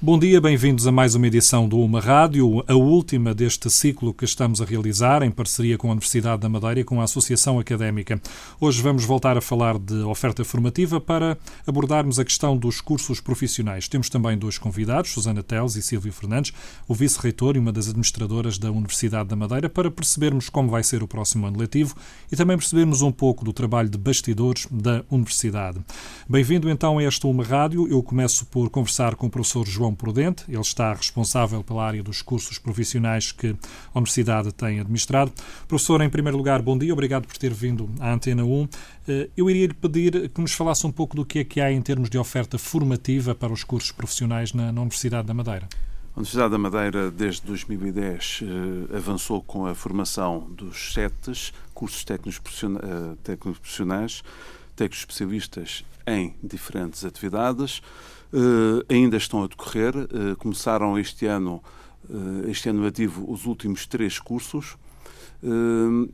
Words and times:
Bom 0.00 0.16
dia, 0.16 0.40
bem-vindos 0.40 0.86
a 0.86 0.92
mais 0.92 1.16
uma 1.16 1.26
edição 1.26 1.68
do 1.68 1.80
Uma 1.80 2.00
Rádio, 2.00 2.62
a 2.68 2.74
última 2.74 3.34
deste 3.34 3.68
ciclo 3.68 4.14
que 4.14 4.24
estamos 4.24 4.62
a 4.62 4.64
realizar 4.64 5.24
em 5.24 5.30
parceria 5.32 5.76
com 5.76 5.88
a 5.88 5.90
Universidade 5.90 6.40
da 6.40 6.48
Madeira 6.48 6.78
e 6.78 6.84
com 6.84 7.00
a 7.00 7.04
Associação 7.04 7.58
Académica. 7.58 8.22
Hoje 8.60 8.80
vamos 8.80 9.04
voltar 9.04 9.36
a 9.36 9.40
falar 9.40 9.76
de 9.76 9.96
oferta 10.04 10.44
formativa 10.44 11.00
para 11.00 11.36
abordarmos 11.66 12.20
a 12.20 12.24
questão 12.24 12.56
dos 12.56 12.80
cursos 12.80 13.20
profissionais. 13.20 13.88
Temos 13.88 14.08
também 14.08 14.38
dois 14.38 14.56
convidados, 14.56 15.10
Susana 15.10 15.42
Teles 15.42 15.74
e 15.74 15.82
Silvio 15.82 16.12
Fernandes, 16.12 16.52
o 16.86 16.94
vice-reitor 16.94 17.56
e 17.56 17.58
uma 17.58 17.72
das 17.72 17.88
administradoras 17.88 18.56
da 18.56 18.70
Universidade 18.70 19.28
da 19.28 19.34
Madeira, 19.34 19.68
para 19.68 19.90
percebermos 19.90 20.48
como 20.48 20.70
vai 20.70 20.84
ser 20.84 21.02
o 21.02 21.08
próximo 21.08 21.44
ano 21.44 21.58
letivo 21.58 21.96
e 22.30 22.36
também 22.36 22.56
percebermos 22.56 23.02
um 23.02 23.10
pouco 23.10 23.44
do 23.44 23.52
trabalho 23.52 23.88
de 23.88 23.98
bastidores 23.98 24.68
da 24.70 25.02
Universidade. 25.10 25.80
Bem-vindo 26.28 26.70
então 26.70 26.98
a 26.98 27.02
esta 27.02 27.26
Uma 27.26 27.42
Rádio. 27.42 27.88
Eu 27.88 28.00
começo 28.00 28.46
por 28.46 28.70
conversar 28.70 29.16
com 29.16 29.26
o 29.26 29.30
professor 29.30 29.66
João 29.66 29.87
João 29.88 29.94
Prudente. 29.94 30.44
Ele 30.48 30.60
está 30.60 30.92
responsável 30.92 31.64
pela 31.64 31.84
área 31.84 32.02
dos 32.02 32.22
cursos 32.22 32.58
profissionais 32.58 33.32
que 33.32 33.56
a 33.94 33.98
Universidade 33.98 34.52
tem 34.52 34.80
administrado. 34.80 35.32
Professor, 35.66 36.00
em 36.02 36.10
primeiro 36.10 36.36
lugar, 36.36 36.60
bom 36.60 36.76
dia. 36.76 36.92
Obrigado 36.92 37.26
por 37.26 37.36
ter 37.36 37.52
vindo 37.52 37.88
à 37.98 38.12
Antena 38.12 38.44
1. 38.44 38.68
Eh, 39.08 39.30
eu 39.36 39.48
iria 39.48 39.66
lhe 39.66 39.74
pedir 39.74 40.28
que 40.28 40.40
nos 40.40 40.52
falasse 40.52 40.86
um 40.86 40.92
pouco 40.92 41.16
do 41.16 41.24
que 41.24 41.40
é 41.40 41.44
que 41.44 41.60
há 41.60 41.72
em 41.72 41.80
termos 41.80 42.10
de 42.10 42.18
oferta 42.18 42.58
formativa 42.58 43.34
para 43.34 43.52
os 43.52 43.64
cursos 43.64 43.90
profissionais 43.90 44.52
na, 44.52 44.70
na 44.70 44.80
Universidade 44.80 45.26
da 45.26 45.34
Madeira. 45.34 45.68
A 46.14 46.18
Universidade 46.18 46.50
da 46.50 46.58
Madeira, 46.58 47.10
desde 47.10 47.42
2010, 47.46 48.40
eh, 48.42 48.96
avançou 48.96 49.42
com 49.42 49.66
a 49.66 49.74
formação 49.74 50.48
dos 50.50 50.92
SETES, 50.92 51.52
cursos 51.72 52.04
técnicos 52.04 52.40
eh, 52.62 53.36
profissionais, 53.36 54.22
técnicos 54.76 54.98
especialistas 55.00 55.84
em 56.06 56.34
diferentes 56.42 57.04
atividades. 57.04 57.82
Uh, 58.32 58.84
ainda 58.88 59.16
estão 59.16 59.42
a 59.42 59.46
decorrer. 59.46 59.94
Uh, 59.96 60.36
começaram 60.36 60.98
este 60.98 61.26
ano, 61.26 61.62
uh, 62.08 62.48
este 62.48 62.68
ano 62.68 62.86
ativo, 62.86 63.30
os 63.30 63.46
últimos 63.46 63.86
três 63.86 64.18
cursos. 64.18 64.76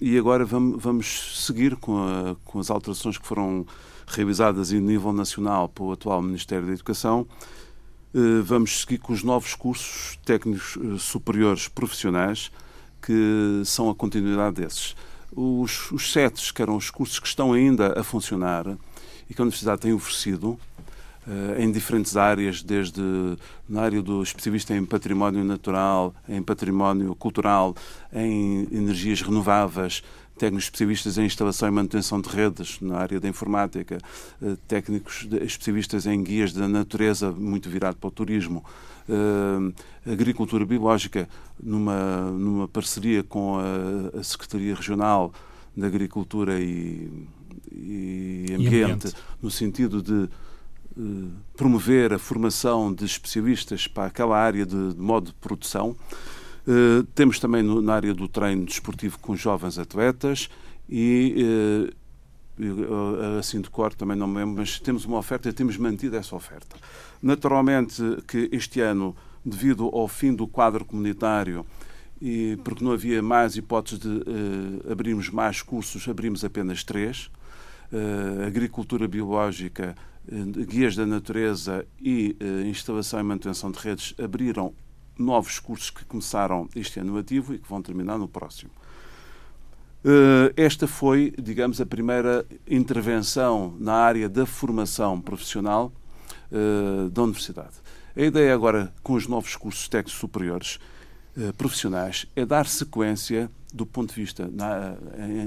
e 0.00 0.18
agora 0.18 0.44
vamos, 0.44 0.82
vamos 0.82 1.44
seguir 1.44 1.76
com, 1.76 1.96
a, 1.96 2.36
com, 2.44 2.60
as 2.60 2.70
alterações 2.70 3.16
que 3.16 3.26
foram 3.26 3.66
realizadas 4.06 4.70
em 4.70 4.80
nível 4.80 5.14
nacional 5.14 5.66
pelo 5.68 5.92
atual 5.92 6.20
Ministério 6.20 6.66
da 6.66 6.74
Educação. 6.74 7.26
vamos 8.44 8.82
seguir 8.82 8.98
com 8.98 9.14
os 9.14 9.22
novos 9.24 9.54
cursos 9.54 10.18
técnicos 10.26 10.78
superiores 11.02 11.68
profissionais, 11.68 12.50
que 13.00 13.62
são 13.64 13.88
a 13.88 13.94
continuidade 13.94 14.56
desses. 14.56 14.94
Os, 15.34 15.90
os 15.90 16.12
que 16.52 16.60
eram 16.60 16.76
os 16.76 16.90
cursos 16.90 17.18
que 17.18 17.26
estão 17.26 17.54
ainda 17.54 17.98
a 17.98 18.04
funcionar 18.04 18.76
e 19.28 19.32
que 19.32 19.40
a 19.40 19.44
Universidade 19.44 19.80
tem 19.80 19.94
oferecido, 19.94 20.58
em 21.58 21.72
diferentes 21.72 22.16
áreas, 22.16 22.62
desde 22.62 23.00
na 23.68 23.82
área 23.82 24.02
do 24.02 24.22
especialista 24.22 24.76
em 24.76 24.84
património 24.84 25.42
natural, 25.42 26.14
em 26.28 26.42
património 26.42 27.14
cultural, 27.14 27.74
em 28.12 28.68
energias 28.70 29.22
renováveis, 29.22 30.02
técnicos 30.36 30.64
especialistas 30.64 31.18
em 31.18 31.24
instalação 31.24 31.68
e 31.68 31.70
manutenção 31.70 32.20
de 32.20 32.28
redes 32.28 32.80
na 32.80 32.98
área 32.98 33.20
da 33.20 33.28
informática, 33.28 33.98
uh, 34.42 34.56
técnicos 34.68 35.28
especialistas 35.42 36.06
em 36.06 36.22
guias 36.22 36.52
da 36.52 36.66
natureza, 36.68 37.30
muito 37.30 37.68
virado 37.68 37.96
para 37.96 38.08
o 38.08 38.10
turismo, 38.10 38.64
uh, 39.08 39.72
agricultura 40.10 40.64
biológica, 40.66 41.28
numa, 41.62 42.30
numa 42.32 42.68
parceria 42.68 43.22
com 43.22 43.58
a, 43.58 44.18
a 44.18 44.22
Secretaria 44.22 44.74
Regional 44.74 45.32
da 45.76 45.86
Agricultura 45.86 46.60
e, 46.60 47.10
e, 47.70 48.46
ambiente, 48.50 48.74
e 48.74 48.82
ambiente, 48.82 49.12
no 49.42 49.50
sentido 49.50 50.02
de 50.02 50.24
eh, 50.24 50.28
promover 51.56 52.12
a 52.12 52.18
formação 52.18 52.92
de 52.92 53.04
especialistas 53.04 53.86
para 53.86 54.06
aquela 54.06 54.38
área 54.38 54.64
de, 54.64 54.94
de 54.94 55.00
modo 55.00 55.26
de 55.26 55.34
produção. 55.34 55.96
Uh, 56.66 57.04
temos 57.14 57.38
também 57.38 57.62
no, 57.62 57.82
na 57.82 57.94
área 57.94 58.14
do 58.14 58.26
treino 58.26 58.64
desportivo 58.64 59.18
com 59.18 59.36
jovens 59.36 59.78
atletas 59.78 60.48
e 60.88 61.90
uh, 62.58 63.38
assim 63.38 63.60
de 63.60 63.68
cor 63.68 63.92
também 63.92 64.16
não 64.16 64.26
me 64.26 64.38
lembro, 64.38 64.56
mas 64.58 64.78
temos 64.78 65.04
uma 65.04 65.18
oferta 65.18 65.48
e 65.48 65.52
temos 65.52 65.76
mantido 65.76 66.16
essa 66.16 66.34
oferta. 66.34 66.76
Naturalmente 67.20 68.02
que 68.26 68.48
este 68.52 68.80
ano, 68.80 69.14
devido 69.44 69.90
ao 69.92 70.08
fim 70.08 70.32
do 70.32 70.46
quadro 70.46 70.84
comunitário 70.84 71.66
e 72.22 72.56
porque 72.64 72.82
não 72.82 72.92
havia 72.92 73.20
mais 73.22 73.56
hipóteses 73.56 73.98
de 73.98 74.08
uh, 74.08 74.92
abrirmos 74.92 75.28
mais 75.28 75.60
cursos, 75.60 76.08
abrimos 76.08 76.44
apenas 76.44 76.84
três. 76.84 77.30
Agricultura 78.44 79.06
biológica, 79.06 79.94
eh, 79.94 80.13
guias 80.66 80.96
da 80.96 81.04
natureza 81.06 81.86
e 82.00 82.36
uh, 82.40 82.66
instalação 82.66 83.20
e 83.20 83.22
manutenção 83.22 83.70
de 83.70 83.78
redes 83.78 84.14
abriram 84.18 84.72
novos 85.18 85.58
cursos 85.58 85.90
que 85.90 86.04
começaram 86.04 86.68
este 86.74 86.98
ano 86.98 87.16
ativo 87.18 87.54
e 87.54 87.58
que 87.58 87.68
vão 87.68 87.82
terminar 87.82 88.18
no 88.18 88.26
próximo. 88.26 88.70
Uh, 90.04 90.52
esta 90.56 90.86
foi, 90.86 91.32
digamos, 91.40 91.80
a 91.80 91.86
primeira 91.86 92.44
intervenção 92.68 93.74
na 93.78 93.94
área 93.94 94.28
da 94.28 94.46
formação 94.46 95.20
profissional 95.20 95.92
da 97.10 97.22
Universidade. 97.22 97.74
A 98.14 98.22
ideia 98.22 98.54
agora, 98.54 98.92
com 99.02 99.14
os 99.14 99.26
novos 99.26 99.56
cursos 99.56 99.88
técnicos 99.88 100.20
superiores 100.20 100.78
profissionais, 101.58 102.26
é 102.36 102.46
dar 102.46 102.64
sequência, 102.68 103.50
do 103.72 103.84
ponto 103.84 104.14
de 104.14 104.20
vista 104.20 104.48
na, 104.52 104.94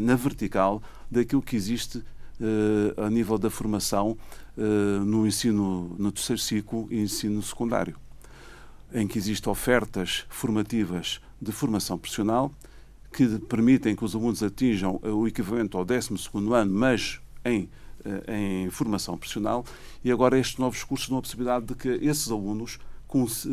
na 0.01 0.15
vertical, 0.15 0.83
daquilo 1.09 1.41
que 1.41 1.55
existe 1.55 2.03
a 2.97 3.09
nível 3.09 3.37
da 3.37 3.49
formação 3.49 4.17
eh, 4.19 4.46
no 5.05 5.27
ensino 5.27 5.95
no 5.99 6.11
terceiro 6.11 6.41
ciclo 6.41 6.87
e 6.89 6.99
ensino 6.99 7.41
secundário, 7.43 7.95
em 8.93 9.07
que 9.07 9.17
existem 9.17 9.51
ofertas 9.51 10.25
formativas 10.29 11.21
de 11.41 11.51
formação 11.51 11.97
profissional 11.97 12.51
que 13.11 13.39
permitem 13.39 13.95
que 13.95 14.03
os 14.03 14.15
alunos 14.15 14.43
atinjam 14.43 14.99
o 15.03 15.27
equivalente 15.27 15.75
ao 15.75 15.85
12 15.85 16.09
ano, 16.53 16.73
mas 16.73 17.19
em, 17.43 17.69
eh, 18.05 18.63
em 18.63 18.69
formação 18.69 19.17
profissional, 19.17 19.65
e 20.03 20.11
agora 20.11 20.37
estes 20.37 20.57
novos 20.57 20.83
cursos 20.83 21.09
dão 21.09 21.17
a 21.17 21.21
possibilidade 21.21 21.65
de 21.65 21.75
que 21.75 21.87
esses 21.87 22.29
alunos 22.29 22.77
eh, 23.13 23.49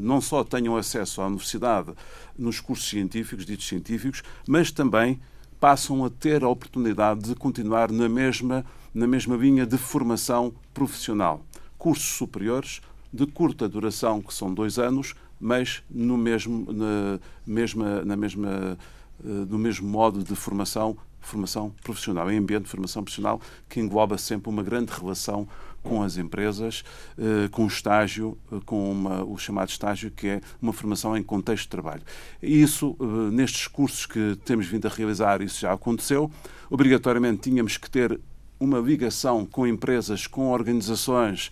não 0.00 0.20
só 0.20 0.42
tenham 0.42 0.76
acesso 0.76 1.20
à 1.20 1.26
universidade 1.26 1.92
nos 2.36 2.58
cursos 2.60 2.88
científicos, 2.88 3.44
ditos 3.44 3.68
científicos, 3.68 4.22
mas 4.48 4.70
também 4.70 5.20
passam 5.60 6.04
a 6.04 6.10
ter 6.10 6.42
a 6.42 6.48
oportunidade 6.48 7.20
de 7.20 7.34
continuar 7.34 7.92
na 7.92 8.08
mesma 8.08 8.64
na 8.92 9.06
mesma 9.06 9.36
linha 9.36 9.66
de 9.66 9.78
formação 9.78 10.52
profissional. 10.74 11.44
Cursos 11.78 12.16
superiores 12.16 12.80
de 13.12 13.26
curta 13.26 13.68
duração, 13.68 14.20
que 14.22 14.32
são 14.32 14.52
dois 14.52 14.78
anos, 14.78 15.14
mas 15.40 15.82
no 15.90 16.16
mesmo, 16.16 16.70
na, 16.72 17.18
mesma, 17.46 18.04
na 18.04 18.16
mesma, 18.16 18.78
eh, 19.24 19.28
no 19.48 19.58
mesmo 19.58 19.88
modo 19.88 20.22
de 20.22 20.36
formação, 20.36 20.96
formação 21.18 21.72
profissional, 21.82 22.30
em 22.30 22.38
ambiente 22.38 22.64
de 22.64 22.68
formação 22.68 23.02
profissional, 23.02 23.40
que 23.68 23.80
engloba 23.80 24.18
sempre 24.18 24.50
uma 24.50 24.62
grande 24.62 24.92
relação 24.92 25.48
com 25.82 26.02
as 26.02 26.18
empresas, 26.18 26.84
eh, 27.18 27.48
com 27.48 27.64
o 27.64 27.66
estágio, 27.66 28.36
eh, 28.52 28.60
com 28.66 28.92
uma, 28.92 29.24
o 29.24 29.38
chamado 29.38 29.70
estágio, 29.70 30.10
que 30.10 30.28
é 30.28 30.40
uma 30.60 30.72
formação 30.72 31.16
em 31.16 31.22
contexto 31.22 31.64
de 31.64 31.70
trabalho. 31.70 32.02
Isso, 32.42 32.96
nestes 33.32 33.66
cursos 33.66 34.04
que 34.04 34.36
temos 34.44 34.66
vindo 34.66 34.86
a 34.86 34.90
realizar, 34.90 35.40
isso 35.40 35.60
já 35.60 35.72
aconteceu. 35.72 36.30
Obrigatoriamente 36.68 37.50
tínhamos 37.50 37.78
que 37.78 37.90
ter 37.90 38.20
uma 38.60 38.78
ligação 38.78 39.46
com 39.46 39.66
empresas, 39.66 40.26
com 40.26 40.50
organizações, 40.50 41.50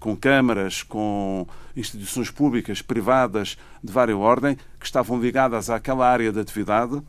com 0.00 0.16
câmaras, 0.16 0.82
com 0.82 1.46
instituições 1.76 2.30
públicas, 2.30 2.80
privadas 2.80 3.58
de 3.84 3.92
várias 3.92 4.18
ordem, 4.18 4.56
que 4.80 4.86
estavam 4.86 5.20
ligadas 5.20 5.68
àquela 5.68 6.08
área 6.08 6.32
de 6.32 6.40
atividade 6.40 7.02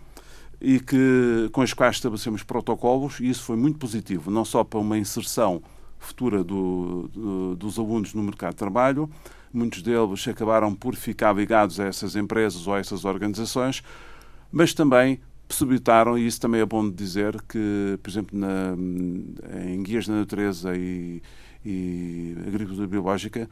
e 0.59 0.79
que, 0.79 1.49
com 1.51 1.61
as 1.61 1.73
quais 1.73 1.95
estabelecemos 1.95 2.43
protocolos, 2.43 3.19
e 3.19 3.29
isso 3.29 3.43
foi 3.43 3.55
muito 3.55 3.77
positivo, 3.79 4.29
não 4.29 4.43
só 4.43 4.63
para 4.63 4.79
uma 4.79 4.97
inserção 4.97 5.61
futura 5.99 6.43
do, 6.43 7.09
do, 7.13 7.55
dos 7.55 7.79
alunos 7.79 8.13
no 8.13 8.23
mercado 8.23 8.51
de 8.51 8.57
trabalho, 8.57 9.09
muitos 9.53 9.81
deles 9.81 10.27
acabaram 10.27 10.73
por 10.73 10.95
ficar 10.95 11.33
ligados 11.33 11.79
a 11.79 11.85
essas 11.85 12.15
empresas 12.15 12.67
ou 12.67 12.73
a 12.73 12.79
essas 12.79 13.05
organizações, 13.05 13.83
mas 14.51 14.73
também 14.73 15.19
possibilitaram, 15.47 16.17
e 16.17 16.27
isso 16.27 16.39
também 16.39 16.61
é 16.61 16.65
bom 16.65 16.89
dizer, 16.89 17.41
que, 17.43 17.97
por 18.01 18.09
exemplo, 18.09 18.37
na, 18.37 18.75
em 19.65 19.81
guias 19.81 20.07
da 20.07 20.13
natureza 20.13 20.75
e, 20.75 21.21
e 21.65 22.35
agricultura 22.47 22.87
biológica, 22.87 23.49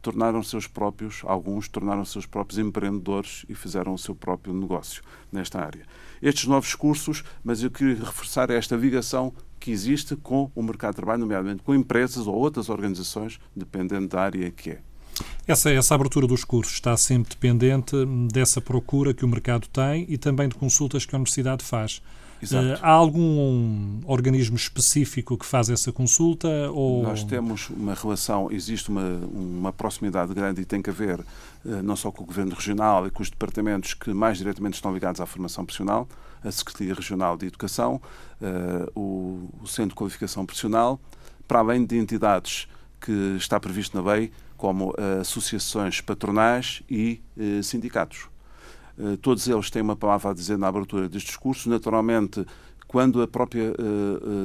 tornaram 0.00 0.42
seus 0.42 0.66
próprios, 0.66 1.22
alguns 1.24 1.68
tornaram 1.68 2.04
seus 2.04 2.26
próprios 2.26 2.58
empreendedores 2.58 3.44
e 3.48 3.54
fizeram 3.54 3.94
o 3.94 3.98
seu 3.98 4.14
próprio 4.14 4.54
negócio 4.54 5.02
nesta 5.32 5.60
área. 5.60 5.84
Estes 6.22 6.46
novos 6.46 6.74
cursos, 6.74 7.24
mas 7.42 7.62
eu 7.62 7.70
queria 7.70 7.96
reforçar 7.96 8.50
esta 8.50 8.76
ligação 8.76 9.32
que 9.58 9.70
existe 9.70 10.14
com 10.16 10.50
o 10.54 10.62
mercado 10.62 10.92
de 10.92 10.96
trabalho, 10.96 11.20
nomeadamente 11.20 11.62
com 11.62 11.74
empresas 11.74 12.26
ou 12.26 12.34
outras 12.34 12.68
organizações, 12.68 13.40
dependendo 13.54 14.08
da 14.08 14.22
área 14.22 14.50
que 14.50 14.70
é. 14.70 14.80
Essa, 15.46 15.70
essa 15.70 15.94
abertura 15.94 16.26
dos 16.26 16.44
cursos 16.44 16.74
está 16.74 16.96
sempre 16.96 17.30
dependente 17.30 17.96
dessa 18.32 18.60
procura 18.60 19.14
que 19.14 19.24
o 19.24 19.28
mercado 19.28 19.66
tem 19.68 20.06
e 20.08 20.18
também 20.18 20.48
de 20.48 20.54
consultas 20.54 21.04
que 21.04 21.14
a 21.14 21.18
universidade 21.18 21.64
faz. 21.64 22.02
Uh, 22.42 22.78
há 22.80 22.90
algum 22.90 24.00
organismo 24.06 24.56
específico 24.56 25.36
que 25.36 25.44
faz 25.44 25.68
essa 25.68 25.90
consulta? 25.90 26.48
Ou... 26.70 27.02
Nós 27.02 27.24
temos 27.24 27.68
uma 27.70 27.94
relação, 27.94 28.48
existe 28.52 28.90
uma, 28.90 29.18
uma 29.32 29.72
proximidade 29.72 30.32
grande 30.32 30.62
e 30.62 30.64
tem 30.64 30.80
que 30.80 30.88
haver 30.88 31.18
uh, 31.18 31.24
não 31.82 31.96
só 31.96 32.12
com 32.12 32.22
o 32.22 32.26
Governo 32.26 32.54
Regional 32.54 33.06
e 33.06 33.10
com 33.10 33.22
os 33.22 33.30
departamentos 33.30 33.92
que 33.92 34.12
mais 34.12 34.38
diretamente 34.38 34.74
estão 34.74 34.94
ligados 34.94 35.20
à 35.20 35.26
formação 35.26 35.64
profissional, 35.64 36.08
a 36.44 36.52
Secretaria 36.52 36.94
Regional 36.94 37.36
de 37.36 37.46
Educação, 37.46 38.00
o, 38.94 39.50
o 39.60 39.66
Centro 39.66 39.88
de 39.88 39.94
Qualificação 39.96 40.46
Profissional, 40.46 41.00
para 41.48 41.58
além 41.58 41.84
de 41.84 41.98
entidades 41.98 42.68
que 43.00 43.36
está 43.36 43.58
previsto 43.58 44.00
na 44.00 44.12
lei, 44.12 44.30
como 44.58 44.92
associações 45.20 46.02
patronais 46.02 46.82
e 46.90 47.22
sindicatos. 47.62 48.28
Eh, 48.98 49.16
todos 49.22 49.46
eles 49.46 49.70
têm 49.70 49.80
uma 49.80 49.96
palavra 49.96 50.32
a 50.32 50.34
dizer 50.34 50.58
na 50.58 50.66
abertura 50.66 51.08
destes 51.08 51.36
cursos. 51.36 51.66
Naturalmente, 51.66 52.44
quando 52.86 53.22
a 53.22 53.28
própria 53.28 53.72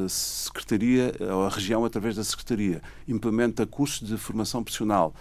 Secretaria, 0.08 1.14
ou 1.34 1.46
a 1.46 1.50
região, 1.50 1.84
através 1.86 2.16
da 2.16 2.24
Secretaria, 2.24 2.82
implementa 3.08 3.66
cursos 3.66 4.08
de 4.08 4.18
formação 4.18 4.62
profissional 4.62 5.16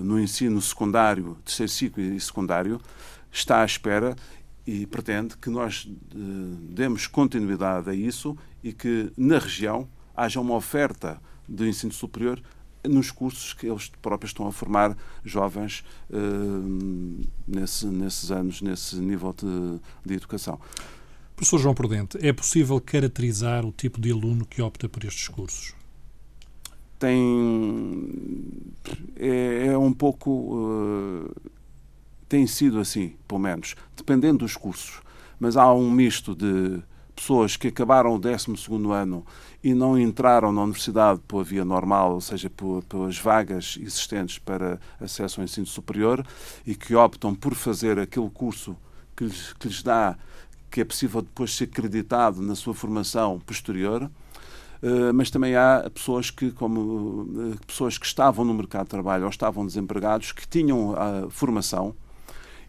no 0.00 0.20
ensino 0.20 0.62
secundário, 0.62 1.36
terceiro 1.44 1.72
ciclo 1.72 2.00
e 2.00 2.20
secundário, 2.20 2.80
está 3.32 3.62
à 3.62 3.64
espera 3.64 4.14
e 4.64 4.86
pretende 4.86 5.36
que 5.36 5.50
nós 5.50 5.90
demos 6.70 7.08
continuidade 7.08 7.90
a 7.90 7.94
isso 7.94 8.38
e 8.62 8.72
que 8.72 9.12
na 9.16 9.40
região 9.40 9.88
haja 10.16 10.40
uma 10.40 10.54
oferta 10.54 11.20
de 11.48 11.68
ensino 11.68 11.92
superior 11.92 12.40
nos 12.88 13.10
cursos 13.10 13.52
que 13.52 13.66
eles 13.66 13.90
próprios 14.00 14.30
estão 14.30 14.46
a 14.46 14.52
formar 14.52 14.96
jovens 15.24 15.84
uh, 16.10 17.26
nesse, 17.46 17.86
nesses 17.86 18.30
anos, 18.30 18.60
nesse 18.60 18.96
nível 18.96 19.32
de, 19.32 19.80
de 20.04 20.14
educação. 20.14 20.58
Professor 21.36 21.58
João 21.58 21.74
Prudente, 21.74 22.16
é 22.20 22.32
possível 22.32 22.80
caracterizar 22.80 23.66
o 23.66 23.72
tipo 23.72 24.00
de 24.00 24.12
aluno 24.12 24.46
que 24.46 24.62
opta 24.62 24.88
por 24.88 25.04
estes 25.04 25.26
cursos? 25.28 25.74
Tem. 26.98 28.62
É, 29.16 29.66
é 29.66 29.78
um 29.78 29.92
pouco. 29.92 30.30
Uh, 30.30 31.50
tem 32.28 32.46
sido 32.46 32.78
assim, 32.78 33.14
pelo 33.26 33.40
menos, 33.40 33.74
dependendo 33.96 34.38
dos 34.38 34.56
cursos. 34.56 35.00
Mas 35.38 35.56
há 35.56 35.72
um 35.72 35.90
misto 35.90 36.34
de 36.34 36.80
pessoas 37.14 37.56
que 37.56 37.68
acabaram 37.68 38.14
o 38.14 38.18
12 38.18 38.46
ano 38.92 39.24
e 39.62 39.72
não 39.72 39.98
entraram 39.98 40.52
na 40.52 40.62
universidade 40.62 41.20
pela 41.26 41.44
via 41.44 41.64
normal, 41.64 42.14
ou 42.14 42.20
seja, 42.20 42.50
pelas 42.88 43.18
vagas 43.18 43.78
existentes 43.80 44.38
para 44.38 44.78
acesso 45.00 45.40
ao 45.40 45.44
ensino 45.44 45.66
superior 45.66 46.26
e 46.66 46.74
que 46.74 46.94
optam 46.94 47.34
por 47.34 47.54
fazer 47.54 47.98
aquele 47.98 48.28
curso 48.30 48.76
que 49.16 49.24
lhes, 49.24 49.52
que 49.54 49.68
lhes 49.68 49.82
dá, 49.82 50.16
que 50.70 50.80
é 50.80 50.84
possível 50.84 51.22
depois 51.22 51.54
ser 51.54 51.64
acreditado 51.64 52.42
na 52.42 52.54
sua 52.54 52.74
formação 52.74 53.38
posterior. 53.40 54.10
Uh, 54.82 55.14
mas 55.14 55.30
também 55.30 55.56
há 55.56 55.88
pessoas 55.94 56.30
que, 56.30 56.50
como 56.50 56.80
uh, 57.22 57.56
pessoas 57.66 57.96
que 57.96 58.04
estavam 58.04 58.44
no 58.44 58.52
mercado 58.52 58.84
de 58.84 58.90
trabalho 58.90 59.24
ou 59.24 59.30
estavam 59.30 59.64
desempregados, 59.64 60.32
que 60.32 60.46
tinham 60.46 60.94
a 60.94 61.30
formação 61.30 61.94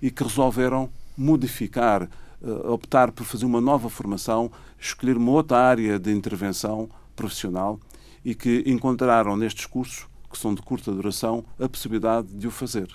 e 0.01 0.09
que 0.09 0.24
resolveram 0.24 0.89
modificar 1.18 2.03
uh, 2.03 2.07
optar 2.65 3.12
por 3.12 3.25
fazer 3.25 3.45
uma 3.45 3.62
nova 3.62 3.89
formação, 3.89 4.51
escolher 4.80 5.18
uma 5.18 5.31
outra 5.31 5.57
área 5.57 5.97
de 6.00 6.12
intervenção 6.12 6.89
profissional 7.15 7.80
e 8.24 8.36
que 8.36 8.63
encontraram 8.65 9.36
nestes 9.36 9.65
cursos, 9.65 10.07
que 10.31 10.38
são 10.38 10.53
de 10.53 10.62
curta 10.62 10.92
duração, 10.92 11.44
a 11.59 11.68
possibilidade 11.69 12.27
de 12.27 12.47
o 12.47 12.51
fazer 12.51 12.88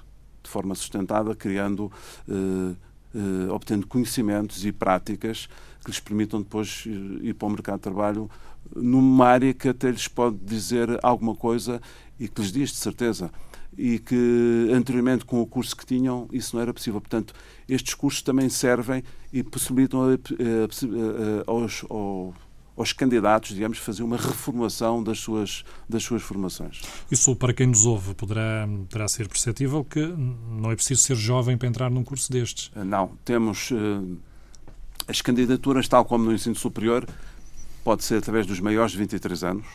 de 0.43 0.51
forma 0.51 0.75
sustentada, 0.75 1.35
criando, 1.35 1.93
uh, 2.29 2.77
uh, 3.15 3.53
obtendo 3.53 3.87
conhecimentos 3.87 4.65
e 4.65 4.73
práticas 4.73 5.49
que 5.85 5.91
lhes 5.91 6.01
permitam 6.01 6.41
depois 6.41 6.85
ir 6.87 7.35
para 7.35 7.47
o 7.47 7.51
mercado 7.51 7.77
de 7.77 7.83
trabalho 7.83 8.31
numa 8.75 9.27
área 9.27 9.55
que 9.55 9.69
até 9.69 9.91
lhes 9.91 10.09
pode 10.09 10.37
dizer 10.39 10.99
alguma 11.03 11.35
coisa 11.35 11.81
e 12.19 12.29
que 12.29 12.41
lhes 12.41 12.53
diz 12.53 12.71
de 12.71 12.77
certeza 12.77 13.31
e 13.81 13.99
que 13.99 14.69
anteriormente 14.75 15.25
com 15.25 15.41
o 15.41 15.47
curso 15.47 15.75
que 15.75 15.87
tinham 15.87 16.29
isso 16.31 16.55
não 16.55 16.61
era 16.63 16.75
possível. 16.75 17.01
Portanto, 17.01 17.33
estes 17.67 17.95
cursos 17.95 18.21
também 18.21 18.51
servem 18.51 19.03
e 19.33 19.43
possibilitam 19.43 20.03
a, 20.03 20.07
a, 20.07 20.13
a, 20.13 21.51
aos, 21.51 21.83
aos 22.77 22.93
candidatos, 22.93 23.55
digamos, 23.55 23.79
fazer 23.79 24.03
uma 24.03 24.19
reformulação 24.19 25.03
das 25.03 25.19
suas, 25.19 25.65
das 25.89 26.03
suas 26.03 26.21
formações. 26.21 26.83
Isso, 27.11 27.35
para 27.35 27.55
quem 27.55 27.69
nos 27.69 27.87
ouve, 27.87 28.15
poderá, 28.15 28.69
poderá 28.87 29.09
ser 29.09 29.27
perceptível 29.27 29.83
que 29.83 30.07
não 30.07 30.71
é 30.71 30.75
preciso 30.75 31.03
ser 31.03 31.17
jovem 31.17 31.57
para 31.57 31.67
entrar 31.67 31.91
num 31.91 32.05
curso 32.05 32.31
destes. 32.31 32.71
Não. 32.77 33.13
Temos 33.25 33.71
uh, 33.71 34.19
as 35.09 35.23
candidaturas, 35.23 35.89
tal 35.89 36.05
como 36.05 36.25
no 36.25 36.35
ensino 36.35 36.55
superior, 36.55 37.09
pode 37.83 38.05
ser 38.05 38.17
através 38.17 38.45
dos 38.47 38.61
maiores 38.61 38.93
de 38.93 38.99
23 38.99 39.43
anos, 39.43 39.67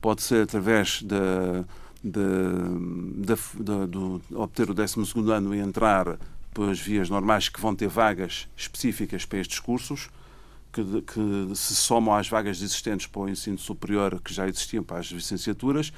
pode 0.00 0.22
ser 0.22 0.42
através 0.42 1.04
da 1.04 1.64
de, 2.02 2.20
de, 3.16 3.34
de, 3.34 3.86
de 3.86 4.34
obter 4.34 4.70
o 4.70 4.74
12 4.74 5.00
ano 5.30 5.54
e 5.54 5.58
entrar 5.58 6.18
pelas 6.54 6.78
vias 6.78 7.08
normais 7.08 7.48
que 7.48 7.60
vão 7.60 7.74
ter 7.74 7.88
vagas 7.88 8.48
específicas 8.56 9.24
para 9.24 9.38
estes 9.38 9.60
cursos, 9.60 10.08
que, 10.72 10.82
que, 11.02 11.56
se 11.56 11.74
somam 11.74 12.14
às 12.14 12.28
vagas 12.28 12.60
existentes 12.62 13.06
para 13.06 13.22
o 13.22 13.28
ensino 13.28 13.58
superior 13.58 14.20
que 14.20 14.32
já 14.32 14.46
existiam 14.46 14.82
para 14.82 14.98
as 14.98 15.06
licenciaturas, 15.06 15.92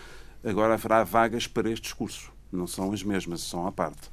agora 0.45 0.75
haverá 0.75 1.05
vagas 1.05 1.47
para 1.47 1.71
estes 1.71 1.93
cursos. 1.93 2.31
Não 2.53 2.67
são 2.67 2.93
as 2.93 3.03
mesmas, 3.03 3.43
são 3.43 3.67
à 3.67 3.73
parte. 3.73 4.11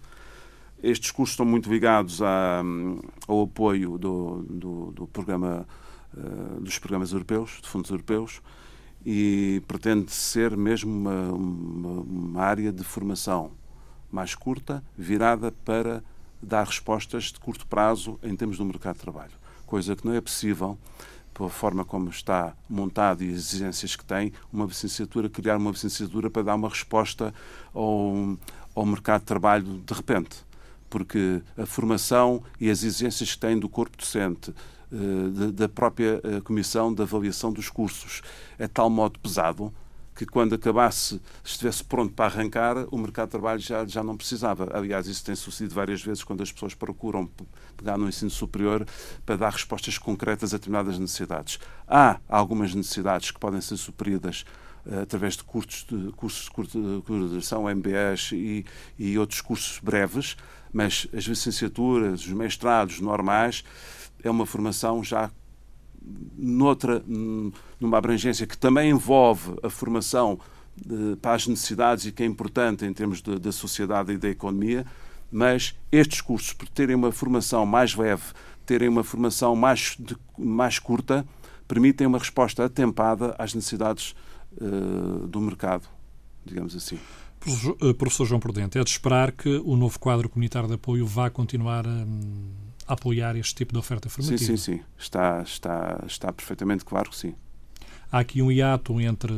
Estes 0.82 1.10
cursos 1.10 1.34
estão 1.34 1.46
muito 1.46 1.72
ligados 1.72 2.20
ao 2.22 3.44
apoio 3.44 3.98
do, 3.98 4.46
do, 4.48 4.92
do 4.92 5.08
programa, 5.08 5.68
uh, 6.16 6.62
dos 6.62 6.78
programas 6.78 7.12
europeus, 7.12 7.60
de 7.62 7.68
fundos 7.68 7.90
europeus, 7.90 8.42
e 9.10 9.64
pretende 9.66 10.12
ser 10.12 10.58
mesmo 10.58 10.92
uma, 10.92 11.32
uma, 11.32 12.02
uma 12.02 12.42
área 12.42 12.74
de 12.74 12.84
formação 12.84 13.52
mais 14.12 14.36
curta, 14.36 14.84
virada 14.98 15.50
para 15.64 16.04
dar 16.44 16.66
respostas 16.66 17.32
de 17.32 17.40
curto 17.40 17.66
prazo 17.68 18.20
em 18.22 18.36
termos 18.36 18.58
do 18.58 18.66
mercado 18.66 18.96
de 18.96 19.02
trabalho. 19.04 19.32
Coisa 19.66 19.96
que 19.96 20.06
não 20.06 20.14
é 20.14 20.20
possível, 20.20 20.78
pela 21.34 21.50
forma 21.50 21.86
como 21.86 22.10
está 22.10 22.54
montado 22.68 23.24
e 23.24 23.30
as 23.30 23.38
exigências 23.38 23.96
que 23.96 24.04
tem, 24.04 24.34
uma 24.52 24.66
licenciatura, 24.66 25.30
criar 25.30 25.56
uma 25.56 25.72
licenciatura 25.72 26.30
para 26.30 26.42
dar 26.42 26.56
uma 26.56 26.68
resposta 26.68 27.34
ao, 27.74 28.38
ao 28.76 28.86
mercado 28.86 29.22
de 29.22 29.28
trabalho 29.28 29.82
de 29.86 29.94
repente. 29.94 30.36
Porque 30.90 31.42
a 31.58 31.66
formação 31.66 32.44
e 32.60 32.70
as 32.70 32.84
exigências 32.84 33.36
que 33.36 33.40
tem 33.40 33.58
do 33.58 33.70
corpo 33.70 33.96
docente, 33.96 34.54
da 35.54 35.68
própria 35.68 36.22
eh, 36.24 36.42
Comissão 36.42 36.94
de 36.94 37.02
Avaliação 37.02 37.52
dos 37.52 37.70
Cursos. 37.70 38.22
É 38.58 38.68
tal 38.68 38.90
modo 38.90 39.20
pesado 39.20 39.74
que 40.18 40.26
quando 40.26 40.56
acabasse, 40.56 41.22
estivesse 41.44 41.84
pronto 41.84 42.12
para 42.12 42.26
arrancar, 42.26 42.88
o 42.90 42.98
mercado 42.98 43.28
de 43.28 43.32
trabalho 43.32 43.60
já, 43.60 43.86
já 43.86 44.04
não 44.04 44.18
precisava. 44.18 44.68
Aliás, 44.76 45.06
isso 45.06 45.24
tem 45.24 45.36
sucedido 45.36 45.76
várias 45.76 46.02
vezes 46.02 46.24
quando 46.24 46.42
as 46.42 46.52
pessoas 46.52 46.74
procuram 46.74 47.30
pegar 47.78 47.98
no 47.98 48.10
ensino 48.10 48.32
superior 48.32 48.86
para 49.24 49.36
dar 49.36 49.52
respostas 49.52 49.98
concretas 50.00 50.54
a 50.54 50.58
determinadas 50.58 50.98
necessidades. 50.98 51.60
Há 51.88 52.20
algumas 52.28 52.74
necessidades 52.74 53.30
que 53.30 53.40
podem 53.40 53.62
ser 53.62 53.78
supridas 53.78 54.44
uh, 54.88 55.02
através 55.02 55.36
de 55.36 55.44
cursos 55.44 55.86
de, 55.88 56.12
cursos 56.14 56.46
de 56.46 56.50
curta 56.50 56.80
duração, 56.80 57.70
MBS 57.70 58.32
e, 58.32 58.66
e 58.98 59.20
outros 59.20 59.42
cursos 59.42 59.80
breves, 59.80 60.36
mas 60.74 61.08
as 61.16 61.26
licenciaturas, 61.26 62.22
os 62.22 62.34
mestrados 62.34 63.00
normais, 63.00 63.64
é 64.28 64.32
uma 64.32 64.46
formação 64.46 65.04
já 65.04 65.32
noutra, 66.38 67.04
numa 67.08 67.98
abrangência 67.98 68.48
que 68.48 68.58
também 68.58 68.92
envolve 68.92 69.56
a 69.64 69.70
formação 69.70 70.40
de, 70.76 71.16
para 71.18 71.34
as 71.34 71.48
necessidades 71.48 72.06
e 72.06 72.12
que 72.12 72.24
é 72.24 72.26
importante 72.26 72.86
em 72.86 72.94
termos 72.94 73.22
da 73.22 73.52
sociedade 73.52 74.14
e 74.14 74.18
da 74.18 74.30
economia, 74.30 74.86
mas 75.32 75.76
estes 75.92 76.22
cursos, 76.22 76.54
por 76.54 76.70
terem 76.70 76.96
uma 76.96 77.12
formação 77.12 77.66
mais 77.66 77.96
leve, 77.96 78.24
terem 78.66 78.88
uma 78.88 79.04
formação 79.04 79.56
mais, 79.56 79.96
de, 80.00 80.16
mais 80.38 80.80
curta, 80.80 81.26
permitem 81.68 82.08
uma 82.08 82.20
resposta 82.20 82.66
atempada 82.66 83.36
às 83.38 83.54
necessidades 83.54 84.16
uh, 84.62 85.28
do 85.28 85.42
mercado, 85.42 85.88
digamos 86.46 86.76
assim. 86.76 86.98
Professor 87.98 88.26
João 88.26 88.40
Prudente, 88.40 88.78
é 88.78 88.84
de 88.84 88.90
esperar 88.90 89.32
que 89.32 89.62
o 89.64 89.76
novo 89.76 90.00
quadro 90.00 90.28
comunitário 90.28 90.68
de 90.68 90.76
apoio 90.76 91.06
vá 91.06 91.30
continuar 91.30 91.86
a 91.88 92.06
apoiar 92.88 93.36
este 93.36 93.56
tipo 93.56 93.74
de 93.74 93.80
oferta 93.80 94.10
formativa. 94.10 94.38
Sim, 94.38 94.58
sim, 94.58 94.78
sim. 94.78 94.80
Está, 94.98 95.42
está, 95.42 96.04
está 96.08 96.32
perfeitamente 96.32 96.86
claro 96.86 97.10
que 97.10 97.16
sim. 97.16 97.36
Há 98.12 98.20
aqui 98.20 98.42
um 98.42 98.50
hiato 98.50 99.02
entre 99.02 99.34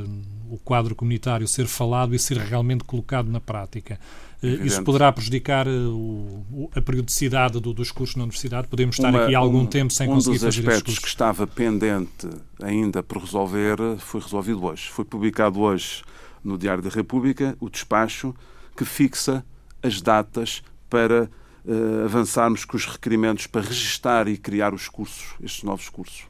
o 0.49 0.57
quadro 0.63 0.95
comunitário 0.95 1.47
ser 1.47 1.65
falado 1.65 2.13
e 2.13 2.19
ser 2.19 2.37
realmente 2.37 2.83
colocado 2.83 3.27
na 3.29 3.39
prática. 3.39 3.99
Eh, 4.41 4.47
Evidente. 4.47 4.67
Isso 4.67 4.83
poderá 4.83 5.11
prejudicar 5.11 5.67
eh, 5.67 5.71
o, 5.71 6.69
a 6.75 6.81
periodicidade 6.81 7.59
do, 7.59 7.73
dos 7.73 7.91
cursos 7.91 8.15
na 8.15 8.23
universidade? 8.23 8.67
Podemos 8.67 8.95
estar 8.95 9.09
Uma, 9.09 9.25
aqui 9.25 9.35
algum 9.35 9.61
um, 9.61 9.65
tempo 9.65 9.91
sem 9.91 10.07
um 10.07 10.13
conseguir 10.13 10.39
fazer 10.39 10.61
Um 10.61 10.63
dos 10.63 10.69
aspectos 10.69 10.99
que 10.99 11.07
estava 11.07 11.47
pendente 11.47 12.29
ainda 12.61 13.01
por 13.01 13.17
resolver 13.17 13.77
foi 13.97 14.21
resolvido 14.21 14.63
hoje. 14.63 14.89
Foi 14.89 15.03
publicado 15.03 15.59
hoje 15.59 16.03
no 16.43 16.57
Diário 16.57 16.83
da 16.83 16.89
República 16.89 17.57
o 17.59 17.69
despacho 17.69 18.35
que 18.77 18.85
fixa 18.85 19.43
as 19.81 20.01
datas 20.01 20.61
para 20.89 21.29
uh, 21.69 22.05
avançarmos 22.05 22.65
com 22.65 22.75
os 22.75 22.85
requerimentos 22.85 23.45
para 23.47 23.61
registar 23.61 24.27
e 24.27 24.37
criar 24.37 24.73
os 24.73 24.89
cursos, 24.89 25.35
estes 25.41 25.63
novos 25.63 25.87
cursos. 25.87 26.25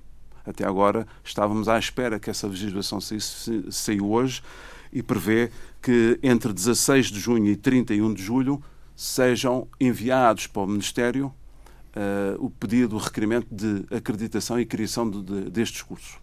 Até 0.46 0.66
agora 0.66 1.08
estávamos 1.24 1.70
à 1.70 1.80
espera 1.80 2.20
que 2.20 2.30
essa 2.30 2.48
legislação 2.48 3.00
saísse, 3.00 3.66
saiu 3.72 4.12
hoje 4.12 4.44
e 4.92 5.02
prevê 5.02 5.52
que 5.82 6.20
entre 6.22 6.52
16 6.52 7.08
de 7.08 7.20
junho 7.20 7.48
e 7.48 7.56
31 7.56 8.14
de 8.14 8.22
julho 8.22 8.62
sejam 8.96 9.68
enviados 9.80 10.48
para 10.48 10.64
o 10.64 10.68
Ministério 10.68 11.28
uh, 11.28 12.44
o 12.44 12.50
pedido, 12.50 12.96
o 12.96 13.00
requerimento 13.00 13.48
de 13.50 13.86
acreditação 13.96 14.60
e 14.60 14.66
criação 14.66 15.10
de, 15.10 15.22
de, 15.22 15.50
destes 15.50 15.82
cursos 15.82 16.18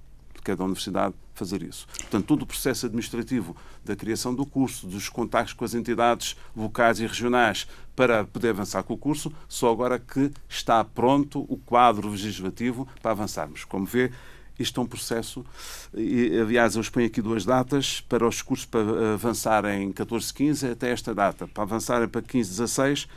cada 0.47 0.63
universidade 0.63 1.13
fazer 1.35 1.63
isso. 1.63 1.87
Portanto, 1.99 2.25
todo 2.25 2.43
o 2.43 2.47
processo 2.47 2.87
administrativo 2.87 3.57
da 3.85 3.97
criação 3.97 4.33
do 4.33 4.47
curso, 4.47 4.87
dos 4.87 5.09
contactos 5.09 5.53
com 5.53 5.65
as 5.65 5.75
entidades 5.75 6.37
locais 6.57 7.01
e 7.01 7.07
regionais 7.07 7.67
para 7.97 8.25
poder 8.25 8.51
avançar 8.51 8.85
com 8.85 8.95
o 8.95 8.99
curso, 8.99 9.33
só 9.49 9.73
agora 9.73 9.99
que 9.99 10.31
está 10.49 10.85
pronto 10.85 11.45
o 11.49 11.57
quadro 11.57 12.09
legislativo 12.09 12.87
para 13.03 13.11
avançarmos. 13.11 13.65
Como 13.65 13.85
vê, 13.85 14.13
isto 14.57 14.81
é 14.81 14.85
um 14.85 14.87
processo, 14.87 15.45
e, 15.93 16.39
aliás, 16.39 16.77
eu 16.77 16.81
exponho 16.81 17.07
aqui 17.07 17.21
duas 17.21 17.45
datas 17.45 18.01
para 18.01 18.27
os 18.27 18.41
cursos 18.41 18.65
para 18.65 19.15
avançar 19.15 19.65
em 19.67 19.93
14, 19.93 20.33
15 20.33 20.71
até 20.71 20.91
esta 20.93 21.13
data. 21.13 21.49
Para 21.49 21.65
avançarem 21.65 22.09
para 22.09 22.23
15, 22.23 22.51
16 22.51 23.09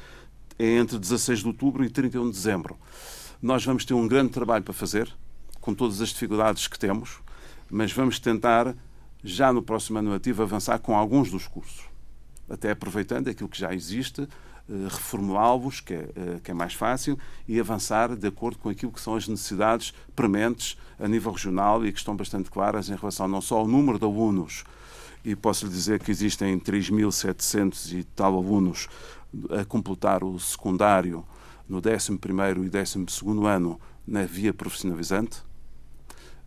é 0.58 0.78
entre 0.78 0.98
16 0.98 1.40
de 1.40 1.48
outubro 1.48 1.86
e 1.86 1.90
31 1.90 2.26
de 2.26 2.32
dezembro. 2.32 2.76
Nós 3.42 3.64
vamos 3.64 3.86
ter 3.86 3.94
um 3.94 4.08
grande 4.08 4.32
trabalho 4.32 4.64
para 4.64 4.74
fazer, 4.74 5.10
com 5.70 5.76
todas 5.76 6.02
as 6.02 6.10
dificuldades 6.10 6.68
que 6.68 6.80
temos, 6.80 7.20
mas 7.70 7.92
vamos 7.92 8.18
tentar, 8.18 8.76
já 9.24 9.54
no 9.54 9.62
próximo 9.62 10.00
ano 10.00 10.14
ativo, 10.16 10.42
avançar 10.42 10.80
com 10.80 10.98
alguns 10.98 11.30
dos 11.30 11.48
cursos. 11.48 11.84
Até 12.50 12.72
aproveitando 12.72 13.28
aquilo 13.28 13.48
que 13.48 13.60
já 13.60 13.72
existe, 13.72 14.22
eh, 14.22 14.28
reformulá-los, 14.90 15.80
que, 15.80 15.94
é, 15.94 16.10
eh, 16.16 16.40
que 16.44 16.50
é 16.50 16.54
mais 16.56 16.74
fácil, 16.74 17.20
e 17.48 17.60
avançar 17.60 18.16
de 18.16 18.28
acordo 18.28 18.58
com 18.58 18.70
aquilo 18.70 18.92
que 18.92 19.00
são 19.00 19.16
as 19.16 19.28
necessidades 19.28 19.94
prementes 20.16 20.76
a 21.00 21.08
nível 21.08 21.32
regional 21.32 21.86
e 21.86 21.92
que 21.92 22.00
estão 22.00 22.16
bastante 22.16 22.50
claras 22.50 22.90
em 22.90 22.96
relação 22.96 23.28
não 23.28 23.40
só 23.40 23.60
ao 23.60 23.68
número 23.68 24.00
de 24.00 24.06
alunos, 24.06 24.64
e 25.24 25.36
posso 25.36 25.68
lhe 25.68 25.72
dizer 25.72 26.00
que 26.00 26.10
existem 26.10 26.58
3.700 26.60 27.94
e 27.94 28.04
tal 28.04 28.36
alunos 28.36 28.88
a 29.52 29.64
completar 29.66 30.24
o 30.24 30.40
secundário 30.40 31.24
no 31.68 31.80
11º 31.80 32.66
e 32.66 32.70
12º 32.72 33.46
ano 33.46 33.80
na 34.08 34.24
via 34.24 34.52
profissionalizante, 34.52 35.44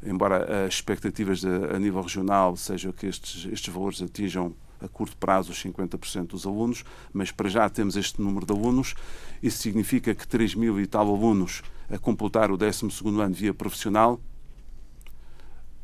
embora 0.05 0.67
as 0.67 0.75
expectativas 0.75 1.41
de, 1.41 1.49
a 1.49 1.79
nível 1.79 2.03
regional 2.03 2.57
sejam 2.57 2.93
que 2.93 3.07
estes, 3.07 3.47
estes 3.53 3.73
valores 3.73 4.03
atinjam 4.03 4.55
a 4.81 4.89
curto 4.89 5.17
prazo 5.17 5.53
os 5.53 5.63
50% 5.63 6.29
dos 6.29 6.47
alunos, 6.47 6.85
mas 7.13 7.31
para 7.31 7.49
já 7.49 7.69
temos 7.69 7.97
este 7.97 8.21
número 8.21 8.45
de 8.45 8.53
alunos. 8.53 8.95
Isso 9.43 9.59
significa 9.59 10.15
que 10.15 10.27
3 10.27 10.55
mil 10.55 10.81
e 10.81 10.87
tal 10.87 11.09
alunos 11.09 11.63
a 11.91 11.99
completar 11.99 12.51
o 12.51 12.57
12 12.57 12.89
ano 13.21 13.35
via 13.35 13.55
profissional 13.55 14.21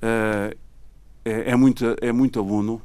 uh, 0.02 0.56
é, 1.24 1.50
é, 1.50 1.56
muito, 1.56 1.84
é 2.00 2.12
muito 2.12 2.38
aluno 2.40 2.80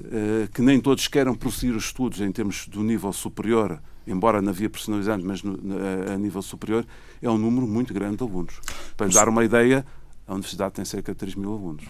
uh, 0.00 0.48
que 0.52 0.62
nem 0.62 0.80
todos 0.80 1.06
queiram 1.08 1.34
prosseguir 1.34 1.76
os 1.76 1.84
estudos 1.84 2.20
em 2.20 2.32
termos 2.32 2.66
do 2.66 2.82
nível 2.82 3.12
superior, 3.12 3.80
embora 4.06 4.40
na 4.40 4.52
via 4.52 4.70
personalizante, 4.70 5.24
mas 5.24 5.42
no, 5.42 5.58
a, 6.10 6.14
a 6.14 6.18
nível 6.18 6.42
superior, 6.42 6.86
é 7.20 7.28
um 7.28 7.38
número 7.38 7.66
muito 7.66 7.92
grande 7.92 8.16
de 8.16 8.24
alunos. 8.24 8.60
Para 8.96 9.08
dar 9.08 9.28
uma 9.28 9.44
ideia, 9.44 9.84
a 10.26 10.32
Universidade 10.32 10.74
tem 10.74 10.84
cerca 10.84 11.12
de 11.12 11.18
3 11.18 11.34
mil 11.34 11.52
alunos. 11.52 11.84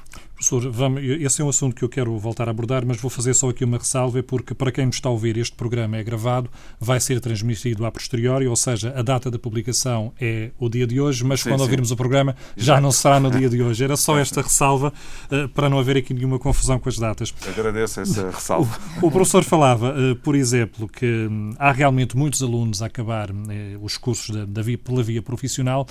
Professor, 0.45 0.71
vamos, 0.71 1.03
esse 1.03 1.41
é 1.41 1.45
um 1.45 1.49
assunto 1.49 1.75
que 1.75 1.83
eu 1.83 1.89
quero 1.89 2.19
voltar 2.19 2.49
a 2.49 2.51
abordar, 2.51 2.85
mas 2.85 3.01
vou 3.01 3.11
fazer 3.11 3.33
só 3.33 3.49
aqui 3.49 3.65
uma 3.65 3.79
ressalva, 3.79 4.23
porque 4.23 4.53
para 4.53 4.71
quem 4.71 4.85
nos 4.85 4.97
está 4.97 5.09
a 5.09 5.13
ouvir, 5.13 5.39
este 5.39 5.57
programa 5.57 5.97
é 5.97 6.05
gravado, 6.05 6.51
vai 6.79 7.01
ser 7.01 7.19
transmitido 7.19 7.87
a 7.87 7.91
posteriori, 7.91 8.47
ou 8.47 8.55
seja, 8.55 8.93
a 8.95 9.01
data 9.01 9.31
da 9.31 9.39
publicação 9.39 10.13
é 10.21 10.51
o 10.59 10.69
dia 10.69 10.87
de 10.87 11.01
hoje, 11.01 11.25
mas 11.25 11.41
sim, 11.41 11.49
quando 11.49 11.61
sim. 11.61 11.65
ouvirmos 11.65 11.91
o 11.91 11.97
programa 11.97 12.37
já 12.59 12.79
não 12.79 12.93
será 12.93 13.19
no 13.19 13.31
dia 13.31 13.49
de 13.49 13.63
hoje. 13.63 13.85
Era 13.85 13.97
só 13.97 14.19
esta 14.19 14.43
ressalva 14.43 14.93
uh, 15.33 15.49
para 15.49 15.71
não 15.71 15.79
haver 15.79 15.97
aqui 15.97 16.13
nenhuma 16.13 16.39
confusão 16.39 16.79
com 16.79 16.91
as 16.91 16.99
datas. 16.99 17.33
Agradeço 17.49 18.01
essa 18.01 18.31
ressalva. 18.31 18.79
O, 19.01 19.07
o 19.07 19.11
professor 19.11 19.45
falava, 19.45 19.95
uh, 19.99 20.15
por 20.17 20.35
exemplo, 20.35 20.87
que 20.87 21.07
um, 21.07 21.55
há 21.59 21.73
realmente 21.73 22.19
muitos 22.19 22.43
alunos 22.43 22.83
a 22.83 22.87
acabar 22.87 23.31
uh, 23.31 23.35
os 23.81 23.97
cursos 23.97 24.29
da, 24.29 24.45
da 24.45 24.61
via, 24.61 24.77
pela 24.77 25.03
via 25.03 25.23
profissional. 25.23 25.87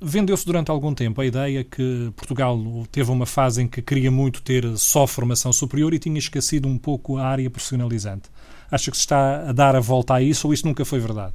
Vendeu-se 0.00 0.44
durante 0.44 0.70
algum 0.70 0.92
tempo 0.94 1.20
a 1.20 1.26
ideia 1.26 1.62
que 1.62 2.12
Portugal 2.16 2.58
teve 2.90 3.10
uma 3.10 3.26
fase 3.26 3.62
em 3.62 3.67
que 3.68 3.82
queria 3.82 4.10
muito 4.10 4.42
ter 4.42 4.76
só 4.76 5.06
formação 5.06 5.52
superior 5.52 5.92
e 5.94 5.98
tinha 5.98 6.18
esquecido 6.18 6.66
um 6.68 6.78
pouco 6.78 7.18
a 7.18 7.26
área 7.26 7.48
profissionalizante. 7.50 8.30
Acha 8.70 8.90
que 8.90 8.96
se 8.96 9.02
está 9.02 9.48
a 9.48 9.52
dar 9.52 9.74
a 9.76 9.80
volta 9.80 10.14
a 10.14 10.22
isso 10.22 10.46
ou 10.46 10.54
isso 10.54 10.66
nunca 10.66 10.84
foi 10.84 10.98
verdade? 10.98 11.34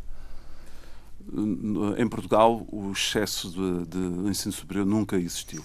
Em 1.98 2.08
Portugal, 2.08 2.66
o 2.72 2.92
excesso 2.92 3.50
de, 3.50 3.88
de 3.88 4.30
ensino 4.30 4.52
superior 4.52 4.86
nunca 4.86 5.16
existiu. 5.16 5.64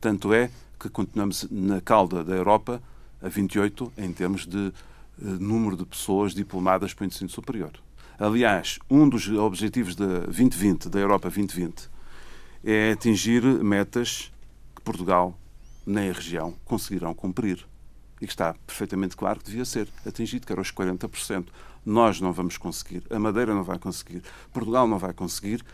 Tanto 0.00 0.32
é 0.32 0.50
que 0.78 0.88
continuamos 0.88 1.46
na 1.50 1.80
cauda 1.80 2.24
da 2.24 2.34
Europa 2.34 2.82
a 3.20 3.28
28 3.28 3.92
em 3.98 4.12
termos 4.12 4.46
de 4.46 4.56
uh, 4.56 4.72
número 5.18 5.76
de 5.76 5.84
pessoas 5.84 6.34
diplomadas 6.34 6.94
para 6.94 7.04
o 7.04 7.06
ensino 7.06 7.28
superior. 7.28 7.72
Aliás, 8.18 8.78
um 8.88 9.08
dos 9.08 9.28
objetivos 9.28 9.94
da 9.94 10.20
2020, 10.20 10.88
da 10.88 10.98
Europa 10.98 11.28
2020, 11.28 11.88
é 12.64 12.92
atingir 12.92 13.42
metas 13.42 14.32
que 14.74 14.82
Portugal 14.82 15.38
nem 15.86 16.10
a 16.10 16.12
região 16.12 16.54
conseguirão 16.64 17.14
cumprir. 17.14 17.66
E 18.20 18.26
que 18.26 18.32
está 18.32 18.54
perfeitamente 18.66 19.16
claro 19.16 19.38
que 19.38 19.46
devia 19.46 19.64
ser 19.64 19.88
atingido, 20.06 20.46
que 20.46 20.52
era 20.52 20.60
os 20.60 20.70
40%. 20.70 21.46
Nós 21.84 22.20
não 22.20 22.32
vamos 22.32 22.58
conseguir, 22.58 23.02
a 23.10 23.18
Madeira 23.18 23.54
não 23.54 23.64
vai 23.64 23.78
conseguir, 23.78 24.22
Portugal 24.52 24.86
não 24.86 24.98
vai 24.98 25.14
conseguir. 25.14 25.64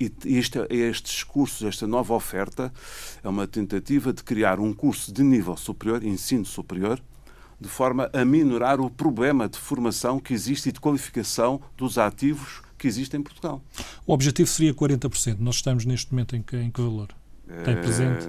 E 0.00 0.10
isto, 0.24 0.58
é, 0.58 0.74
estes 0.74 1.22
cursos, 1.22 1.62
esta 1.66 1.86
nova 1.86 2.14
oferta, 2.14 2.72
é 3.22 3.28
uma 3.28 3.46
tentativa 3.46 4.12
de 4.12 4.24
criar 4.24 4.58
um 4.58 4.72
curso 4.72 5.12
de 5.12 5.22
nível 5.22 5.56
superior, 5.56 6.02
ensino 6.02 6.44
superior, 6.44 7.00
de 7.60 7.68
forma 7.68 8.10
a 8.12 8.24
minorar 8.24 8.80
o 8.80 8.90
problema 8.90 9.48
de 9.48 9.58
formação 9.58 10.18
que 10.18 10.34
existe 10.34 10.70
e 10.70 10.72
de 10.72 10.80
qualificação 10.80 11.60
dos 11.76 11.98
ativos 11.98 12.62
que 12.76 12.88
existem 12.88 13.20
em 13.20 13.22
Portugal. 13.22 13.62
O 14.04 14.12
objetivo 14.12 14.48
seria 14.48 14.74
40%. 14.74 15.36
Nós 15.38 15.56
estamos 15.56 15.84
neste 15.84 16.10
momento 16.12 16.34
em 16.34 16.42
que, 16.42 16.56
em 16.56 16.70
que 16.70 16.80
valor? 16.80 17.14
Tem 17.64 17.76
presente? 17.76 18.28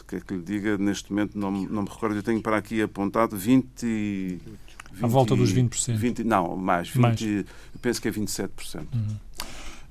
O 0.00 0.04
que 0.08 0.16
é 0.16 0.20
que 0.20 0.34
lhe 0.34 0.42
diga? 0.42 0.78
Neste 0.78 1.10
momento 1.12 1.38
não, 1.38 1.50
não 1.50 1.82
me 1.82 1.88
recordo. 1.88 2.16
Eu 2.16 2.22
tenho 2.22 2.40
para 2.40 2.56
aqui 2.56 2.80
apontado 2.80 3.36
20. 3.36 3.66
20 3.84 4.40
à 5.02 5.06
volta 5.06 5.34
dos 5.34 5.52
20%. 5.52 5.94
20 5.96 6.24
não, 6.24 6.56
mais. 6.56 6.88
20, 6.88 6.98
mais. 7.00 7.44
Penso 7.82 8.00
que 8.00 8.08
é 8.08 8.10
27%. 8.12 8.48
Uhum. 8.76 9.16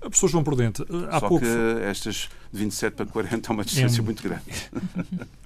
A 0.02 0.10
pessoa 0.10 0.30
João 0.30 0.44
Prudente, 0.44 0.86
há 1.10 1.20
Só 1.20 1.28
pouco... 1.28 1.44
que 1.44 1.84
estas 1.84 2.30
de 2.52 2.60
27 2.60 2.94
para 2.94 3.06
40 3.08 3.50
é 3.50 3.54
uma 3.54 3.66
distância 3.66 4.02
é... 4.02 4.04
muito 4.04 4.22
grande. 4.22 4.44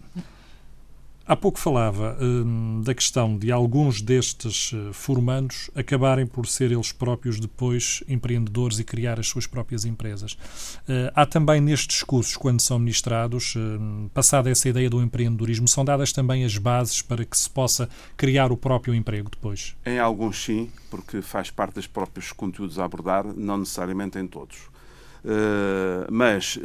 Há 1.30 1.36
pouco 1.36 1.60
falava 1.60 2.18
hum, 2.20 2.82
da 2.84 2.92
questão 2.92 3.38
de 3.38 3.52
alguns 3.52 4.02
destes 4.02 4.74
uh, 4.74 4.92
formandos 4.92 5.70
acabarem 5.76 6.26
por 6.26 6.48
ser 6.48 6.72
eles 6.72 6.92
próprios 6.92 7.40
depois 7.40 8.04
empreendedores 8.10 8.80
e 8.80 8.84
criar 8.84 9.20
as 9.20 9.28
suas 9.28 9.46
próprias 9.46 9.86
empresas. 9.86 10.34
Uh, 10.34 11.14
há 11.14 11.28
também 11.28 11.62
nestes 11.62 12.02
cursos, 12.02 12.36
quando 12.36 12.60
são 12.60 12.80
ministrados, 12.80 13.54
uh, 13.56 14.10
passada 14.12 14.50
essa 14.50 14.70
ideia 14.70 14.90
do 14.90 15.04
empreendedorismo, 15.04 15.68
são 15.68 15.86
dadas 15.86 16.12
também 16.12 16.44
as 16.44 16.58
bases 16.58 17.00
para 17.04 17.24
que 17.24 17.38
se 17.38 17.48
possa 17.48 17.88
criar 18.18 18.52
o 18.52 18.58
próprio 18.58 18.96
emprego 18.96 19.30
depois? 19.30 19.76
Em 19.86 20.00
alguns 20.00 20.44
sim, 20.44 20.72
porque 20.90 21.22
faz 21.22 21.52
parte 21.52 21.76
dos 21.76 21.86
próprios 21.86 22.32
conteúdos 22.32 22.80
a 22.80 22.86
abordar, 22.86 23.24
não 23.38 23.60
necessariamente 23.60 24.18
em 24.18 24.26
todos. 24.26 24.64
mas 26.10 26.58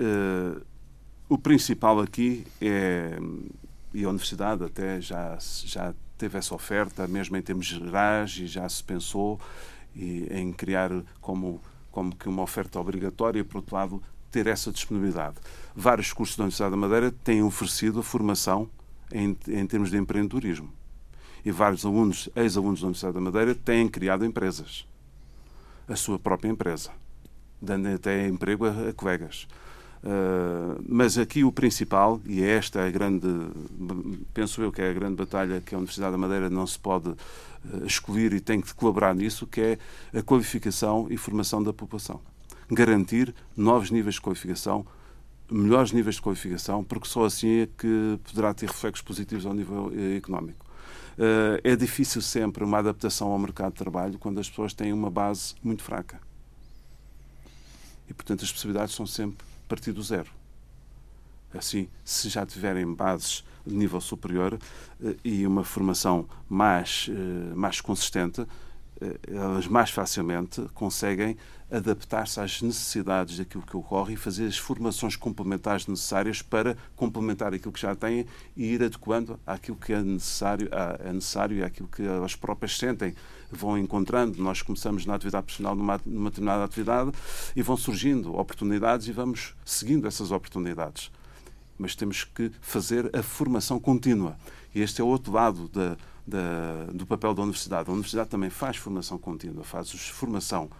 o 1.29 1.37
principal 1.37 2.01
aqui 2.01 2.47
é 2.63 3.19
e 3.95 4.05
a 4.05 4.09
Universidade 4.09 4.65
até 4.65 5.01
já, 5.01 5.39
já 5.41 5.95
teve 6.19 6.37
essa 6.37 6.55
oferta, 6.55 7.07
mesmo 7.07 7.37
em 7.37 7.43
termos 7.43 7.65
gerais, 7.65 8.37
e 8.41 8.47
já 8.47 8.69
se 8.69 8.83
pensou 8.83 9.41
e, 9.95 10.27
em 10.31 10.53
criar 10.53 10.91
como, 11.21 11.61
como 11.93 12.15
que 12.15 12.29
uma 12.29 12.43
oferta 12.43 12.81
obrigatória 12.81 13.39
e, 13.39 13.45
por 13.45 13.59
outro 13.59 13.77
lado, 13.77 14.03
ter 14.33 14.49
essa 14.49 14.73
disponibilidade. 14.73 15.37
Vários 15.77 16.13
cursos 16.13 16.37
da 16.37 16.43
Universidade 16.43 16.73
da 16.73 16.77
Madeira 16.77 17.13
têm 17.13 17.43
oferecido 17.43 18.01
a 18.01 18.03
formação 18.03 18.69
em, 19.13 19.37
em 19.47 19.67
termos 19.67 19.91
de 19.91 19.97
empreendedorismo. 19.97 20.73
E 21.45 21.53
vários 21.53 21.85
alunos, 21.85 22.29
ex-alunos 22.35 22.81
da 22.81 22.87
Universidade 22.87 23.15
da 23.15 23.21
Madeira, 23.21 23.55
têm 23.55 23.87
criado 23.87 24.25
empresas. 24.25 24.85
A 25.87 25.95
sua 25.95 26.19
própria 26.19 26.49
empresa. 26.49 26.91
Dando 27.63 27.87
até 27.89 28.27
emprego 28.27 28.67
a, 28.67 28.89
a 28.89 28.93
colegas. 28.93 29.47
Uh, 30.05 30.85
mas 30.87 31.17
aqui 31.17 31.45
o 31.45 31.51
principal, 31.51 32.21
e 32.27 32.43
é 32.43 32.59
esta 32.59 32.85
a 32.85 32.91
grande, 32.91 33.27
penso 34.35 34.61
eu 34.61 34.71
que 34.71 34.83
é 34.83 34.91
a 34.91 34.93
grande 34.93 35.17
batalha 35.17 35.63
que 35.63 35.75
a 35.75 35.79
Universidade 35.79 36.13
da 36.13 36.19
Madeira 36.19 36.51
não 36.51 36.67
se 36.67 36.79
pode 36.79 37.09
uh, 37.09 37.17
escolher 37.87 38.35
e 38.35 38.41
tem 38.41 38.61
que 38.61 38.75
colaborar 38.75 39.15
nisso, 39.15 39.47
que 39.47 39.63
é 39.63 39.79
a 40.15 40.23
qualificação 40.23 41.07
e 41.09 41.17
formação 41.17 41.63
da 41.63 41.73
população. 41.73 42.21
Garantir 42.71 43.35
novos 43.57 43.91
níveis 43.91 44.17
de 44.17 44.21
qualificação, 44.21 44.85
melhores 45.51 45.91
níveis 45.91 46.17
de 46.17 46.23
qualificação, 46.23 46.85
porque 46.85 47.09
só 47.09 47.25
assim 47.25 47.61
é 47.61 47.67
que 47.67 48.21
poderá 48.25 48.53
ter 48.53 48.67
reflexos 48.67 49.01
positivos 49.03 49.47
ao 49.47 49.55
nível 49.55 49.91
eh, 49.95 50.17
económico. 50.17 50.67
Uh, 51.17 51.61
é 51.63 51.77
difícil 51.77 52.21
sempre 52.21 52.63
uma 52.65 52.79
adaptação 52.79 53.29
ao 53.29 53.39
mercado 53.39 53.73
de 53.73 53.79
trabalho 53.79 54.19
quando 54.19 54.39
as 54.39 54.51
pessoas 54.51 54.75
têm 54.75 54.93
uma 54.93 55.11
base 55.11 55.55
muito 55.63 55.83
fraca. 55.83 56.21
E, 58.09 58.13
portanto, 58.13 58.45
as 58.45 58.53
possibilidades 58.53 58.95
são 58.95 59.07
sempre 59.07 59.54
partir 59.75 59.93
do 59.93 60.03
zero. 60.03 60.31
Assim, 61.53 61.89
se 62.05 62.29
já 62.29 62.47
tiverem 62.47 62.87
bases 62.95 63.45
de 63.67 63.75
nível 63.75 64.01
superior 64.01 64.55
uh, 64.55 65.17
e 65.25 65.45
uma 65.47 65.65
formação 65.65 66.29
mais, 66.49 67.09
uh, 67.09 67.57
mais 67.57 67.81
consistente, 67.81 68.47
elas 69.29 69.67
mais 69.67 69.91
facilmente 69.91 70.63
conseguem 70.73 71.37
adaptar-se 71.71 72.39
às 72.41 72.63
necessidades 72.63 73.37
daquilo 73.37 73.65
que 73.67 73.77
ocorre 73.77 74.15
e 74.15 74.17
fazer 74.17 74.47
as 74.47 74.57
formações 74.57 75.17
complementares 75.17 75.87
necessárias 75.89 76.41
para 76.41 76.77
complementar 76.95 77.53
aquilo 77.53 77.73
que 77.73 77.81
já 77.81 77.95
têm 77.97 78.25
e 78.57 78.67
ir 78.67 78.83
adequando 78.83 79.39
àquilo 79.45 79.77
que 79.77 79.93
é 79.93 80.01
necessário, 80.01 80.69
é 81.01 81.13
necessário 81.13 81.57
e 81.59 81.65
àquilo 81.65 81.89
que 81.89 82.03
elas 82.03 82.37
próprias 82.37 82.79
sentem. 82.79 83.15
Vão 83.55 83.79
encontrando, 83.79 84.43
nós 84.43 84.63
começamos 84.63 85.07
na 85.07 85.15
atividade 85.15 85.45
profissional 85.45 85.75
numa, 85.75 86.01
numa 86.05 86.31
determinada 86.31 86.65
atividade 86.65 87.13
e 87.55 87.63
vão 87.63 87.77
surgindo 87.77 88.37
oportunidades 88.37 89.09
e 89.09 89.13
vamos 89.13 89.55
seguindo 89.65 90.07
essas 90.07 90.31
oportunidades. 90.31 91.11
Mas 91.79 91.95
temos 91.95 92.25
que 92.25 92.51
fazer 92.61 93.15
a 93.17 93.23
formação 93.23 93.81
contínua. 93.81 94.37
E 94.75 94.81
este 94.81 95.01
é 95.01 95.05
o 95.05 95.09
outro 95.09 95.33
lado 95.33 95.69
da, 95.69 95.97
da, 96.27 96.87
do 96.93 97.07
papel 97.07 97.35
da 97.35 97.43
universidade. 97.43 97.89
A 97.89 97.93
universidade 97.93 98.29
também 98.29 98.51
faz 98.51 98.77
formação 98.77 99.19
contínua, 99.19 99.65
faz 99.65 99.91
formação 99.91 100.71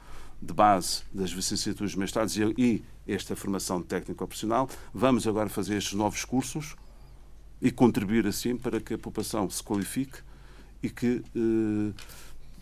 de 0.41 0.53
base 0.53 1.03
das 1.13 1.31
licenciaturas, 1.31 1.95
mestrados 1.95 2.37
e, 2.37 2.55
e 2.59 2.85
esta 3.07 3.35
formação 3.35 3.83
técnico-profissional. 3.83 4.69
Vamos 4.93 5.27
agora 5.27 5.49
fazer 5.49 5.77
estes 5.77 5.95
novos 5.95 6.25
cursos 6.25 6.77
e 7.61 7.71
contribuir 7.71 8.27
assim 8.27 8.57
para 8.57 8.81
que 8.81 8.95
a 8.95 8.99
população 8.99 9.49
se 9.49 9.63
qualifique 9.63 10.19
e 10.83 10.91
que 10.91 11.23
eh, 11.35 11.93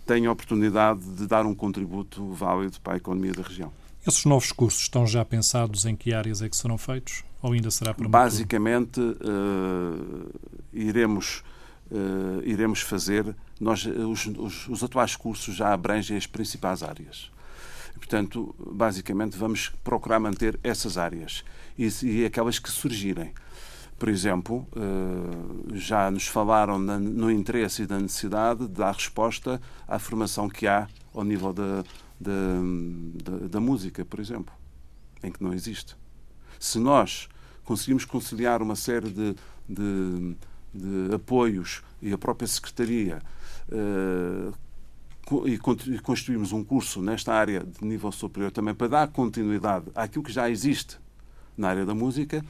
tenha 0.06 0.28
a 0.28 0.32
oportunidade 0.32 1.00
de 1.00 1.26
dar 1.26 1.46
um 1.46 1.54
contributo 1.54 2.32
válido 2.32 2.80
para 2.80 2.94
a 2.94 2.96
economia 2.96 3.32
da 3.32 3.42
região. 3.42 3.72
Esses 4.06 4.24
novos 4.24 4.50
cursos 4.50 4.82
estão 4.82 5.06
já 5.06 5.24
pensados 5.24 5.84
em 5.84 5.94
que 5.94 6.12
áreas 6.12 6.42
é 6.42 6.48
que 6.48 6.56
serão 6.56 6.76
feitos? 6.76 7.22
Ou 7.40 7.52
ainda 7.52 7.70
será 7.70 7.94
para 7.94 8.08
Basicamente, 8.08 9.00
uh, 9.00 10.30
iremos, 10.72 11.42
uh, 11.90 12.42
iremos 12.44 12.80
fazer. 12.80 13.34
Nós, 13.60 13.86
os, 13.86 14.26
os, 14.26 14.68
os 14.68 14.82
atuais 14.82 15.14
cursos 15.14 15.54
já 15.54 15.72
abrangem 15.72 16.16
as 16.16 16.26
principais 16.26 16.82
áreas. 16.82 17.30
Portanto, 17.94 18.54
basicamente, 18.58 19.36
vamos 19.36 19.70
procurar 19.84 20.18
manter 20.18 20.58
essas 20.64 20.98
áreas 20.98 21.44
e, 21.78 21.88
e 22.02 22.24
aquelas 22.24 22.58
que 22.58 22.70
surgirem. 22.70 23.32
Por 23.98 24.08
exemplo, 24.08 24.66
eh, 24.74 25.76
já 25.76 26.10
nos 26.10 26.26
falaram 26.26 26.78
no 26.78 27.30
interesse 27.30 27.82
e 27.82 27.86
da 27.86 28.00
necessidade 28.00 28.66
de 28.66 28.74
dar 28.74 28.92
resposta 28.92 29.60
à 29.86 29.98
formação 29.98 30.48
que 30.48 30.66
há 30.66 30.88
ao 31.14 31.22
nível 31.22 31.52
da, 31.52 31.84
da, 32.20 32.32
da, 33.22 33.46
da 33.48 33.60
música, 33.60 34.04
por 34.04 34.18
exemplo, 34.18 34.52
em 35.22 35.30
que 35.30 35.42
não 35.42 35.52
existe. 35.52 35.96
Se 36.58 36.78
nós 36.78 37.28
conseguimos 37.64 38.04
conciliar 38.04 38.60
uma 38.60 38.76
série 38.76 39.10
de, 39.10 39.36
de, 39.68 40.36
de 40.74 41.14
apoios 41.14 41.82
e 42.00 42.12
a 42.12 42.18
própria 42.18 42.46
Secretaria 42.46 43.20
uh, 43.68 44.52
e 45.46 45.58
construímos 46.00 46.52
um 46.52 46.64
curso 46.64 47.00
nesta 47.00 47.32
área 47.32 47.60
de 47.60 47.84
nível 47.84 48.10
superior 48.10 48.50
também 48.50 48.74
para 48.74 48.88
dar 48.88 49.08
continuidade 49.08 49.86
àquilo 49.94 50.24
que 50.24 50.32
já 50.32 50.50
existe 50.50 50.98
na 51.56 51.68
área 51.68 51.86
da 51.86 51.94
música, 51.94 52.44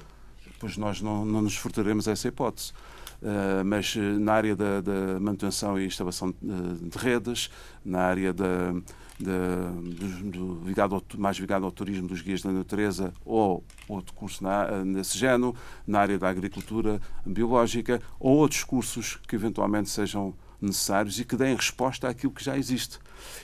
pois 0.62 0.76
nós 0.76 1.02
não, 1.02 1.24
não 1.24 1.42
nos 1.42 1.56
furtaremos 1.56 2.06
essa 2.06 2.28
hipótese. 2.28 2.72
Uh, 3.20 3.64
mas 3.64 3.94
eh, 3.96 4.00
na 4.00 4.32
área 4.32 4.54
da, 4.56 4.80
da, 4.80 5.20
manutenção 5.20 5.78
e 5.78 5.86
instalação 5.86 6.32
de, 6.40 6.88
de 6.88 6.98
redes, 6.98 7.50
na 7.84 8.00
área 8.00 8.32
da, 8.32 8.72
da, 9.18 9.70
do, 9.80 10.30
do, 10.30 10.64
ligado 10.64 10.94
ao, 10.94 11.02
mais 11.18 11.36
ligado 11.36 11.64
ao 11.64 11.70
turismo 11.70 12.06
dos 12.08 12.20
guias 12.20 12.42
da 12.42 12.50
natureza 12.50 13.12
ou 13.24 13.64
outro 13.88 14.12
curso 14.14 14.42
na, 14.42 14.84
nesse 14.84 15.18
género, 15.18 15.54
na 15.86 16.00
área 16.00 16.18
da 16.18 16.28
agricultura 16.28 17.00
biológica 17.26 18.00
ou 18.18 18.36
outros 18.36 18.64
cursos 18.64 19.18
que 19.28 19.36
eventualmente 19.36 19.88
sejam 19.90 20.34
necessários 20.60 21.18
e 21.18 21.24
que 21.24 21.36
deem 21.36 21.56
resposta 21.56 22.08
àquilo 22.08 22.32
que 22.32 22.42
já 22.42 22.56
existe. 22.56 22.98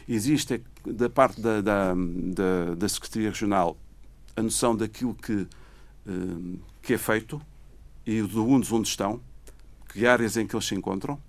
Existe, 0.09 0.63
da 0.85 1.09
parte 1.09 1.41
da, 1.41 1.61
da, 1.61 1.95
da, 1.95 2.75
da 2.77 2.89
Secretaria 2.89 3.31
Regional, 3.31 3.77
a 4.37 4.43
noção 4.43 4.77
daquilo 4.77 5.15
que, 5.15 5.47
eh, 6.07 6.59
que 6.89 6.95
é 6.95 6.99
feito 6.99 7.39
e 8.07 8.23
de 8.23 8.39
onde, 8.39 8.75
onde 8.75 8.89
estão, 8.89 9.21
que 9.93 10.07
áreas 10.07 10.39
em 10.39 10.47
que 10.47 10.57
eles 10.57 10.67
se 10.67 10.75
encontram. 10.75 11.21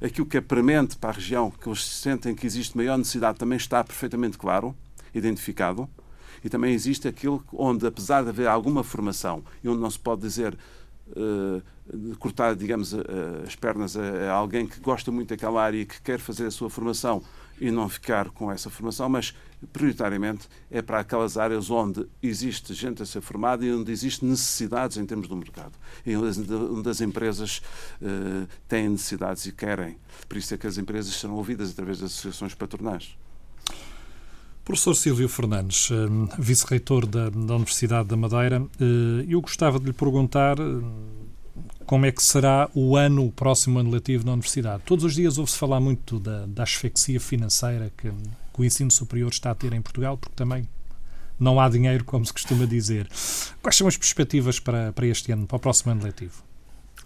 Aquilo 0.00 0.24
que 0.24 0.36
é 0.36 0.40
premente 0.40 0.96
para 0.96 1.10
a 1.10 1.12
região, 1.12 1.50
que 1.50 1.68
eles 1.68 1.84
sentem 1.84 2.36
que 2.36 2.46
existe 2.46 2.76
maior 2.76 2.96
necessidade, 2.96 3.36
também 3.36 3.56
está 3.56 3.82
perfeitamente 3.82 4.38
claro, 4.38 4.76
identificado. 5.12 5.88
E 6.44 6.48
também 6.48 6.72
existe 6.72 7.08
aquilo 7.08 7.42
onde, 7.52 7.84
apesar 7.84 8.22
de 8.22 8.28
haver 8.28 8.46
alguma 8.46 8.84
formação 8.84 9.42
e 9.64 9.68
onde 9.68 9.80
não 9.80 9.90
se 9.90 9.98
pode 9.98 10.20
dizer 10.20 10.56
uh, 11.08 12.16
cortar, 12.20 12.54
digamos, 12.54 12.92
uh, 12.92 13.02
as 13.44 13.56
pernas 13.56 13.96
a, 13.96 14.30
a, 14.30 14.32
alguém 14.34 14.68
que 14.68 14.78
gosta 14.78 15.10
muito 15.10 15.30
daquela 15.30 15.60
área 15.60 15.78
e 15.78 15.84
que 15.84 16.00
quer 16.00 16.20
fazer 16.20 16.46
a 16.46 16.50
sua 16.52 16.70
formação 16.70 17.24
e 17.60 17.70
não 17.70 17.88
ficar 17.88 18.30
com 18.30 18.50
essa 18.50 18.70
formação, 18.70 19.08
mas 19.08 19.34
prioritariamente 19.72 20.48
é 20.70 20.80
para 20.80 21.00
aquelas 21.00 21.36
áreas 21.36 21.70
onde 21.70 22.06
existe 22.22 22.72
gente 22.74 23.02
a 23.02 23.06
ser 23.06 23.20
formada 23.20 23.64
e 23.64 23.72
onde 23.72 23.90
existem 23.90 24.28
necessidades 24.28 24.96
em 24.96 25.04
termos 25.04 25.28
do 25.28 25.36
mercado. 25.36 25.72
E 26.06 26.16
onde 26.16 26.88
as 26.88 27.00
empresas 27.00 27.60
uh, 28.00 28.46
têm 28.68 28.88
necessidades 28.88 29.46
e 29.46 29.52
querem. 29.52 29.98
Por 30.28 30.38
isso 30.38 30.54
é 30.54 30.56
que 30.56 30.66
as 30.66 30.78
empresas 30.78 31.14
serão 31.14 31.34
ouvidas 31.34 31.70
através 31.70 31.98
das 31.98 32.12
associações 32.12 32.54
patronais. 32.54 33.16
Professor 34.64 34.94
Silvio 34.94 35.28
Fernandes, 35.30 35.88
vice-reitor 36.38 37.06
da, 37.06 37.30
da, 37.30 37.54
Universidade 37.54 38.06
da 38.06 38.18
Madeira, 38.18 38.62
eu 39.26 39.40
gostava 39.40 39.78
de 39.78 39.86
lhe 39.86 39.94
perguntar 39.94 40.58
como 41.88 42.04
é 42.04 42.12
que 42.12 42.22
será 42.22 42.68
o 42.74 42.98
ano, 42.98 43.24
o 43.24 43.32
próximo 43.32 43.78
ano 43.78 43.90
letivo 43.90 44.26
na 44.26 44.32
Universidade. 44.32 44.82
Todos 44.84 45.06
os 45.06 45.14
dias 45.14 45.38
ouve-se 45.38 45.56
falar 45.56 45.80
muito 45.80 46.20
da, 46.20 46.44
da 46.44 46.62
asfixia 46.62 47.18
financeira 47.18 47.90
que, 47.96 48.10
que 48.10 48.60
o 48.60 48.62
ensino 48.62 48.90
superior 48.90 49.30
está 49.30 49.52
a 49.52 49.54
ter 49.54 49.72
em 49.72 49.80
Portugal, 49.80 50.18
porque 50.18 50.36
também 50.36 50.68
não 51.40 51.58
há 51.58 51.66
dinheiro, 51.66 52.04
como 52.04 52.26
se 52.26 52.32
costuma 52.32 52.66
dizer. 52.66 53.08
Quais 53.62 53.74
são 53.74 53.88
as 53.88 53.96
perspectivas 53.96 54.60
para, 54.60 54.92
para 54.92 55.06
este 55.06 55.32
ano, 55.32 55.46
para 55.46 55.56
o 55.56 55.58
próximo 55.58 55.90
ano 55.92 56.04
letivo? 56.04 56.44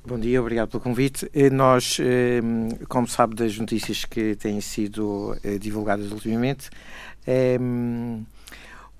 Bom 0.04 0.18
dia, 0.18 0.40
obrigado 0.40 0.70
pelo 0.70 0.82
convite. 0.82 1.30
Eh, 1.32 1.48
nós, 1.48 1.98
eh, 2.00 2.40
como 2.88 3.06
sabe 3.06 3.36
das 3.36 3.56
notícias 3.56 4.04
que 4.04 4.34
têm 4.34 4.60
sido 4.60 5.38
eh, 5.44 5.58
divulgadas 5.58 6.10
ultimamente, 6.10 6.68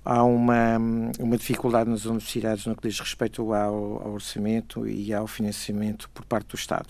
há 0.04 0.22
uma, 0.24 0.78
uma 1.18 1.36
dificuldade 1.36 1.88
nas 1.88 2.04
universidades 2.04 2.66
no 2.66 2.76
que 2.76 2.88
diz 2.88 2.98
respeito 2.98 3.52
ao, 3.52 4.02
ao, 4.02 4.12
orçamento 4.12 4.86
e 4.86 5.12
ao 5.12 5.26
financiamento 5.26 6.10
por 6.10 6.24
parte 6.24 6.48
do 6.48 6.56
Estado. 6.56 6.88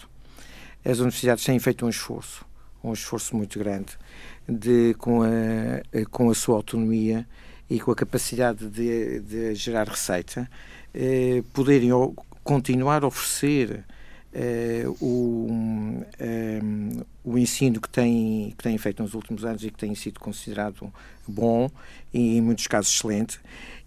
As 0.84 0.98
universidades 0.98 1.44
têm 1.44 1.58
feito 1.58 1.86
um 1.86 1.88
esforço, 1.88 2.44
um 2.82 2.92
esforço 2.92 3.36
muito 3.36 3.58
grande, 3.58 3.96
de, 4.48 4.94
com, 4.98 5.22
a, 5.22 5.28
com 6.10 6.30
a 6.30 6.34
sua 6.34 6.56
autonomia 6.56 7.26
e 7.70 7.78
com 7.78 7.90
a 7.90 7.94
capacidade 7.94 8.68
de, 8.68 9.20
de 9.20 9.54
gerar 9.54 9.88
receita, 9.88 10.48
eh, 10.92 11.42
poderem 11.52 11.90
continuar 12.42 13.04
a 13.04 13.06
oferecer 13.06 13.84
o, 15.00 15.46
um, 15.50 16.02
o 17.22 17.38
ensino 17.38 17.80
que 17.80 17.88
tem, 17.88 18.54
que 18.56 18.62
tem 18.62 18.78
feito 18.78 19.02
nos 19.02 19.14
últimos 19.14 19.44
anos 19.44 19.62
e 19.62 19.70
que 19.70 19.78
tem 19.78 19.94
sido 19.94 20.18
considerado 20.18 20.92
bom 21.26 21.70
e 22.12 22.38
em 22.38 22.40
muitos 22.40 22.66
casos 22.66 22.94
excelente 22.94 23.38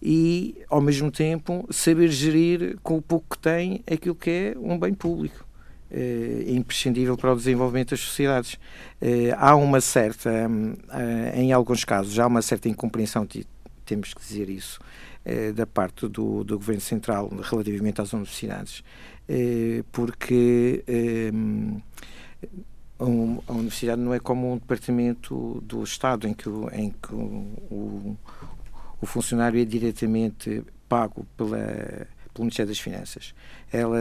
e 0.02 0.56
ao 0.70 0.82
mesmo 0.82 1.12
tempo 1.12 1.68
saber 1.72 2.10
gerir 2.10 2.78
com 2.84 2.98
o 2.98 3.02
pouco 3.02 3.36
que 3.36 3.40
tem 3.40 3.84
aquilo 3.92 4.16
que 4.16 4.30
é 4.30 4.56
um 4.58 4.78
bem 4.78 4.94
público 4.94 5.46
é 5.92 6.52
imprescindível 6.52 7.16
para 7.16 7.32
o 7.32 7.36
desenvolvimento 7.36 7.92
das 7.92 8.02
sociedades. 8.02 8.60
Eh, 9.00 9.34
há 9.38 9.56
uma 9.56 9.80
certa, 9.80 10.30
em 11.36 11.54
alguns 11.54 11.86
casos, 11.86 12.20
há 12.20 12.28
uma 12.28 12.42
certa 12.42 12.68
incompreensão, 12.68 13.26
temos 13.86 14.14
que 14.14 14.20
dizer 14.20 14.50
isso, 14.50 14.80
da 15.54 15.66
parte 15.66 16.08
do, 16.08 16.44
do 16.44 16.58
Governo 16.58 16.82
Central 16.82 17.30
relativamente 17.42 18.00
às 18.00 18.14
universidades. 18.14 18.84
Eh, 19.28 19.84
porque 19.92 20.84
ehm, 20.88 21.80
a 23.00 23.54
universidade 23.54 24.00
não 24.00 24.14
é 24.14 24.20
como 24.20 24.54
um 24.54 24.58
departamento 24.58 25.62
do 25.66 25.84
Estado 25.84 26.28
em 26.28 26.34
que, 26.34 26.48
em 26.74 26.92
que 26.92 27.14
o, 27.14 28.16
o 29.02 29.06
funcionário 29.06 29.60
é 29.60 29.66
diretamente 29.66 30.64
pago 30.88 31.26
pela, 31.36 31.58
pelo 32.34 32.46
Ministério 32.46 32.70
das 32.70 32.80
Finanças. 32.80 33.34
Ela 33.72 34.00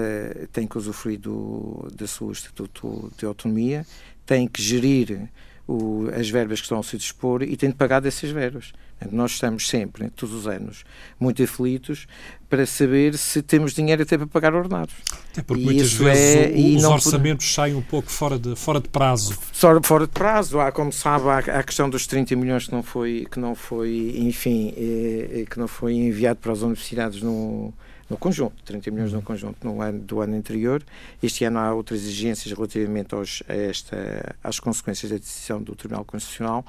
tem 0.52 0.66
que 0.66 0.78
usufruir 0.78 1.18
do, 1.18 1.88
da 1.94 2.06
sua 2.06 2.32
estatuto 2.32 3.10
de 3.18 3.26
autonomia, 3.26 3.84
tem 4.24 4.46
que 4.46 4.62
gerir 4.62 5.28
o, 5.66 6.08
as 6.14 6.28
verbas 6.28 6.60
que 6.60 6.66
estão 6.66 6.78
a 6.78 6.82
se 6.82 6.96
dispor 6.96 7.42
e 7.42 7.56
tem 7.56 7.70
de 7.70 7.76
pagar 7.76 8.00
dessas 8.00 8.30
verbas. 8.30 8.72
Nós 9.10 9.32
estamos 9.32 9.68
sempre, 9.68 10.08
todos 10.10 10.34
os 10.34 10.46
anos, 10.46 10.84
muito 11.18 11.42
aflitos 11.42 12.06
para 12.48 12.64
saber 12.64 13.18
se 13.18 13.42
temos 13.42 13.74
dinheiro 13.74 14.02
até 14.02 14.16
para 14.16 14.26
pagar 14.26 14.54
ordenados. 14.54 14.94
Até 15.32 15.42
porque 15.42 15.62
e 15.62 15.66
muitas 15.66 15.92
vezes 15.92 16.36
é, 16.36 16.52
o, 16.54 16.76
os 16.76 16.84
orçamentos 16.84 17.44
pode... 17.46 17.54
saem 17.54 17.74
um 17.74 17.82
pouco 17.82 18.10
fora 18.10 18.38
de, 18.38 18.54
fora 18.54 18.80
de 18.80 18.88
prazo. 18.88 19.36
Fora, 19.52 19.80
fora 19.82 20.06
de 20.06 20.12
prazo. 20.12 20.60
Há, 20.60 20.70
como 20.70 20.92
sabe, 20.92 21.28
há, 21.28 21.56
há 21.56 21.58
a 21.58 21.62
questão 21.62 21.90
dos 21.90 22.06
30 22.06 22.36
milhões 22.36 22.66
que 22.66 22.72
não 22.72 22.82
foi, 22.82 23.26
que 23.30 23.38
não 23.38 23.54
foi 23.54 24.14
enfim, 24.18 24.72
eh, 24.76 25.40
eh, 25.40 25.44
que 25.50 25.58
não 25.58 25.68
foi 25.68 25.94
enviado 25.94 26.38
para 26.38 26.52
as 26.52 26.62
universidades 26.62 27.20
no, 27.20 27.74
no 28.08 28.16
conjunto, 28.16 28.62
30 28.64 28.90
milhões 28.90 29.12
no 29.12 29.22
conjunto 29.22 29.66
no 29.66 29.80
ano, 29.80 29.98
do 30.00 30.20
ano 30.20 30.36
anterior. 30.36 30.84
Este 31.22 31.44
ano 31.44 31.58
há 31.58 31.74
outras 31.74 32.00
exigências 32.00 32.52
relativamente 32.52 33.14
aos, 33.14 33.42
esta, 33.48 34.36
às 34.42 34.60
consequências 34.60 35.10
da 35.10 35.18
decisão 35.18 35.62
do 35.62 35.74
Tribunal 35.74 36.04
Constitucional 36.04 36.64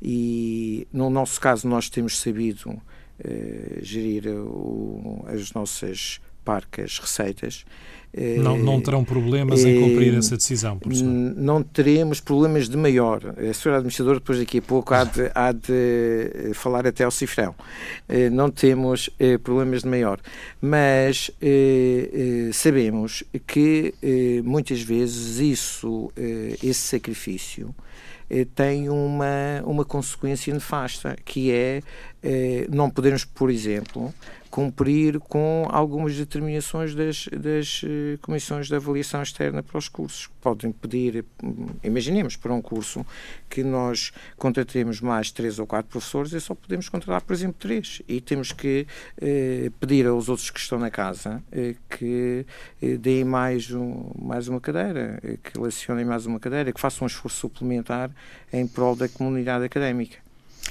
e, 0.00 0.86
no 0.92 1.10
nosso 1.10 1.40
caso, 1.40 1.66
nós 1.68 1.88
temos 1.88 2.18
sabido 2.18 2.80
eh, 3.18 3.78
gerir 3.82 4.28
o, 4.28 5.24
as 5.26 5.52
nossas 5.52 6.20
parcas 6.44 6.98
receitas 7.00 7.64
não, 8.38 8.56
não 8.56 8.80
terão 8.80 9.04
problemas 9.04 9.62
em 9.62 9.78
cumprir 9.78 10.14
eh, 10.14 10.18
essa 10.18 10.36
decisão, 10.36 10.78
professor? 10.78 11.04
Não 11.04 11.62
teremos 11.62 12.18
problemas 12.18 12.66
de 12.68 12.76
maior. 12.76 13.20
A 13.26 13.52
senhora 13.52 13.78
administradora, 13.78 14.18
depois 14.18 14.38
daqui 14.38 14.58
a 14.58 14.62
pouco, 14.62 14.94
há 14.94 15.04
de, 15.04 15.30
há 15.34 15.52
de 15.52 15.72
eh, 15.72 16.50
falar 16.54 16.86
até 16.86 17.04
ao 17.04 17.10
cifrão. 17.10 17.54
Eh, 18.08 18.30
não 18.30 18.50
temos 18.50 19.10
problemas 19.42 19.82
de 19.82 19.88
maior. 19.88 20.18
Mas 20.60 21.30
sabemos 22.52 23.22
que 23.46 23.94
muitas 24.44 24.80
vezes 24.80 25.38
isso, 25.38 26.10
esse 26.62 26.80
sacrifício, 26.80 27.74
tem 28.54 28.88
uma, 28.88 29.62
uma 29.64 29.84
consequência 29.84 30.52
nefasta, 30.52 31.16
que 31.24 31.50
é 31.50 31.82
não 32.70 32.90
podermos, 32.90 33.24
por 33.24 33.50
exemplo, 33.50 34.12
cumprir 34.56 35.20
com 35.20 35.68
algumas 35.68 36.16
determinações 36.16 36.94
das, 36.94 37.28
das 37.28 37.82
uh, 37.82 38.16
comissões 38.22 38.68
de 38.68 38.74
avaliação 38.74 39.22
externa 39.22 39.62
para 39.62 39.76
os 39.76 39.86
cursos. 39.86 40.30
Podem 40.40 40.72
pedir, 40.72 41.26
hum, 41.44 41.66
imaginemos, 41.84 42.36
para 42.36 42.54
um 42.54 42.62
curso 42.62 43.04
que 43.50 43.62
nós 43.62 44.12
contratemos 44.38 44.98
mais 45.02 45.30
três 45.30 45.58
ou 45.58 45.66
quatro 45.66 45.90
professores 45.90 46.32
e 46.32 46.40
só 46.40 46.54
podemos 46.54 46.88
contratar, 46.88 47.20
por 47.20 47.34
exemplo, 47.34 47.56
três. 47.58 48.00
E 48.08 48.18
temos 48.18 48.50
que 48.50 48.86
uh, 49.20 49.70
pedir 49.72 50.06
aos 50.06 50.30
outros 50.30 50.48
que 50.48 50.58
estão 50.58 50.78
na 50.78 50.90
casa 50.90 51.42
uh, 51.52 51.76
que 51.90 52.46
deem 52.98 53.24
mais, 53.26 53.70
um, 53.70 54.10
mais 54.18 54.48
uma 54.48 54.58
cadeira, 54.58 55.20
que 55.44 55.60
lecionem 55.60 56.06
mais 56.06 56.24
uma 56.24 56.40
cadeira, 56.40 56.72
que 56.72 56.80
façam 56.80 57.04
um 57.04 57.08
esforço 57.08 57.40
suplementar 57.40 58.10
em 58.50 58.66
prol 58.66 58.96
da 58.96 59.06
comunidade 59.06 59.66
académica. 59.66 60.25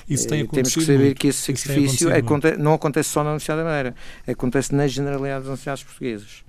Isso 0.09 0.27
tem 0.27 0.41
eh, 0.41 0.47
Temos 0.47 0.73
que 0.73 0.81
saber 0.81 0.99
muito. 0.99 1.19
que 1.19 1.27
esse 1.27 1.53
sacrifício 1.53 2.15
aconte 2.15 2.57
não 2.57 2.73
acontece 2.73 3.09
só 3.09 3.23
na 3.23 3.31
Universidade 3.31 3.59
da 3.59 3.65
Madeira, 3.65 3.95
acontece 4.27 4.73
na 4.73 4.87
generalidade 4.87 5.39
das 5.39 5.47
universidades 5.47 5.83
portuguesas. 5.83 6.43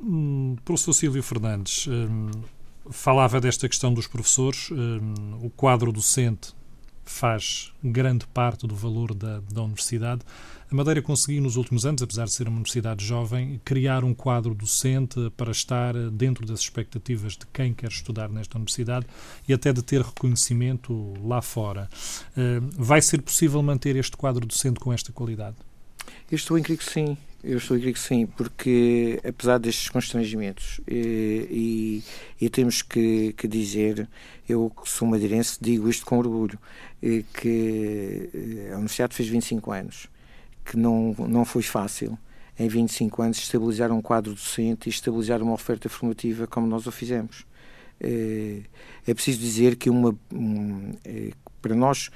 Hum, 0.00 0.56
professor 0.64 0.92
Silvio 0.94 1.22
Fernandes, 1.22 1.86
hum, 1.86 2.30
falava 2.90 3.40
desta 3.40 3.68
questão 3.68 3.92
dos 3.92 4.06
professores, 4.06 4.70
hum, 4.70 5.38
o 5.42 5.50
quadro 5.50 5.92
docente 5.92 6.54
faz 7.10 7.72
grande 7.82 8.26
parte 8.28 8.66
do 8.66 8.74
valor 8.74 9.12
da, 9.12 9.40
da 9.52 9.62
universidade. 9.62 10.22
A 10.70 10.74
Madeira 10.74 11.02
conseguiu, 11.02 11.42
nos 11.42 11.56
últimos 11.56 11.84
anos, 11.84 12.00
apesar 12.00 12.26
de 12.26 12.32
ser 12.32 12.46
uma 12.46 12.56
universidade 12.56 13.04
jovem, 13.04 13.60
criar 13.64 14.04
um 14.04 14.14
quadro 14.14 14.54
docente 14.54 15.30
para 15.36 15.50
estar 15.50 15.92
dentro 16.12 16.46
das 16.46 16.60
expectativas 16.60 17.32
de 17.32 17.44
quem 17.52 17.74
quer 17.74 17.88
estudar 17.88 18.28
nesta 18.28 18.56
universidade 18.56 19.06
e 19.48 19.52
até 19.52 19.72
de 19.72 19.82
ter 19.82 20.00
reconhecimento 20.00 21.12
lá 21.24 21.42
fora. 21.42 21.88
Eh, 22.36 22.60
vai 22.78 23.02
ser 23.02 23.20
possível 23.20 23.60
manter 23.62 23.96
este 23.96 24.16
quadro 24.16 24.46
docente 24.46 24.78
com 24.78 24.92
esta 24.92 25.12
qualidade? 25.12 25.56
Eu 26.30 26.36
estou 26.36 26.56
em 26.56 26.62
crer 26.62 26.78
que 26.78 26.84
sim. 26.84 27.18
Eu 27.42 27.56
estou 27.56 27.76
a 27.76 27.80
crer 27.80 27.94
que 27.94 27.98
sim, 27.98 28.26
porque 28.26 29.18
apesar 29.26 29.58
destes 29.58 29.88
constrangimentos 29.88 30.78
e, 30.86 32.02
e, 32.38 32.44
e 32.44 32.50
temos 32.50 32.82
que, 32.82 33.32
que, 33.32 33.48
dizer, 33.48 34.06
eu 34.46 34.70
que 34.70 34.88
sou 34.88 35.08
madeirense 35.08 35.56
digo 35.58 35.88
isto 35.88 36.04
com 36.04 36.18
orgulho, 36.18 36.58
que 37.00 38.28
a 38.70 38.74
Universidade 38.74 39.14
fez 39.14 39.28
25 39.28 39.72
anos 39.72 40.08
que 40.64 40.76
não, 40.76 41.14
não 41.18 41.44
foi 41.44 41.62
fácil 41.62 42.18
em 42.58 42.68
25 42.68 43.22
anos 43.22 43.38
estabilizar 43.38 43.90
um 43.90 44.02
quadro 44.02 44.34
docente 44.34 44.88
e 44.88 44.90
estabilizar 44.90 45.42
uma 45.42 45.54
oferta 45.54 45.88
formativa 45.88 46.46
como 46.46 46.66
nós 46.66 46.86
o 46.86 46.92
fizemos. 46.92 47.46
É, 47.98 48.62
preciso 49.14 49.40
dizer 49.40 49.76
que 49.76 49.88
uma, 49.88 50.14
para 51.60 51.74
nós 51.74 52.10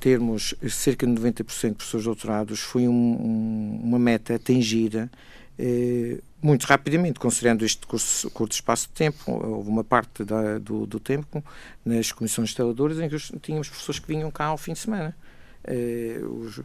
termos 0.00 0.54
cerca 0.68 1.06
de 1.06 1.12
90% 1.12 1.68
de 1.70 1.74
professores 1.74 2.04
doutorados 2.04 2.60
foi 2.60 2.86
um, 2.86 2.92
um, 2.92 3.80
uma 3.82 3.98
meta 3.98 4.34
atingida 4.34 5.10
é, 5.58 6.18
muito 6.42 6.64
rapidamente, 6.64 7.18
considerando 7.18 7.64
este 7.64 7.86
curso, 7.86 8.30
curto 8.30 8.52
espaço 8.52 8.88
de 8.88 8.94
tempo. 8.94 9.32
Houve 9.32 9.68
uma 9.68 9.82
parte 9.82 10.24
da, 10.24 10.58
do, 10.58 10.86
do 10.86 11.00
tempo 11.00 11.42
nas 11.84 12.12
comissões 12.12 12.50
instaladoras 12.50 13.00
em 13.00 13.08
que 13.08 13.16
tínhamos 13.40 13.68
professores 13.68 13.98
que 13.98 14.06
vinham 14.06 14.30
cá 14.30 14.46
ao 14.46 14.58
fim 14.58 14.74
de 14.74 14.78
semana. 14.80 15.16
Eh, 15.64 16.20
os, 16.22 16.60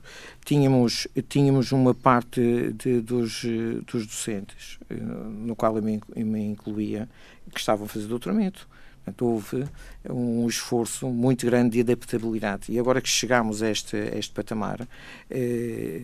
tínhamos, 0.46 1.08
tínhamos 1.28 1.72
uma 1.72 1.94
parte 1.94 2.72
de, 2.74 3.02
dos, 3.02 3.44
dos 3.88 4.06
docentes, 4.06 4.78
eh, 4.90 4.96
no 4.96 5.56
qual 5.56 5.76
eu 5.78 5.82
me 5.82 6.46
incluía, 6.46 7.10
que 7.52 7.60
estavam 7.60 7.86
a 7.86 7.90
fazer 7.90 8.08
doutoramento. 8.08 8.68
Portanto, 9.04 9.26
houve 9.26 9.66
um 10.08 10.48
esforço 10.48 11.08
muito 11.10 11.46
grande 11.46 11.72
de 11.72 11.82
adaptabilidade. 11.82 12.72
E 12.72 12.80
agora 12.80 13.02
que 13.02 13.10
chegamos 13.10 13.64
a 13.64 13.70
este, 13.70 13.96
a 13.96 14.18
este 14.18 14.32
patamar, 14.32 14.88
eh, 15.30 16.04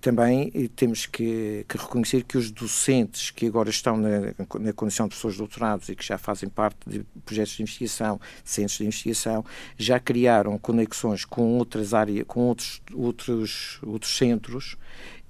também 0.00 0.50
temos 0.74 1.06
que, 1.06 1.64
que, 1.68 1.76
reconhecer 1.76 2.24
que 2.24 2.38
os 2.38 2.50
docentes 2.50 3.30
que 3.30 3.46
agora 3.46 3.70
estão 3.70 3.96
na, 3.96 4.34
na 4.58 4.72
condição 4.72 5.06
de 5.06 5.14
pessoas 5.14 5.36
doutorados 5.36 5.88
e 5.88 5.94
que 5.96 6.04
já 6.04 6.18
fazem 6.18 6.48
parte 6.48 6.78
de 6.86 7.04
projetos 7.24 7.52
de 7.52 7.62
investigação, 7.62 8.20
centros 8.44 8.78
de 8.78 8.84
investigação, 8.84 9.44
já 9.76 9.98
criaram 10.00 10.58
conexões 10.58 11.24
com 11.24 11.58
outras 11.58 11.92
áreas, 11.94 12.24
com 12.26 12.40
outros, 12.40 12.82
outros, 12.94 13.78
outros 13.82 14.16
centros 14.16 14.76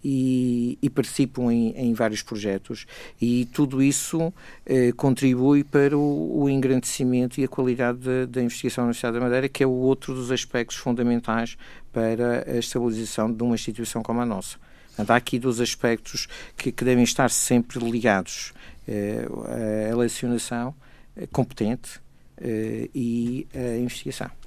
e, 0.02 0.78
e 0.80 0.90
participam 0.90 1.52
em, 1.52 1.70
em, 1.76 1.92
vários 1.92 2.22
projetos 2.22 2.86
e 3.20 3.46
tudo 3.52 3.82
isso 3.82 4.32
eh, 4.64 4.92
contribui 4.92 5.62
para 5.62 5.96
o, 5.96 6.42
o, 6.42 6.48
engrandecimento 6.48 7.40
e 7.40 7.44
a 7.44 7.48
qualidade 7.48 8.26
da 8.26 8.42
investigação 8.42 8.82
na 8.82 8.86
Universidade 8.86 9.14
da 9.14 9.20
Madeira, 9.20 9.48
que 9.48 9.62
é 9.62 9.66
o 9.66 9.70
outro 9.70 10.14
dos 10.14 10.30
aspectos 10.30 10.76
fundamentais 10.76 11.56
para 11.92 12.44
a 12.50 12.56
estabilização 12.56 13.32
de 13.32 13.42
uma 13.42 13.54
instituição 13.54 14.02
como 14.02 14.20
a 14.20 14.26
nossa. 14.26 14.56
Há 14.96 15.16
aqui 15.16 15.38
dois 15.38 15.60
aspectos 15.60 16.28
que, 16.56 16.70
que 16.70 16.84
devem 16.84 17.04
estar 17.04 17.30
sempre 17.30 17.78
ligados. 17.78 18.52
Eh, 18.90 19.90
a 19.92 19.96
lecionação 19.96 20.74
eh, 21.16 21.28
competente 21.30 22.00
eh, 22.38 22.88
e 22.92 23.46
a 23.54 23.78
investigação. 23.78 24.39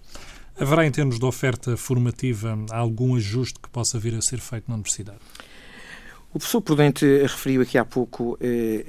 Haverá, 0.60 0.86
em 0.86 0.92
termos 0.92 1.18
de 1.18 1.26
oferta 1.26 1.76
formativa, 1.76 2.58
algum 2.70 3.16
ajuste 3.16 3.60
que 3.60 3.70
possa 3.70 3.98
vir 3.98 4.13
a 4.16 4.22
ser 4.22 4.39
feito 4.39 4.66
na 4.68 4.76
universidade? 4.76 5.20
O 6.34 6.39
professor 6.39 6.62
Prudente 6.62 7.06
referiu 7.24 7.62
aqui 7.62 7.78
há 7.78 7.86
pouco, 7.86 8.38
eh, 8.42 8.86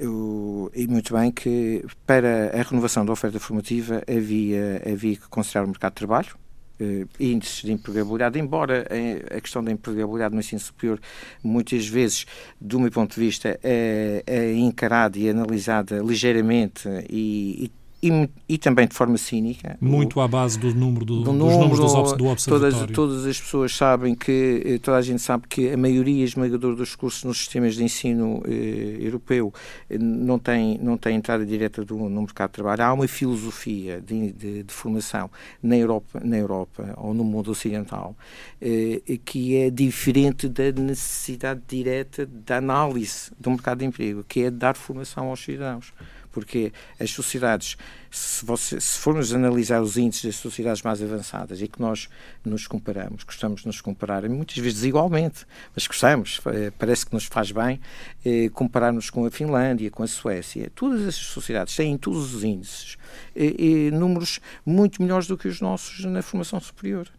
e 0.73 0.87
muito 0.87 1.13
bem, 1.13 1.31
que 1.31 1.83
para 2.05 2.59
a 2.59 2.63
renovação 2.63 3.05
da 3.05 3.11
oferta 3.11 3.39
formativa 3.39 4.03
havia, 4.07 4.81
havia 4.91 5.15
que 5.15 5.27
considerar 5.27 5.65
o 5.65 5.67
mercado 5.67 5.91
de 5.91 5.95
trabalho, 5.97 6.35
eh, 6.79 7.05
índices 7.19 7.61
de 7.61 7.71
empregabilidade, 7.71 8.39
embora 8.39 8.87
a 9.35 9.41
questão 9.41 9.63
da 9.63 9.71
empregabilidade 9.71 10.33
no 10.33 10.41
ensino 10.41 10.59
superior 10.59 10.99
muitas 11.43 11.87
vezes, 11.87 12.25
do 12.59 12.79
meu 12.79 12.91
ponto 12.91 13.15
de 13.15 13.19
vista, 13.19 13.59
é, 13.63 14.23
é 14.25 14.53
encarada 14.53 15.17
e 15.17 15.29
analisada 15.29 15.99
ligeiramente 15.99 16.87
e, 17.09 17.65
e 17.65 17.71
e, 18.05 18.29
e, 18.47 18.57
também 18.57 18.87
de 18.87 18.93
forma 18.93 19.17
cínica. 19.17 19.77
Muito 19.81 20.19
o, 20.19 20.21
à 20.21 20.27
base 20.27 20.59
do 20.59 20.73
número, 20.73 21.05
do, 21.05 21.15
do 21.17 21.23
dos 21.23 21.33
número, 21.33 21.59
números 21.59 21.79
do, 21.79 22.15
do 22.17 22.27
observatório. 22.27 22.73
Todas, 22.75 22.95
todas 22.95 23.25
as 23.25 23.41
pessoas 23.41 23.75
sabem 23.75 24.13
que, 24.13 24.61
eh, 24.65 24.77
toda 24.77 24.97
a 24.97 25.01
gente 25.01 25.21
sabe 25.21 25.47
que 25.47 25.71
a 25.71 25.77
maioria 25.77 26.23
esmagadora 26.23 26.75
dos 26.75 26.95
cursos 26.95 27.23
nos 27.23 27.37
sistemas 27.39 27.75
de 27.75 27.83
ensino 27.83 28.43
eh, 28.45 28.97
europeu 28.99 29.53
eh, 29.89 29.97
não 29.97 30.37
tem, 30.37 30.77
não 30.81 30.97
tem 30.97 31.15
entrada 31.15 31.45
direta 31.45 31.83
do, 31.83 31.97
no 31.97 32.21
mercado 32.21 32.51
de 32.51 32.53
trabalho. 32.53 32.83
Há 32.83 32.93
uma 32.93 33.07
filosofia 33.07 33.99
de, 33.99 34.31
de, 34.31 34.63
de 34.63 34.73
formação 34.73 35.29
na 35.63 35.75
Europa, 35.75 36.21
na 36.23 36.37
Europa 36.37 36.93
ou 36.97 37.13
no 37.13 37.23
mundo 37.23 37.49
ocidental 37.49 38.15
eh, 38.61 39.01
que 39.25 39.55
é 39.55 39.69
diferente 39.69 40.47
da 40.47 40.71
necessidade 40.71 41.61
direta 41.67 42.25
da 42.25 42.57
análise 42.57 43.31
do 43.39 43.49
mercado 43.49 43.79
de 43.79 43.85
emprego, 43.85 44.23
que 44.27 44.41
é 44.41 44.51
dar 44.51 44.75
formação 44.75 45.29
aos 45.29 45.43
cidadãos. 45.43 45.93
Porque 46.35 46.73
as 46.99 47.11
sociedades, 47.11 47.77
se, 48.11 48.45
você, 48.45 48.77
se 48.81 48.99
formos 48.99 49.33
analisar 49.33 49.81
os 49.81 49.95
índices 49.95 50.25
das 50.25 50.35
sociedades 50.35 50.81
mais 50.81 51.01
avançadas 51.01 51.61
e 51.61 51.67
que 51.69 51.79
nós 51.79 52.09
nos 52.43 52.67
comparamos, 52.67 53.23
gostamos 53.23 53.61
de 53.61 53.67
nos 53.67 53.79
comparar, 53.79 54.27
muitas 54.27 54.57
vezes 54.57 54.83
igualmente, 54.83 55.45
mas 55.73 55.87
gostamos, 55.87 56.41
eh, 56.47 56.73
parece 56.77 57.05
que 57.05 57.13
nos 57.13 57.23
faz 57.23 57.53
bem 57.53 57.79
eh, 58.25 58.49
compararmos 58.49 59.09
com 59.09 59.25
a 59.25 59.31
Finlândia, 59.31 59.89
com 59.89 60.03
a 60.03 60.07
Suécia. 60.07 60.69
Todas 60.75 61.03
essas 61.03 61.23
sociedades 61.23 61.73
têm 61.73 61.97
todos 61.97 62.35
os 62.35 62.43
índices 62.43 62.97
eh, 63.33 63.89
números 63.91 64.41
muito 64.65 65.01
melhores 65.01 65.27
do 65.27 65.37
que 65.37 65.47
os 65.47 65.61
nossos 65.61 66.03
na 66.03 66.21
formação 66.21 66.59
superior. 66.59 67.09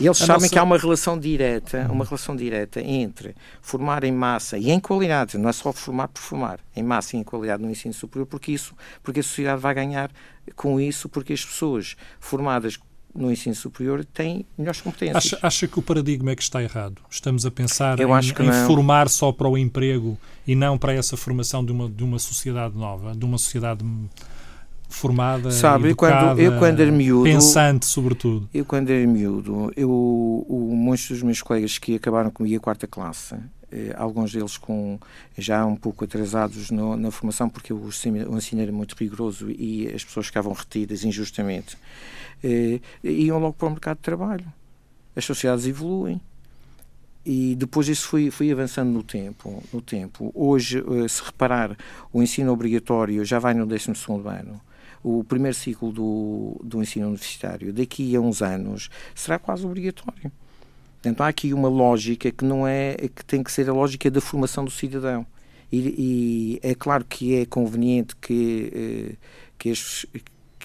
E 0.00 0.06
eles 0.06 0.20
a 0.22 0.26
sabem 0.26 0.42
nossa... 0.42 0.52
que 0.52 0.58
há 0.58 0.62
uma 0.62 0.78
relação 0.78 1.18
direta, 1.18 1.88
uma 1.90 2.04
relação 2.04 2.34
direta 2.34 2.80
entre 2.80 3.34
formar 3.60 4.04
em 4.04 4.12
massa 4.12 4.58
e 4.58 4.70
em 4.70 4.80
qualidade, 4.80 5.38
não 5.38 5.48
é 5.48 5.52
só 5.52 5.72
formar 5.72 6.08
por 6.08 6.20
formar, 6.20 6.60
em 6.74 6.82
massa 6.82 7.16
e 7.16 7.20
em 7.20 7.22
qualidade 7.22 7.62
no 7.62 7.70
ensino 7.70 7.94
superior, 7.94 8.26
porque 8.26 8.52
isso, 8.52 8.74
porque 9.02 9.20
a 9.20 9.22
sociedade 9.22 9.60
vai 9.60 9.74
ganhar 9.74 10.10
com 10.56 10.80
isso, 10.80 11.08
porque 11.08 11.32
as 11.32 11.44
pessoas 11.44 11.96
formadas 12.18 12.78
no 13.14 13.30
ensino 13.30 13.54
superior 13.54 14.04
têm 14.04 14.44
melhores 14.58 14.80
competências. 14.80 15.16
Acha, 15.16 15.38
acha 15.40 15.68
que 15.68 15.78
o 15.78 15.82
paradigma 15.82 16.32
é 16.32 16.36
que 16.36 16.42
está 16.42 16.60
errado? 16.60 17.00
Estamos 17.08 17.46
a 17.46 17.50
pensar 17.50 17.98
em, 18.00 18.04
em 18.04 18.66
formar 18.66 19.08
só 19.08 19.30
para 19.30 19.48
o 19.48 19.56
emprego 19.56 20.18
e 20.44 20.56
não 20.56 20.76
para 20.76 20.92
essa 20.92 21.16
formação 21.16 21.64
de 21.64 21.70
uma, 21.70 21.88
de 21.88 22.02
uma 22.02 22.18
sociedade 22.18 22.76
nova, 22.76 23.14
de 23.14 23.24
uma 23.24 23.38
sociedade 23.38 23.84
formada, 24.88 25.50
Sabe, 25.50 25.88
educada, 25.88 26.28
quando, 26.28 26.40
eu 26.40 26.58
quando 26.58 26.80
era 26.80 26.92
miúdo, 26.92 27.24
pensante 27.24 27.86
sobretudo. 27.86 28.48
Eu 28.52 28.64
quando 28.64 28.90
era 28.90 29.06
miúdo, 29.06 29.72
eu, 29.76 29.90
o, 29.90 30.72
muitos 30.74 31.08
dos 31.08 31.22
meus 31.22 31.42
colegas 31.42 31.78
que 31.78 31.96
acabaram 31.96 32.30
comigo 32.30 32.56
a 32.56 32.60
quarta 32.60 32.86
classe, 32.86 33.34
eh, 33.72 33.92
alguns 33.96 34.32
deles 34.32 34.56
com 34.56 34.98
já 35.36 35.66
um 35.66 35.74
pouco 35.74 36.04
atrasados 36.04 36.70
no, 36.70 36.96
na 36.96 37.10
formação, 37.10 37.48
porque 37.48 37.72
o 37.72 37.88
ensino, 37.88 38.60
era 38.60 38.72
muito 38.72 38.94
rigoroso 38.94 39.50
e 39.50 39.88
as 39.88 40.04
pessoas 40.04 40.26
ficavam 40.26 40.52
retidas 40.52 41.02
injustamente, 41.02 41.76
eh, 42.42 42.80
iam 43.02 43.38
logo 43.38 43.54
para 43.54 43.66
o 43.66 43.70
mercado 43.70 43.96
de 43.96 44.02
trabalho. 44.02 44.46
As 45.16 45.24
sociedades 45.24 45.66
evoluem 45.66 46.20
e 47.26 47.54
depois 47.56 47.88
isso 47.88 48.06
foi, 48.06 48.30
foi 48.30 48.52
avançando 48.52 48.90
no 48.90 49.02
tempo, 49.02 49.62
no 49.72 49.80
tempo. 49.80 50.30
Hoje, 50.34 50.78
eh, 50.78 51.08
se 51.08 51.22
reparar, 51.24 51.76
o 52.12 52.22
ensino 52.22 52.52
obrigatório 52.52 53.24
já 53.24 53.38
vai 53.38 53.54
no 53.54 53.66
12 53.66 53.92
ano 54.26 54.60
o 55.04 55.22
primeiro 55.22 55.54
ciclo 55.54 55.92
do, 55.92 56.58
do 56.64 56.82
ensino 56.82 57.08
universitário, 57.08 57.72
daqui 57.72 58.16
a 58.16 58.20
uns 58.20 58.40
anos, 58.40 58.88
será 59.14 59.38
quase 59.38 59.66
obrigatório. 59.66 60.32
Portanto, 60.94 61.20
há 61.20 61.28
aqui 61.28 61.52
uma 61.52 61.68
lógica 61.68 62.32
que 62.32 62.44
não 62.44 62.66
é 62.66 62.96
que 63.14 63.22
tem 63.22 63.42
que 63.42 63.52
ser 63.52 63.68
a 63.68 63.74
lógica 63.74 64.10
da 64.10 64.22
formação 64.22 64.64
do 64.64 64.70
cidadão. 64.70 65.26
E, 65.70 66.58
e 66.58 66.60
é 66.62 66.74
claro 66.74 67.04
que 67.04 67.34
é 67.34 67.44
conveniente 67.44 68.16
que, 68.16 68.72
eh, 68.74 69.16
que, 69.58 69.72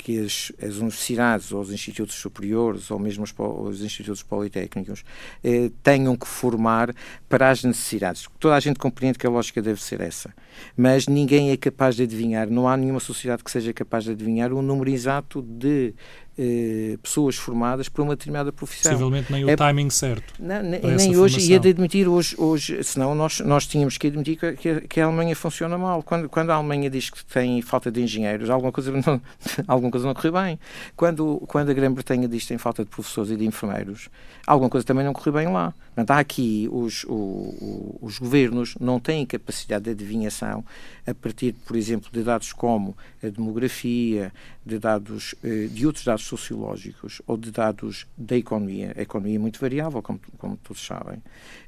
que 0.01 0.17
as, 0.19 0.51
as, 0.62 0.77
universidades 0.77 1.51
ou 1.51 1.59
os 1.59 1.71
institutos 1.73 2.15
superiores 2.15 2.89
ou 2.89 2.97
mesmo 2.97 3.25
os, 3.25 3.33
os 3.38 3.83
institutos 3.83 4.23
politécnicos 4.23 5.03
eh, 5.43 5.69
tenham 5.83 6.15
que 6.15 6.25
formar 6.25 6.95
para 7.27 7.49
as 7.49 7.63
necessidades. 7.65 8.25
Toda 8.39 8.55
a 8.55 8.59
gente 8.62 8.79
compreende 8.79 9.19
que 9.19 9.27
a 9.27 9.29
lógica 9.29 9.62
deve 9.62 9.83
ser 9.83 9.99
essa, 9.99 10.33
mas 10.75 11.05
ninguém 11.05 11.51
é 11.51 11.57
capaz 11.57 11.97
de 11.97 12.03
adivinhar, 12.03 12.49
não 12.49 12.67
há 12.67 12.77
nenhuma 12.77 13.01
sociedade 13.01 13.43
que 13.43 13.51
seja 13.51 13.73
capaz 13.73 14.05
de 14.05 14.12
adivinhar 14.12 14.53
o 14.53 14.62
número 14.62 14.89
exato 14.89 15.41
de 15.41 15.93
eh, 16.41 16.97
pessoas 17.04 17.36
formadas 17.36 17.89
para 17.89 18.02
uma 18.02 18.15
determinada 18.15 18.49
profissão. 18.54 18.93
Possivelmente 18.93 19.30
nem 19.30 19.43
o 19.43 19.49
é, 19.49 19.58
timing 19.58 19.89
certo. 19.89 20.34
Não, 20.39 20.63
nem, 20.63 20.80
nem 20.80 21.17
hoje, 21.17 21.52
e 21.52 21.54
é 21.54 21.60
de 21.60 21.67
admitir 21.67 22.08
hoje, 22.08 22.34
hoje 22.38 22.82
senão 22.82 23.13
nós, 23.13 23.41
nós 23.41 23.67
tínhamos 23.67 23.97
que 23.97 24.08
admitir 24.08 24.38
que, 24.56 24.82
que, 24.88 25.02
a 25.02 25.06
Alemanha 25.06 25.36
funciona 25.36 25.78
mal. 25.78 26.02
Quando, 26.02 26.30
quando 26.30 26.52
a 26.52 26.56
Alemanha 26.56 26.89
diz 26.89 27.10
que 27.10 27.25
tem 27.25 27.62
falta 27.62 27.91
de 27.91 28.02
engenheiros, 28.02 28.49
alguma 28.49 28.71
coisa 28.71 28.89
não, 28.89 29.21
alguma 29.67 29.91
coisa 29.91 30.08
não 30.08 30.13
corre 30.13 30.32
bem. 30.32 30.60
Quando, 30.95 31.43
quando 31.45 31.71
a 31.71 31.73
Grã-Bretanha 31.73 32.25
diz 32.25 32.43
que 32.43 32.47
tem 32.47 32.58
falta 32.58 32.86
de 32.86 32.89
professores 32.89 33.32
e 33.32 33.36
de 33.36 33.45
enfermeiros, 33.45 34.08
alguma 34.47 34.69
coisa 34.69 34.88
também 34.88 35.04
não 35.04 35.12
corre 35.12 35.32
bem 35.32 35.49
lá. 35.49 35.73
Portanto, 35.93 36.12
há 36.12 36.19
aqui 36.19 36.69
os, 36.71 37.04
o, 37.04 37.13
o, 37.13 37.99
os 38.02 38.17
governos 38.17 38.75
não 38.80 38.97
têm 38.97 39.25
capacidade 39.25 39.84
de 39.84 39.89
adivinhação 39.89 40.63
a 41.06 41.13
partir, 41.13 41.54
por 41.65 41.75
exemplo, 41.75 42.10
de 42.13 42.23
dados 42.23 42.54
como 42.54 42.95
a 43.21 43.28
demografia, 43.28 44.32
de 44.65 44.80
dados 44.80 45.36
eh, 45.43 45.67
de 45.69 45.86
outros 45.86 46.06
dados 46.06 46.23
sociológicos 46.29 47.21
ou 47.27 47.35
de 47.35 47.51
dados 47.51 48.05
da 48.17 48.37
economia, 48.37 48.93
a 48.97 49.01
economia 49.01 49.35
é 49.35 49.39
muito 49.39 49.59
variável, 49.59 50.01
como, 50.01 50.19
como 50.37 50.57
todos 50.57 50.85
sabem, 50.85 51.21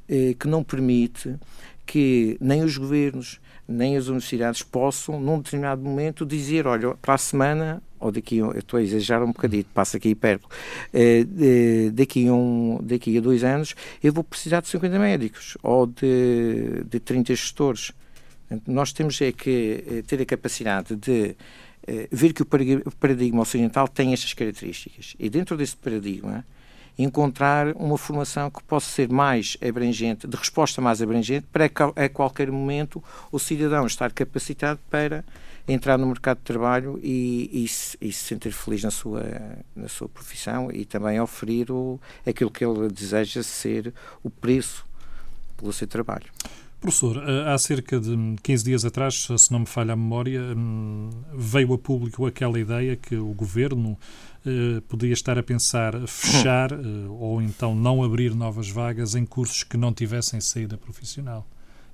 eh, 0.08 0.36
que 0.40 0.48
não 0.48 0.64
permite 0.64 1.36
que 1.86 2.38
nem 2.40 2.64
os 2.64 2.78
governos 2.78 3.40
nem 3.68 3.98
as 3.98 4.08
universidades 4.08 4.62
possam, 4.62 5.20
num 5.20 5.40
determinado 5.40 5.82
momento, 5.82 6.26
dizer: 6.26 6.68
olha, 6.68 6.94
para 6.96 7.14
a 7.14 7.18
semana, 7.18 7.82
ou 8.00 8.12
daqui, 8.12 8.38
eu 8.38 8.52
estou 8.52 8.78
a 8.78 8.84
exagerar 8.84 9.24
um 9.24 9.32
bocadinho, 9.32 9.66
passa 9.74 9.98
aqui 9.98 10.14
perto, 10.14 10.48
eh, 10.94 11.26
daqui, 11.94 12.30
um, 12.30 12.80
daqui 12.82 13.18
a 13.18 13.22
dois 13.22 13.44
anos, 13.44 13.76
eu 14.04 14.12
vou 14.14 14.24
precisar 14.24 14.62
de 14.62 14.68
50 14.68 15.00
médicos 15.00 15.58
ou 15.64 15.88
de, 15.88 16.84
de 16.86 17.00
30 17.00 17.34
gestores. 17.36 17.92
Nós 18.68 18.92
temos 18.92 19.22
é 19.22 19.32
que 19.32 20.04
ter 20.08 20.22
a 20.22 20.26
capacidade 20.26 20.96
de 20.98 21.30
eh, 21.30 21.36
ver 22.12 22.34
que 22.34 22.42
o 22.42 22.46
paradigma 22.46 23.42
ocidental 23.42 23.88
tem 23.88 24.14
estas 24.14 24.34
características. 24.34 25.16
E 25.20 25.30
dentro 25.30 25.58
desse 25.58 25.76
paradigma, 25.76 26.46
encontrar 26.98 27.76
uma 27.76 27.98
formação 27.98 28.50
que 28.50 28.62
possa 28.64 28.90
ser 28.90 29.10
mais 29.10 29.58
abrangente, 29.62 30.28
de 30.28 30.38
resposta 30.38 30.82
mais 30.82 31.02
abrangente, 31.02 31.48
para 31.52 31.66
a 31.66 32.10
qualquer 32.10 32.52
momento 32.52 33.04
o 33.32 33.40
cidadão 33.40 33.86
estar 33.88 34.12
capacitado 34.12 34.80
para 34.90 35.24
entrar 35.68 35.98
no 35.98 36.08
mercado 36.08 36.38
de 36.40 36.44
trabalho 36.44 37.00
e, 37.02 37.50
e, 37.54 37.64
e 38.08 38.12
se 38.12 38.26
sentir 38.26 38.52
feliz 38.52 38.84
na 38.84 38.92
sua, 38.92 39.24
na 39.76 39.88
sua 39.88 40.10
profissão 40.10 40.72
e 40.72 40.86
também 40.86 41.20
oferir 41.20 41.72
o, 41.72 42.00
aquilo 42.26 42.52
que 42.52 42.66
ele 42.66 42.90
deseja 42.90 43.44
ser 43.44 43.94
o 44.24 44.30
preço 44.30 44.86
pelo 45.58 45.72
seu 45.72 45.88
trabalho. 45.88 46.26
Professor, 46.82 47.18
eh, 47.18 47.54
há 47.54 47.56
cerca 47.60 48.00
de 48.00 48.36
15 48.42 48.64
dias 48.64 48.84
atrás, 48.84 49.28
se 49.38 49.52
não 49.52 49.60
me 49.60 49.66
falha 49.68 49.94
a 49.94 49.96
memória, 49.96 50.42
hum, 50.58 51.12
veio 51.32 51.74
a 51.74 51.78
público 51.78 52.26
aquela 52.26 52.60
ideia 52.60 52.96
que 52.96 53.16
o 53.16 53.36
governo 53.36 53.96
eh, 54.44 54.82
podia 54.88 55.14
estar 55.14 55.38
a 55.38 55.44
pensar 55.44 55.94
fechar 56.08 56.72
eh, 56.72 56.78
ou 57.08 57.40
então 57.40 57.76
não 57.76 58.04
abrir 58.04 58.34
novas 58.34 58.68
vagas 58.68 59.14
em 59.14 59.28
cursos 59.28 59.64
que 59.64 59.78
não 59.78 59.94
tivessem 59.94 60.42
saída 60.42 60.76
profissional 60.76 61.46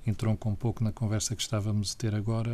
entronca 0.08 0.48
um 0.48 0.54
pouco 0.54 0.82
na 0.82 0.92
conversa 0.92 1.34
que 1.36 1.42
estávamos 1.42 1.94
a 1.94 2.00
ter 2.00 2.14
agora, 2.14 2.50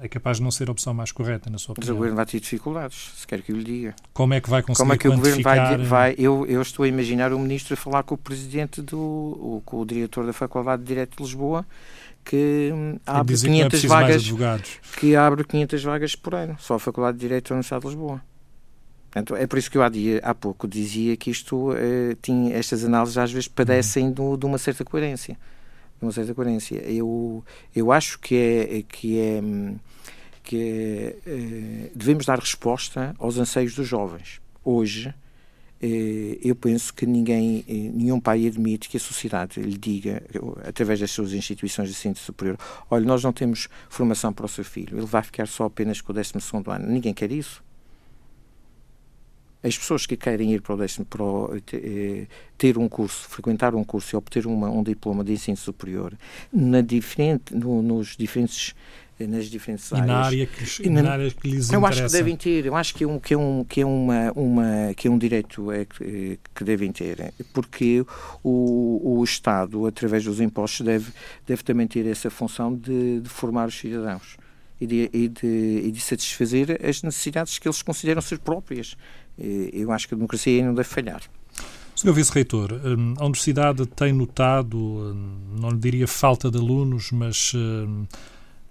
é 0.00 0.08
capaz 0.08 0.38
de 0.38 0.42
não 0.42 0.50
ser 0.50 0.68
a 0.68 0.72
opção 0.72 0.92
mais 0.92 1.12
correta, 1.12 1.48
na 1.48 1.58
sua 1.58 1.72
opinião. 1.72 1.88
Mas 1.88 1.94
o 1.94 1.96
Governo 1.96 2.16
vai 2.16 2.26
ter 2.26 2.40
dificuldades, 2.40 3.12
se 3.16 3.26
quer 3.26 3.42
que 3.42 3.52
eu 3.52 3.56
lhe 3.56 3.64
diga. 3.64 3.94
Como 4.12 4.34
é 4.34 4.40
que 4.40 4.50
vai 4.50 4.62
conseguir 4.62 4.78
Como 4.78 4.92
é 4.92 4.98
que 4.98 5.08
o 5.08 5.16
Governo 5.16 5.42
vai... 5.42 5.78
vai 5.78 6.14
eu, 6.18 6.46
eu 6.46 6.60
estou 6.60 6.84
a 6.84 6.88
imaginar 6.88 7.32
o 7.32 7.38
Ministro 7.38 7.74
a 7.74 7.76
falar 7.76 8.02
com 8.02 8.14
o 8.14 8.18
Presidente 8.18 8.82
do... 8.82 9.62
com 9.64 9.80
o 9.80 9.86
Diretor 9.86 10.26
da 10.26 10.32
Faculdade 10.32 10.82
de 10.82 10.88
Direito 10.88 11.16
de 11.16 11.22
Lisboa, 11.22 11.66
que 12.24 12.72
abre 13.06 13.36
500 13.36 13.80
que 13.80 13.86
vagas 13.86 14.34
que 14.98 15.16
abre 15.16 15.44
500 15.44 15.82
vagas 15.82 16.14
por 16.14 16.34
ano, 16.34 16.56
só 16.58 16.74
a 16.74 16.78
Faculdade 16.78 17.16
de 17.16 17.22
Direito 17.22 17.48
da 17.48 17.54
Universidade 17.54 17.82
de 17.82 17.88
Lisboa. 17.88 18.22
Portanto, 19.10 19.34
é 19.34 19.44
por 19.46 19.58
isso 19.58 19.68
que 19.68 19.76
eu 19.76 19.82
há, 19.82 19.88
dia, 19.88 20.20
há 20.22 20.32
pouco 20.32 20.68
dizia 20.68 21.16
que 21.16 21.30
isto 21.32 21.72
eh, 21.76 22.16
tinha, 22.22 22.54
estas 22.54 22.84
análises 22.84 23.18
às 23.18 23.32
vezes 23.32 23.48
padecem 23.48 24.14
uhum. 24.16 24.36
de 24.36 24.46
uma 24.46 24.56
certa 24.56 24.84
coerência 24.84 25.36
uma 26.00 26.12
certa 26.12 26.34
coerência. 26.34 26.76
Eu, 26.78 27.44
eu 27.74 27.92
acho 27.92 28.18
que 28.18 28.34
é 28.34 28.82
que 28.82 29.18
é 29.18 29.42
que 30.42 30.56
é, 30.56 31.16
eh, 31.26 31.90
devemos 31.94 32.26
dar 32.26 32.38
resposta 32.38 33.14
aos 33.18 33.38
anseios 33.38 33.74
dos 33.74 33.86
jovens. 33.86 34.40
Hoje, 34.64 35.14
eh, 35.80 36.38
eu 36.42 36.56
penso 36.56 36.92
que 36.92 37.06
ninguém, 37.06 37.64
eh, 37.68 37.72
nenhum 37.94 38.18
pai 38.18 38.46
admite 38.46 38.88
que 38.88 38.96
a 38.96 39.00
sociedade 39.00 39.60
lhe 39.60 39.78
diga, 39.78 40.22
através 40.66 40.98
das 40.98 41.10
suas 41.10 41.32
instituições 41.34 41.88
de 41.88 41.94
ensino 41.94 42.16
superior, 42.16 42.58
olha, 42.90 43.04
nós 43.04 43.22
não 43.22 43.32
temos 43.32 43.68
formação 43.88 44.32
para 44.32 44.46
o 44.46 44.48
seu 44.48 44.64
filho, 44.64 44.98
ele 44.98 45.06
vai 45.06 45.22
ficar 45.22 45.46
só 45.46 45.66
apenas 45.66 46.00
com 46.00 46.12
o 46.12 46.14
12 46.14 46.32
ano. 46.66 46.86
Ninguém 46.86 47.14
quer 47.14 47.30
isso 47.30 47.62
as 49.62 49.76
pessoas 49.76 50.06
que 50.06 50.16
querem 50.16 50.54
ir 50.54 50.62
para 50.62 50.74
o 50.74 50.78
décimo, 50.78 51.04
para 51.04 51.22
o, 51.22 51.56
eh, 51.72 52.26
ter 52.56 52.78
um 52.78 52.88
curso, 52.88 53.28
frequentar 53.28 53.74
um 53.74 53.84
curso 53.84 54.14
e 54.14 54.16
obter 54.16 54.46
uma, 54.46 54.70
um 54.70 54.82
diploma 54.82 55.22
de 55.22 55.32
ensino 55.32 55.56
superior 55.56 56.14
na 56.52 56.80
diferente, 56.80 57.54
no, 57.54 57.82
nos 57.82 58.16
diferentes 58.16 58.74
eh, 59.20 59.26
nas 59.26 59.46
diferentes 59.46 59.92
áreas. 59.92 60.06
E 60.06 60.08
na 60.08 60.18
área 60.18 60.46
que, 60.46 60.88
na, 60.88 61.02
na 61.02 61.12
área 61.12 61.30
que 61.30 61.48
lhes 61.48 61.70
eu 61.70 61.76
interessa. 61.76 61.76
Eu 61.76 61.86
acho 61.86 62.04
que 62.06 62.12
devem 62.12 62.36
ter, 62.36 62.66
eu 62.66 62.74
acho 62.74 62.94
que 62.94 63.04
é 63.04 63.06
um, 63.06 63.18
que 63.18 63.34
é 63.34 63.38
um, 63.38 63.64
que 63.64 63.80
é 63.82 63.86
uma, 63.86 64.32
uma, 64.32 64.94
que 64.96 65.08
é 65.08 65.10
um 65.10 65.18
direito 65.18 65.70
é, 65.70 65.84
que, 65.84 66.38
que 66.54 66.64
devem 66.64 66.90
ter, 66.90 67.32
porque 67.52 68.04
o, 68.42 69.18
o 69.18 69.22
Estado, 69.22 69.86
através 69.86 70.24
dos 70.24 70.40
impostos, 70.40 70.86
deve, 70.86 71.12
deve 71.46 71.62
também 71.62 71.86
ter 71.86 72.06
essa 72.06 72.30
função 72.30 72.74
de, 72.74 73.20
de 73.20 73.28
formar 73.28 73.68
os 73.68 73.78
cidadãos. 73.78 74.38
E 74.80 74.86
de, 74.86 75.10
e, 75.12 75.28
de, 75.28 75.82
e 75.84 75.90
de 75.90 76.00
satisfazer 76.00 76.80
as 76.82 77.02
necessidades 77.02 77.58
que 77.58 77.68
eles 77.68 77.82
consideram 77.82 78.22
ser 78.22 78.38
próprias 78.38 78.96
eu 79.40 79.90
acho 79.92 80.08
que 80.08 80.14
a 80.14 80.16
democracia 80.16 80.64
não 80.64 80.74
deve 80.74 80.88
falhar. 80.88 81.22
Senhor 81.94 82.14
Vice-Reitor, 82.14 82.72
hum, 82.72 83.14
a 83.18 83.24
Universidade 83.24 83.84
tem 83.86 84.12
notado, 84.12 84.78
hum, 84.78 85.36
não 85.60 85.70
lhe 85.70 85.78
diria 85.78 86.08
falta 86.08 86.50
de 86.50 86.56
alunos, 86.56 87.10
mas 87.12 87.52
hum, 87.54 88.06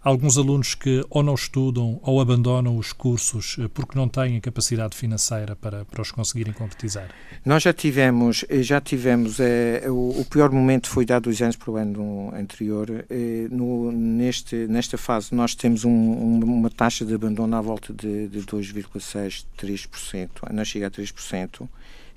alguns 0.04 0.38
alunos 0.38 0.76
que 0.76 1.06
ou 1.10 1.22
não 1.22 1.36
estudam 1.36 2.00
ou 2.04 2.22
abandonam 2.22 2.78
os 2.78 2.94
cursos 2.94 3.58
eh, 3.60 3.68
porque 3.74 3.98
não 3.98 4.08
têm 4.08 4.40
capacidade 4.40 4.96
financeira 4.96 5.56
para, 5.56 5.86
para 5.86 6.02
os 6.02 6.12
conseguirem 6.12 6.54
concretizar? 6.54 7.10
Nós 7.46 7.64
já 7.64 7.74
tivemos, 7.74 8.46
eh, 8.50 8.64
já 8.64 8.80
tivemos 8.80 9.40
é, 9.40 9.84
o, 9.88 10.22
o, 10.22 10.26
pior 10.26 10.52
momento 10.52 10.90
foi 10.90 11.06
dado 11.06 11.24
dois 11.24 11.42
anos 11.42 11.56
para 11.56 11.72
o 11.72 11.76
ano 11.76 12.34
anterior. 12.34 13.06
No, 13.52 13.92
neste, 13.92 14.56
nesta 14.68 14.98
fase 14.98 15.34
nós 15.34 15.56
temos 15.56 15.84
um, 15.84 15.90
um, 15.90 16.40
uma 16.44 16.70
taxa 16.70 17.06
de 17.06 17.14
abandono 17.14 17.56
à 17.56 17.62
volta 17.62 17.94
de, 17.94 18.28
de 18.28 18.40
2,6%, 18.42 19.46
3%, 19.58 20.30
não 20.52 20.66
chega 20.66 20.88
a 20.88 20.92
3% 20.92 21.68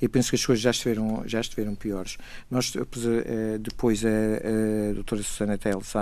e 0.03 0.09
penso 0.09 0.31
que 0.31 0.37
as 0.37 0.45
coisas 0.45 0.61
já 0.61 0.71
estiveram, 0.71 1.23
já 1.27 1.41
estiveram 1.41 1.77
piores. 1.77 2.19
Nós, 2.51 2.73
depois, 3.61 4.05
a, 4.05 4.09
a 4.09 4.95
doutora 4.95 5.23
Susana 5.23 5.57
Teles 5.57 5.95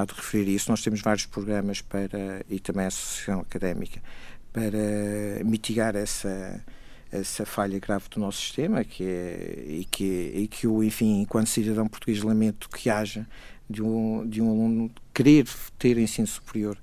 há 0.00 0.04
de 0.04 0.14
referir 0.14 0.54
isso. 0.54 0.70
Nós 0.70 0.82
temos 0.82 1.00
vários 1.00 1.26
programas 1.26 1.80
para, 1.80 2.44
e 2.48 2.58
também 2.58 2.84
a 2.84 2.88
Associação 2.88 3.40
Académica, 3.40 4.02
para 4.52 5.44
mitigar 5.44 5.96
essa, 5.96 6.64
essa 7.10 7.44
falha 7.44 7.78
grave 7.78 8.08
do 8.10 8.20
nosso 8.20 8.40
sistema 8.40 8.84
que 8.84 9.04
é, 9.04 9.64
e, 9.66 9.84
que, 9.90 10.32
e 10.34 10.48
que 10.48 10.66
eu, 10.66 10.82
enfim, 10.82 11.20
enquanto 11.20 11.48
cidadão 11.48 11.88
português, 11.88 12.22
lamento 12.22 12.68
que 12.68 12.88
haja 12.88 13.26
de 13.68 13.82
um, 13.82 14.26
de 14.26 14.40
um 14.40 14.48
aluno 14.48 14.90
querer 15.12 15.46
ter 15.78 15.98
ensino 15.98 16.26
superior 16.26 16.78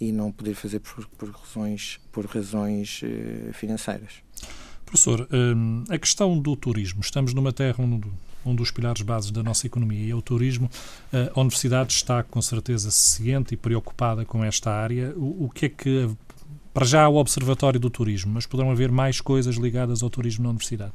e 0.00 0.12
não 0.12 0.32
poder 0.32 0.54
fazer 0.54 0.80
por, 0.80 1.06
por 1.08 1.30
razões, 1.30 2.00
por 2.10 2.24
razões 2.24 3.02
uh, 3.02 3.52
financeiras. 3.52 4.22
Professor, 4.86 5.28
um, 5.30 5.84
a 5.88 5.98
questão 5.98 6.38
do 6.38 6.56
turismo. 6.56 7.00
Estamos 7.00 7.34
numa 7.34 7.52
terra 7.52 7.76
onde 7.78 8.08
um 8.44 8.54
dos 8.54 8.70
pilares 8.70 9.02
bases 9.02 9.30
da 9.30 9.42
nossa 9.42 9.66
economia 9.66 10.06
e 10.06 10.10
é 10.10 10.14
o 10.14 10.22
turismo. 10.22 10.70
A 11.12 11.40
Universidade 11.40 11.92
está 11.92 12.22
com 12.22 12.40
certeza 12.40 12.90
ciente 12.90 13.54
e 13.54 13.56
preocupada 13.56 14.24
com 14.24 14.44
esta 14.44 14.70
área. 14.70 15.12
O, 15.16 15.44
o 15.44 15.50
que 15.50 15.66
é 15.66 15.68
que. 15.68 16.10
Para 16.72 16.86
já 16.86 17.08
o 17.08 17.16
Observatório 17.16 17.80
do 17.80 17.90
Turismo, 17.90 18.32
mas 18.32 18.46
poderão 18.46 18.70
haver 18.70 18.92
mais 18.92 19.20
coisas 19.20 19.56
ligadas 19.56 20.04
ao 20.04 20.08
turismo 20.08 20.44
na 20.44 20.50
Universidade? 20.50 20.92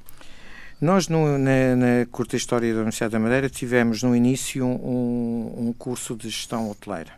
Nós, 0.79 1.07
no, 1.07 1.37
na, 1.37 1.75
na, 1.75 2.05
curta 2.11 2.35
história 2.35 2.73
da 2.73 2.79
Universidade 2.79 3.13
da 3.13 3.19
Madeira, 3.19 3.49
tivemos 3.49 4.03
no 4.03 4.15
início 4.15 4.65
um, 4.65 5.67
um 5.69 5.73
curso 5.73 6.15
de 6.15 6.29
gestão 6.29 6.69
hoteleira. 6.69 7.13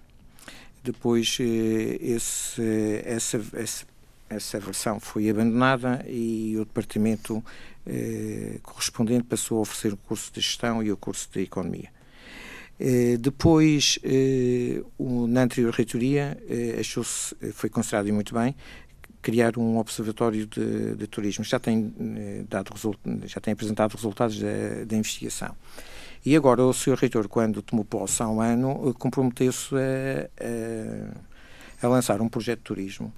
Depois, 0.83 1.37
eh, 1.39 1.97
esse, 1.99 3.01
essa, 3.03 3.41
essa, 3.53 3.85
essa 4.29 4.59
versão 4.59 4.99
foi 4.99 5.29
abandonada 5.29 6.05
e 6.07 6.55
o 6.55 6.65
departamento 6.65 7.43
eh, 7.87 8.59
correspondente 8.61 9.23
passou 9.23 9.59
a 9.59 9.61
oferecer 9.61 9.93
o 9.93 9.97
curso 9.97 10.31
de 10.33 10.41
gestão 10.41 10.83
e 10.83 10.91
o 10.91 10.97
curso 10.97 11.29
de 11.31 11.41
economia. 11.41 11.89
Eh, 12.79 13.17
depois, 13.17 13.97
eh, 14.03 14.83
na 14.99 15.43
anterior 15.43 15.73
reitoria, 15.73 16.37
achou-se, 16.79 17.33
foi 17.53 17.69
considerado 17.69 18.07
e 18.07 18.11
muito 18.11 18.33
bem, 18.33 18.55
criar 19.21 19.57
um 19.57 19.77
observatório 19.77 20.45
de, 20.45 20.95
de 20.95 21.07
turismo. 21.07 21.43
Já 21.43 21.59
tem, 21.59 21.93
dado 22.49 22.73
já 23.25 23.39
tem 23.39 23.53
apresentado 23.53 23.95
resultados 23.95 24.39
da, 24.39 24.85
da 24.85 24.95
investigação. 24.95 25.55
E 26.25 26.35
agora 26.35 26.63
o 26.63 26.73
Sr. 26.73 26.95
Reitor, 26.95 27.27
quando 27.27 27.61
tomou 27.61 27.85
posse 27.85 28.21
há 28.21 28.27
um 28.27 28.41
ano, 28.41 28.93
comprometeu-se 28.95 29.73
a, 29.75 30.29
a, 31.83 31.85
a 31.85 31.89
lançar 31.89 32.21
um 32.21 32.27
projeto 32.27 32.59
de 32.59 32.65
turismo 32.65 33.13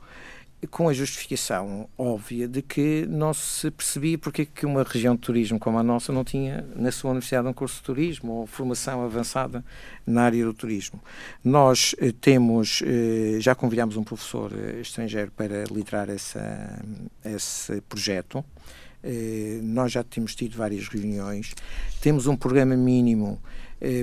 com 0.67 0.89
a 0.89 0.93
justificação 0.93 1.87
óbvia 1.97 2.47
de 2.47 2.61
que 2.61 3.05
não 3.07 3.33
se 3.33 3.71
percebia 3.71 4.17
porque 4.17 4.45
que 4.45 4.65
uma 4.65 4.83
região 4.83 5.15
de 5.15 5.21
turismo 5.21 5.57
como 5.57 5.77
a 5.77 5.83
nossa 5.83 6.11
não 6.11 6.23
tinha 6.23 6.65
na 6.75 6.91
sua 6.91 7.11
universidade 7.11 7.47
um 7.47 7.53
curso 7.53 7.77
de 7.77 7.83
turismo 7.83 8.33
ou 8.33 8.47
formação 8.47 9.03
avançada 9.03 9.63
na 10.05 10.23
área 10.23 10.43
do 10.43 10.53
turismo. 10.53 11.01
Nós 11.43 11.95
eh, 11.99 12.11
temos, 12.19 12.81
eh, 12.85 13.39
já 13.39 13.55
convidámos 13.55 13.95
um 13.95 14.03
professor 14.03 14.51
eh, 14.53 14.81
estrangeiro 14.81 15.31
para 15.31 15.63
liderar 15.71 16.09
essa, 16.09 16.83
esse 17.23 17.81
projeto. 17.81 18.43
Nós 19.63 19.93
já 19.93 20.03
temos 20.03 20.35
tido 20.35 20.57
várias 20.57 20.89
reuniões, 20.89 21.55
temos 22.01 22.27
um 22.27 22.35
programa 22.35 22.75
mínimo 22.75 23.41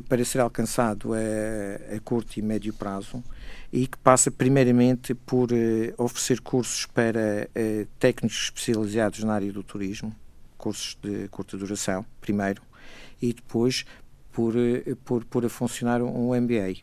para 0.09 0.25
ser 0.25 0.41
alcançado 0.41 1.12
a, 1.12 1.95
a 1.97 2.01
curto 2.01 2.39
e 2.39 2.43
médio 2.43 2.73
prazo 2.73 3.23
e 3.73 3.87
que 3.87 3.99
passa 3.99 4.31
primeiramente 4.31 5.15
por 5.15 5.53
uh, 5.53 5.95
oferecer 5.99 6.41
cursos 6.41 6.87
para 6.87 7.49
uh, 7.51 7.87
técnicos 7.99 8.45
especializados 8.45 9.23
na 9.23 9.35
área 9.35 9.53
do 9.53 9.62
turismo, 9.62 10.15
cursos 10.57 10.97
de 11.03 11.29
curta 11.29 11.57
duração, 11.57 12.05
primeiro, 12.21 12.62
e 13.21 13.33
depois 13.33 13.85
por, 14.33 14.55
por, 15.05 15.25
por 15.25 15.45
a 15.45 15.49
funcionar 15.49 16.03
um 16.03 16.35
MBA, 16.35 16.77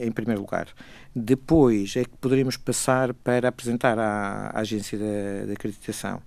em 0.00 0.10
primeiro 0.10 0.40
lugar. 0.40 0.68
Depois 1.14 1.94
é 1.96 2.04
que 2.04 2.16
poderíamos 2.20 2.56
passar 2.56 3.14
para 3.14 3.48
apresentar 3.48 3.98
à, 3.98 4.50
à 4.52 4.60
agência 4.60 4.98
da, 4.98 5.46
da 5.46 5.52
acreditação 5.52 6.20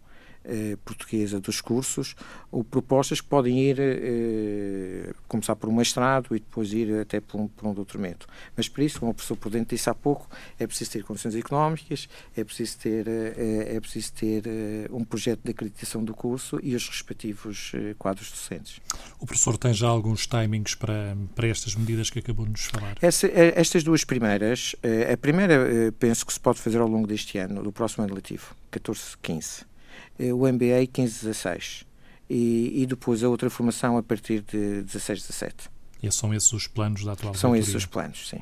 eh, 0.49 0.77
portuguesa 0.85 1.41
dos 1.41 1.59
cursos, 1.59 2.15
ou 2.49 2.63
propostas 2.63 3.19
que 3.19 3.27
podem 3.27 3.59
ir, 3.59 3.77
eh, 3.79 5.13
começar 5.27 5.55
por 5.57 5.69
um 5.69 5.75
mestrado 5.75 6.33
e 6.35 6.39
depois 6.39 6.71
ir 6.71 7.01
até 7.01 7.19
por 7.19 7.41
um, 7.41 7.47
por 7.47 7.67
um 7.67 7.73
doutoramento. 7.73 8.25
Mas 8.55 8.69
para 8.69 8.83
isso, 8.83 8.99
como 8.99 9.11
o 9.11 9.13
professor 9.13 9.35
Prudente 9.35 9.75
disse 9.75 9.89
há 9.89 9.93
pouco, 9.93 10.29
é 10.57 10.65
preciso 10.65 10.91
ter 10.91 11.03
condições 11.03 11.35
económicas, 11.35 12.07
é 12.35 12.43
preciso 12.43 12.77
ter, 12.77 13.07
eh, 13.07 13.75
é 13.75 13.79
preciso 13.81 14.13
ter 14.13 14.43
um 14.89 15.03
projeto 15.03 15.41
de 15.43 15.51
acreditação 15.51 16.03
do 16.03 16.13
curso 16.13 16.59
e 16.63 16.75
os 16.75 16.87
respectivos 16.87 17.73
quadros 17.97 18.31
docentes. 18.31 18.79
O 19.19 19.25
professor 19.25 19.57
tem 19.57 19.73
já 19.73 19.87
alguns 19.87 20.25
timings 20.25 20.75
para, 20.75 21.17
para 21.35 21.47
estas 21.47 21.75
medidas 21.75 22.09
que 22.09 22.19
acabou 22.19 22.45
de 22.45 22.51
nos 22.51 22.63
falar? 22.65 22.95
Essa, 23.01 23.27
estas 23.27 23.83
duas 23.83 24.03
primeiras, 24.03 24.75
a 25.11 25.17
primeira 25.17 25.91
penso 25.99 26.25
que 26.25 26.31
se 26.31 26.39
pode 26.39 26.59
fazer 26.59 26.79
ao 26.79 26.87
longo 26.87 27.07
deste 27.07 27.37
ano, 27.37 27.61
do 27.61 27.71
próximo 27.71 28.05
ano 28.05 28.15
letivo, 28.15 28.55
14-15 28.71 29.61
eh, 29.61 29.76
o 30.19 30.47
MBA 30.47 30.87
15-16 30.93 31.85
e, 32.29 32.81
e, 32.81 32.85
depois 32.85 33.23
a 33.23 33.29
outra 33.29 33.49
formação 33.49 33.97
a 33.97 34.03
partir 34.03 34.41
de 34.41 34.83
16-17. 34.83 35.69
E 36.03 36.11
são 36.11 36.33
esses 36.33 36.51
os 36.53 36.67
planos 36.67 37.03
da 37.03 37.13
atual 37.13 37.33
São 37.33 37.55
esses 37.55 37.73
os 37.73 37.85
planos, 37.85 38.29
sim. 38.29 38.41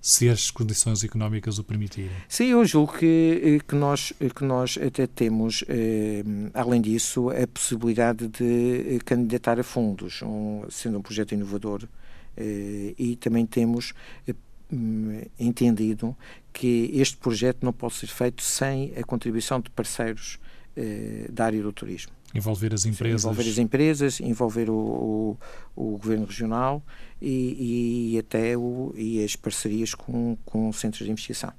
Se 0.00 0.30
as 0.30 0.50
condições 0.50 1.04
económicas 1.04 1.58
o 1.58 1.64
permitirem. 1.64 2.10
Sim, 2.26 2.46
eu 2.46 2.64
julgo 2.64 2.96
que, 2.96 3.42
eh, 3.60 3.64
que, 3.66 3.74
nós, 3.74 4.14
eh, 4.18 4.30
que 4.30 4.42
nós 4.42 4.78
até 4.78 5.06
temos, 5.06 5.62
eh, 5.68 6.24
além 6.54 6.80
disso, 6.80 7.28
a 7.28 7.46
possibilidade 7.46 8.26
de 8.28 8.98
candidatar 9.04 9.60
a 9.60 9.62
fundos, 9.62 10.22
um, 10.22 10.64
sendo 10.70 10.98
um 10.98 11.02
projeto 11.02 11.32
inovador, 11.32 11.86
eh, 12.36 12.94
e 12.98 13.16
também 13.16 13.44
temos 13.44 13.92
eh, 14.26 14.34
entendido 15.38 16.16
que 16.52 16.90
este 16.94 17.16
projeto 17.16 17.58
não 17.62 17.72
pode 17.72 17.94
ser 17.94 18.06
feito 18.06 18.42
sem 18.42 18.92
a 18.96 19.02
contribuição 19.02 19.60
de 19.60 19.68
parceiros 19.70 20.38
eh, 20.38 20.49
da 21.30 21.46
área 21.46 21.62
do 21.62 21.72
turismo. 21.72 22.12
Envolver 22.34 22.72
as 22.72 22.84
empresas. 22.84 23.24
Envolver 23.24 23.50
as 23.50 23.58
empresas, 23.58 24.20
envolver 24.20 24.70
o, 24.70 24.74
o, 24.74 25.38
o 25.74 25.98
governo 25.98 26.26
regional 26.26 26.82
e, 27.20 28.12
e 28.14 28.18
até 28.18 28.56
o, 28.56 28.94
e 28.96 29.22
as 29.24 29.34
parcerias 29.34 29.94
com, 29.94 30.36
com 30.44 30.72
centros 30.72 31.04
de 31.04 31.10
investigação. 31.10 31.52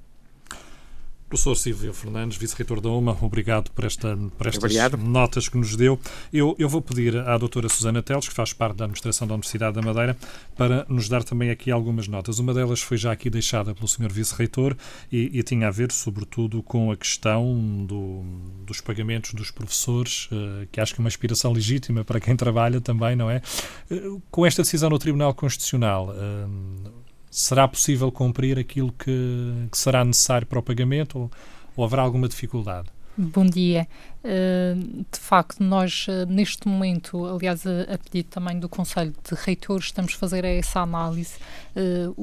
Professor 1.31 1.55
Silvio 1.55 1.93
Fernandes, 1.93 2.37
Vice-Reitor 2.37 2.81
da 2.81 2.89
UMA, 2.89 3.17
obrigado 3.21 3.71
por, 3.71 3.85
esta, 3.85 4.17
por 4.37 4.47
estas 4.47 4.65
obrigado. 4.65 4.97
notas 4.97 5.47
que 5.47 5.57
nos 5.57 5.77
deu. 5.77 5.97
Eu, 6.31 6.57
eu 6.59 6.67
vou 6.67 6.81
pedir 6.81 7.17
à 7.17 7.37
doutora 7.37 7.69
Susana 7.69 8.03
Teles, 8.03 8.27
que 8.27 8.33
faz 8.33 8.51
parte 8.51 8.75
da 8.75 8.83
Administração 8.83 9.25
da 9.25 9.35
Universidade 9.35 9.73
da 9.73 9.81
Madeira, 9.81 10.17
para 10.57 10.85
nos 10.89 11.07
dar 11.07 11.23
também 11.23 11.49
aqui 11.49 11.71
algumas 11.71 12.05
notas. 12.09 12.37
Uma 12.37 12.53
delas 12.53 12.81
foi 12.81 12.97
já 12.97 13.13
aqui 13.13 13.29
deixada 13.29 13.73
pelo 13.73 13.87
Sr. 13.87 14.11
Vice-Reitor 14.11 14.75
e, 15.09 15.39
e, 15.39 15.41
tinha 15.41 15.69
a 15.69 15.71
ver, 15.71 15.93
sobretudo, 15.93 16.61
com 16.61 16.91
a 16.91 16.97
questão 16.97 17.85
do, 17.85 18.25
dos 18.65 18.81
pagamentos 18.81 19.33
dos 19.33 19.51
professores, 19.51 20.27
uh, 20.33 20.67
que 20.69 20.81
acho 20.81 20.93
que 20.93 20.99
é 20.99 21.01
uma 21.01 21.07
aspiração 21.07 21.53
legítima 21.53 22.03
para 22.03 22.19
quem 22.19 22.35
trabalha 22.35 22.81
também, 22.81 23.15
não 23.15 23.29
é? 23.31 23.41
Uh, 23.89 24.21
com 24.29 24.45
esta 24.45 24.63
decisão 24.63 24.89
no 24.89 24.99
Tribunal 24.99 25.33
Constitucional, 25.33 26.09
uh, 26.09 27.00
será 27.31 27.67
possível 27.67 28.11
cumprir 28.11 28.59
aquilo 28.59 28.91
que, 28.91 29.67
que 29.71 29.77
será 29.77 30.03
necessário 30.03 30.45
para 30.45 30.59
o 30.59 30.61
pagamento 30.61 31.17
ou, 31.17 31.31
ou 31.75 31.85
haverá 31.85 32.03
alguma 32.03 32.27
dificuldade? 32.27 32.89
Bom 33.17 33.45
dia. 33.45 33.87
Uh, 34.23 35.03
de 35.11 35.19
facto, 35.19 35.63
nós 35.63 36.05
uh, 36.07 36.27
neste 36.27 36.67
momento, 36.67 37.25
aliás, 37.25 37.65
a, 37.65 37.97
pedido 37.97 38.29
também 38.29 38.59
do 38.59 38.69
Conselho 38.69 39.11
de 39.11 39.35
Reitores, 39.35 39.85
estamos 39.85 40.13
a 40.13 40.17
fazer 40.17 40.45
essa 40.45 40.81
análise. 40.81 41.37
Uh, 41.75 42.13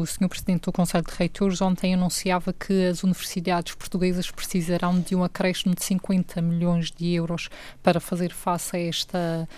o 0.00 0.06
Sr. 0.06 0.28
Presidente 0.28 0.62
do 0.62 0.72
Conselho 0.72 1.04
de 1.04 1.14
Reitores 1.14 1.60
ontem 1.60 1.94
anunciava 1.94 2.52
que 2.52 2.86
as 2.86 3.04
universidades 3.04 3.74
portuguesas 3.74 4.28
precisarão 4.28 4.98
de 4.98 5.14
um 5.14 5.22
acréscimo 5.22 5.74
de 5.74 5.84
50 5.84 6.42
milhões 6.42 6.90
de 6.90 7.14
euros 7.14 7.48
para 7.80 8.00
fazer 8.00 8.32
face 8.32 8.76
a 8.76 8.80
esta 8.80 9.48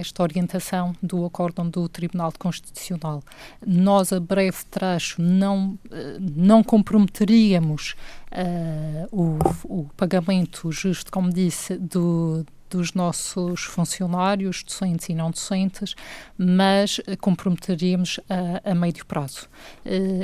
esta 0.00 0.22
orientação 0.22 0.96
do 1.02 1.26
acórdão 1.26 1.68
do 1.68 1.86
Tribunal 1.90 2.32
Constitucional. 2.38 3.22
Nós, 3.66 4.10
a 4.10 4.18
breve 4.18 4.64
trecho, 4.70 5.20
não, 5.20 5.78
não 6.18 6.62
comprometeríamos 6.62 7.94
uh, 8.32 9.08
o, 9.10 9.38
o, 9.64 9.90
pagamento 9.96 10.72
justo, 10.86 11.10
como 11.10 11.32
disse, 11.32 11.76
do, 11.76 12.46
dos 12.70 12.92
nossos 12.92 13.62
funcionários, 13.64 14.62
docentes 14.62 15.08
e 15.08 15.14
não 15.14 15.30
docentes, 15.30 15.94
mas 16.38 17.00
comprometeríamos 17.20 18.20
a, 18.28 18.70
a 18.70 18.74
médio 18.74 19.04
prazo. 19.04 19.48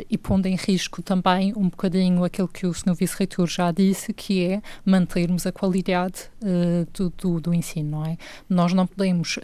e 0.08 0.16
pondo 0.18 0.46
em 0.46 0.54
risco 0.54 1.02
também 1.02 1.52
um 1.56 1.68
bocadinho 1.68 2.24
aquilo 2.24 2.48
que 2.48 2.66
o 2.66 2.72
Sr. 2.72 2.94
Vice-Reitor 2.94 3.46
já 3.46 3.72
disse, 3.72 4.12
que 4.12 4.44
é 4.44 4.62
mantermos 4.84 5.46
a 5.46 5.52
qualidade 5.52 6.30
do, 6.92 7.10
do, 7.10 7.40
do, 7.40 7.54
ensino, 7.54 7.90
não 7.90 8.04
é? 8.04 8.16
Nós 8.48 8.72
não 8.72 8.86
podemos 8.86 9.38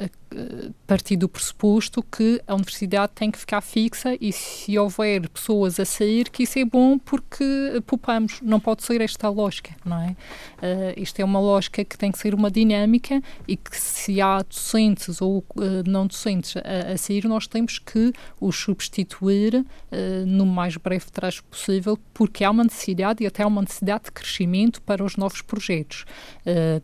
partir 0.87 1.17
do 1.17 1.29
pressuposto 1.29 2.03
que 2.03 2.41
a 2.47 2.55
universidade 2.55 3.13
tem 3.15 3.31
que 3.31 3.39
ficar 3.39 3.61
fixa 3.61 4.17
e 4.21 4.33
se 4.33 4.79
houver 4.79 5.29
pessoas 5.29 5.79
a 5.81 5.85
sair, 5.85 6.29
que 6.31 6.43
isso 6.43 6.59
é 6.59 6.65
bom 6.65 6.99
porque 6.99 7.45
poupamos. 7.87 8.41
Não 8.43 8.61
pode 8.61 8.83
ser 8.83 9.01
esta 9.01 9.29
lógica, 9.29 9.75
não 9.85 10.01
é? 10.01 10.11
Uh, 10.11 11.01
isto 11.01 11.21
é 11.21 11.25
uma 11.25 11.41
lógica 11.41 11.85
que 11.85 11.97
tem 11.97 12.11
que 12.11 12.19
ser 12.19 12.35
uma 12.35 12.51
dinâmica 12.51 13.23
e 13.47 13.57
que 13.57 13.77
se 13.77 14.21
há 14.21 14.43
docentes 14.43 15.21
ou 15.21 15.39
uh, 15.39 15.85
não 15.87 16.07
docentes 16.07 16.57
a, 16.57 16.93
a, 16.93 16.97
sair, 16.97 17.25
nós 17.27 17.47
temos 17.47 17.79
que 17.79 18.13
os 18.41 18.57
substituir 18.57 19.55
uh, 19.57 20.27
no 20.27 20.45
mais 20.47 20.77
breve 20.77 21.07
traje 21.11 21.43
possível 21.43 21.99
porque 22.13 22.45
há 22.45 22.51
uma 22.51 22.65
necessidade 22.65 23.23
e 23.23 23.27
até 23.27 23.43
há 23.43 23.47
uma 23.47 23.63
necessidade 23.63 24.05
de 24.05 24.13
crescimento 24.13 24.83
para 24.83 25.05
os 25.05 25.17
novos 25.17 25.43
projetos. 25.43 26.05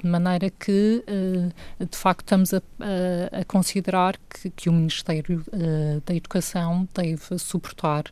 de 0.01 0.09
maneira 0.09 0.51
que, 0.51 1.05
de 1.79 1.97
facto, 1.97 2.21
estamos 2.21 2.55
a, 2.55 2.63
a, 3.33 3.34
a 3.35 3.45
considerar 3.45 4.17
que, 4.29 4.51
que, 4.51 4.69
o 4.69 4.73
Ministério 4.73 5.45
da 6.05 6.15
Educação 6.15 6.89
deve 6.95 7.39
suportar 7.39 8.05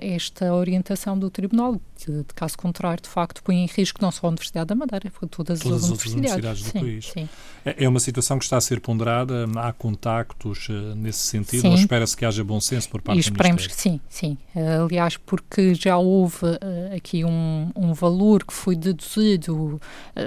esta 0.00 0.52
orientação 0.54 1.18
do 1.18 1.30
Tribunal. 1.30 1.80
De, 1.96 2.18
de 2.22 2.34
caso 2.34 2.58
contrário, 2.58 3.02
de 3.02 3.08
facto, 3.08 3.42
põe 3.42 3.56
em 3.56 3.66
risco 3.66 4.00
não 4.02 4.10
só 4.10 4.26
a 4.26 4.28
Universidade 4.28 4.66
da 4.66 4.74
Madeira, 4.74 5.10
todas, 5.30 5.60
todas 5.60 5.84
as, 5.84 5.90
outras 5.90 6.12
universidades, 6.12 6.62
do 6.62 6.70
sim, 6.70 6.80
país. 6.80 7.06
Sim. 7.06 7.28
É, 7.64 7.84
é 7.84 7.88
uma 7.88 8.00
situação 8.00 8.38
que 8.38 8.44
está 8.44 8.56
a 8.56 8.60
ser 8.60 8.80
ponderada, 8.80 9.46
há 9.56 9.72
contactos 9.72 10.68
uh, 10.68 10.94
nesse 10.94 11.20
sentido, 11.20 11.62
sim. 11.62 11.68
ou 11.68 11.74
espera-se 11.74 12.16
que 12.16 12.24
haja 12.24 12.44
bom 12.44 12.60
senso 12.60 12.88
por 12.90 13.00
parte 13.00 13.16
e 13.16 13.20
esperemos 13.20 13.62
do 13.62 13.68
Ministério? 13.68 14.00
que 14.04 14.10
sim, 14.10 14.36
sim. 14.54 14.60
Uh, 14.60 14.84
aliás, 14.84 15.16
porque 15.16 15.74
já 15.74 15.96
houve 15.96 16.44
uh, 16.44 16.94
aqui 16.94 17.24
um, 17.24 17.70
um, 17.74 17.94
valor 17.94 18.44
que 18.44 18.52
foi 18.52 18.76
deduzido 18.76 19.80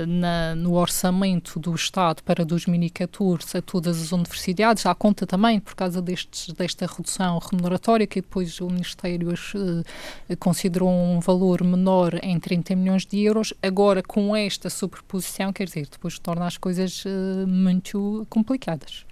na, 0.08 0.56
no 0.56 0.74
orçamento 0.74 1.60
do 1.60 1.74
Estado 1.76 2.24
para 2.24 2.44
2014 2.44 3.58
a 3.58 3.62
todas 3.62 4.02
as 4.02 4.12
universidades, 4.12 4.86
à 4.86 4.96
conta 4.96 5.28
também 5.28 5.60
por 5.60 5.76
causa 5.76 6.02
destes, 6.02 6.52
desta 6.54 6.88
redução 6.88 7.38
remuneratória, 7.40 8.08
que 8.08 8.22
depois 8.22 8.60
o 8.60 8.68
Ministério 8.68 9.30
considerou 10.40 10.90
um 10.90 11.20
valor 11.20 11.59
menor 11.64 12.20
em 12.24 12.40
30 12.40 12.76
milhões 12.76 13.06
de 13.06 13.22
euros, 13.22 13.54
agora 13.62 14.02
com 14.02 14.36
esta 14.36 14.70
superposição, 14.70 15.52
quer 15.54 15.66
dizer, 15.66 15.88
depois 15.92 16.18
torna 16.20 16.46
as 16.46 16.58
coisas 16.58 17.04
uh, 17.06 17.48
muito 17.48 18.26
complicadas. 18.30 19.06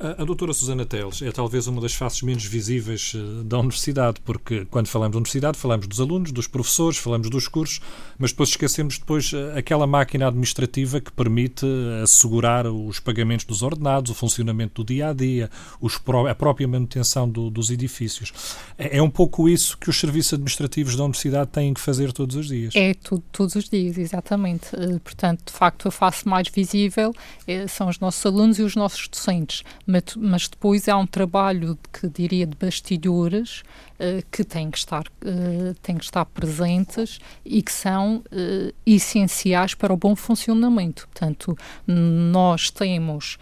A, 0.00 0.24
doutora 0.24 0.52
Susana 0.52 0.86
Teles 0.86 1.22
é 1.22 1.32
talvez 1.32 1.66
uma 1.66 1.80
das 1.80 1.92
faces 1.92 2.22
menos 2.22 2.44
visíveis 2.44 3.14
eh, 3.16 3.42
da 3.42 3.58
universidade, 3.58 4.20
porque 4.24 4.64
quando 4.66 4.86
falamos 4.86 5.12
da 5.14 5.18
universidade 5.18 5.58
falamos 5.58 5.88
dos 5.88 6.00
alunos, 6.00 6.30
dos 6.30 6.46
professores, 6.46 6.98
falamos 6.98 7.28
dos 7.28 7.48
cursos, 7.48 7.80
mas 8.16 8.30
depois 8.30 8.50
esquecemos 8.50 8.96
depois 8.96 9.32
eh, 9.34 9.58
aquela 9.58 9.88
máquina 9.88 10.28
administrativa 10.28 11.00
que 11.00 11.10
permite 11.10 11.66
eh, 11.66 12.02
assegurar 12.02 12.68
os 12.68 13.00
pagamentos 13.00 13.44
dos 13.44 13.60
ordenados, 13.60 14.12
o 14.12 14.14
funcionamento 14.14 14.84
do 14.84 14.86
dia 14.86 15.08
a 15.08 15.12
dia, 15.12 15.50
os, 15.80 16.00
a 16.30 16.34
própria 16.34 16.68
manutenção 16.68 17.28
do, 17.28 17.50
dos 17.50 17.68
edifícios. 17.68 18.32
É, 18.78 18.98
é, 18.98 19.02
um 19.02 19.10
pouco 19.10 19.48
isso 19.48 19.76
que 19.76 19.90
os 19.90 19.98
serviços 19.98 20.34
administrativos 20.34 20.94
da 20.94 21.02
universidade 21.02 21.50
têm 21.50 21.74
que 21.74 21.80
fazer 21.80 22.12
todos 22.12 22.36
os 22.36 22.46
dias. 22.46 22.72
É 22.76 22.94
tudo, 22.94 23.24
todos 23.32 23.56
os 23.56 23.68
dias, 23.68 23.98
exatamente. 23.98 24.68
Portanto, 25.02 25.46
de 25.46 25.52
facto, 25.52 25.88
a 25.88 25.90
face 25.90 26.28
mais 26.28 26.48
visível 26.48 27.12
são 27.68 27.88
os 27.88 27.98
nossos 27.98 28.24
alunos 28.24 28.60
e 28.60 28.62
os 28.62 28.76
nossos 28.76 29.08
docentes 29.08 29.64
mas 30.18 30.46
depois 30.48 30.86
há 30.86 30.96
um 30.98 31.06
trabalho 31.06 31.78
que 31.90 32.06
diria 32.08 32.46
de 32.46 32.54
bastidores 32.54 33.62
que 34.30 34.44
têm 34.44 34.70
que 34.70 34.78
estar 34.78 35.06
uh, 35.06 35.74
têm 35.82 35.96
que 35.96 36.04
estar 36.04 36.24
presentes 36.24 37.18
e 37.44 37.62
que 37.62 37.72
são 37.72 38.18
uh, 38.18 38.74
essenciais 38.86 39.74
para 39.74 39.92
o 39.92 39.96
bom 39.96 40.14
funcionamento. 40.14 41.08
Portanto, 41.08 41.56
nós 41.86 42.70
temos 42.70 43.38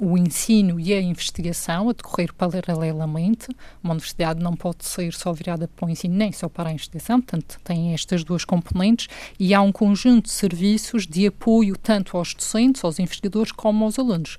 o 0.00 0.16
ensino 0.16 0.78
e 0.78 0.92
a 0.92 1.00
investigação 1.00 1.88
a 1.88 1.92
decorrer 1.92 2.32
paralelamente. 2.32 3.48
Uma 3.82 3.94
universidade 3.94 4.42
não 4.42 4.54
pode 4.54 4.84
ser 4.84 5.12
só 5.12 5.32
virada 5.32 5.68
para 5.68 5.86
o 5.86 5.90
ensino 5.90 6.14
nem 6.14 6.32
só 6.32 6.48
para 6.48 6.68
a 6.68 6.72
investigação. 6.72 7.20
Portanto, 7.20 7.58
tem 7.64 7.92
estas 7.92 8.22
duas 8.22 8.44
componentes 8.44 9.08
e 9.38 9.54
há 9.54 9.60
um 9.60 9.72
conjunto 9.72 10.26
de 10.26 10.32
serviços 10.32 11.06
de 11.06 11.26
apoio 11.26 11.76
tanto 11.76 12.16
aos 12.16 12.34
docentes, 12.34 12.84
aos 12.84 12.98
investigadores 12.98 13.52
como 13.52 13.84
aos 13.84 13.98
alunos. 13.98 14.36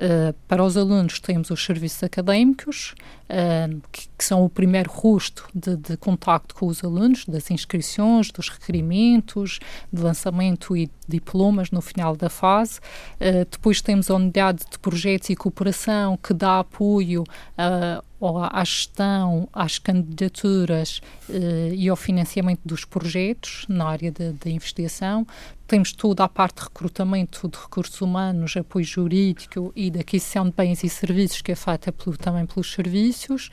Uh, 0.00 0.32
para 0.48 0.64
os 0.64 0.76
alunos 0.76 1.20
temos 1.20 1.50
os 1.50 1.62
serviços 1.62 2.02
académicos, 2.02 2.94
uh, 3.30 3.80
que, 3.92 4.08
que, 4.18 4.24
são 4.24 4.44
o 4.44 4.48
primeiro 4.48 4.90
rosto 4.90 5.48
de, 5.54 5.76
de 5.76 5.96
contacto 5.96 6.54
com 6.54 6.66
os 6.66 6.84
alunos, 6.84 7.24
das 7.24 7.50
inscrições, 7.50 8.30
dos 8.30 8.48
requerimentos, 8.48 9.60
de 9.92 10.02
lançamento 10.02 10.76
e 10.76 10.90
diplomas 11.08 11.70
no 11.70 11.80
final 11.80 12.16
da 12.16 12.28
fase. 12.28 12.80
Uh, 13.20 13.46
depois 13.50 13.80
temos 13.80 14.10
a 14.10 14.14
unidade 14.14 14.64
de 14.70 14.78
projetos 14.78 15.30
e 15.30 15.36
cooperação, 15.36 16.16
que 16.16 16.34
dá 16.34 16.60
apoio 16.60 17.22
uh, 17.22 18.38
à 18.50 18.64
gestão, 18.64 19.48
às 19.52 19.78
candidaturas 19.78 21.00
uh, 21.28 21.72
e 21.72 21.88
ao 21.88 21.96
financiamento 21.96 22.60
dos 22.64 22.84
projetos 22.84 23.64
na 23.68 23.86
área 23.86 24.12
da 24.12 24.50
investigação. 24.50 25.26
Temos 25.70 25.92
toda 25.92 26.24
a 26.24 26.28
parte 26.28 26.56
de 26.56 26.62
recrutamento 26.64 27.48
de 27.48 27.56
recursos 27.56 28.00
humanos, 28.00 28.56
apoio 28.56 28.84
jurídico 28.84 29.72
e 29.76 29.88
da 29.88 30.00
aquisição 30.00 30.44
de 30.46 30.50
bens 30.50 30.82
e 30.82 30.88
serviços 30.88 31.42
que 31.42 31.52
é 31.52 31.54
feita 31.54 31.92
pelo, 31.92 32.16
também 32.16 32.44
pelos 32.44 32.72
serviços. 32.72 33.52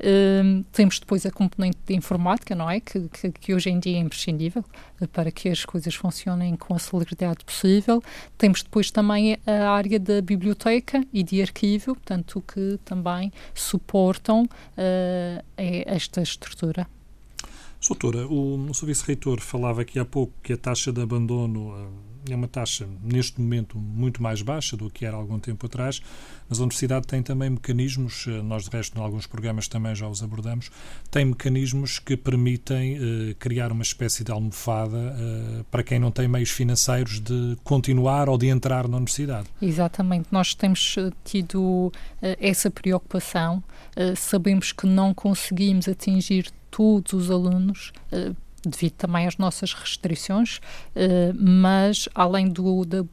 Uh, 0.00 0.64
temos 0.72 0.98
depois 0.98 1.26
a 1.26 1.30
componente 1.30 1.76
de 1.84 1.94
informática, 1.94 2.54
não 2.54 2.70
é? 2.70 2.80
Que, 2.80 3.06
que, 3.10 3.30
que, 3.32 3.54
hoje 3.54 3.68
em 3.68 3.78
dia 3.78 3.98
é 3.98 4.00
imprescindível 4.00 4.64
para 5.12 5.30
que 5.30 5.50
as 5.50 5.62
coisas 5.66 5.94
funcionem 5.94 6.56
com 6.56 6.74
a 6.74 6.78
celeridade 6.78 7.44
possível. 7.44 8.02
Temos 8.38 8.62
depois 8.62 8.90
também 8.90 9.36
a 9.46 9.68
área 9.68 10.00
da 10.00 10.22
biblioteca 10.22 11.04
e 11.12 11.22
de 11.22 11.42
arquivo, 11.42 11.94
portanto, 11.96 12.42
que 12.50 12.80
também 12.82 13.30
suportam 13.52 14.44
uh, 14.44 15.44
esta 15.84 16.22
estrutura. 16.22 16.86
Doutora, 17.86 18.26
o, 18.26 18.68
o 18.68 18.74
Serviço 18.74 19.04
Reitor 19.06 19.40
falava 19.40 19.82
aqui 19.82 19.98
há 19.98 20.04
pouco 20.04 20.32
que 20.42 20.52
a 20.52 20.56
taxa 20.56 20.92
de 20.92 21.00
abandono 21.00 21.74
é 22.32 22.36
uma 22.36 22.48
taxa, 22.48 22.86
neste 23.02 23.40
momento, 23.40 23.78
muito 23.78 24.22
mais 24.22 24.42
baixa 24.42 24.76
do 24.76 24.90
que 24.90 25.04
era 25.04 25.16
há 25.16 25.18
algum 25.18 25.38
tempo 25.38 25.66
atrás, 25.66 26.02
mas 26.48 26.58
a 26.58 26.62
Universidade 26.62 27.06
tem 27.06 27.22
também 27.22 27.50
mecanismos, 27.50 28.26
eh, 28.26 28.42
nós 28.42 28.64
de 28.64 28.70
resto, 28.70 28.98
em 28.98 29.02
alguns 29.02 29.26
programas 29.26 29.68
também 29.68 29.94
já 29.94 30.08
os 30.08 30.22
abordamos, 30.22 30.70
tem 31.10 31.24
mecanismos 31.24 31.98
que 31.98 32.16
permitem 32.16 32.98
uh, 32.98 33.34
criar 33.38 33.72
uma 33.72 33.82
espécie 33.82 34.24
de 34.24 34.30
almofada 34.30 34.96
uh, 34.96 35.64
para 35.64 35.82
quem 35.82 35.98
não 35.98 36.10
tem 36.10 36.28
meios 36.28 36.50
financeiros 36.50 37.20
de 37.20 37.56
continuar 37.64 38.28
ou 38.28 38.36
de 38.36 38.48
entrar 38.48 38.88
na 38.88 38.96
Universidade. 38.96 39.48
Exatamente, 39.60 40.28
nós 40.30 40.54
temos 40.54 40.96
tido 41.24 41.60
uh, 41.60 41.92
essa 42.38 42.70
preocupação, 42.70 43.62
sabemos 44.16 44.72
que 44.72 44.86
não 44.86 45.12
conseguimos 45.12 45.88
atingir 45.88 46.50
todos 46.70 47.12
os 47.12 47.30
alunos 47.30 47.92
devido 48.64 48.92
também 48.92 49.26
às 49.26 49.36
nossas 49.36 49.72
restrições, 49.72 50.60
eh, 50.94 51.32
mas 51.34 52.08
além 52.14 52.48
do, 52.48 52.84
de, 52.84 53.04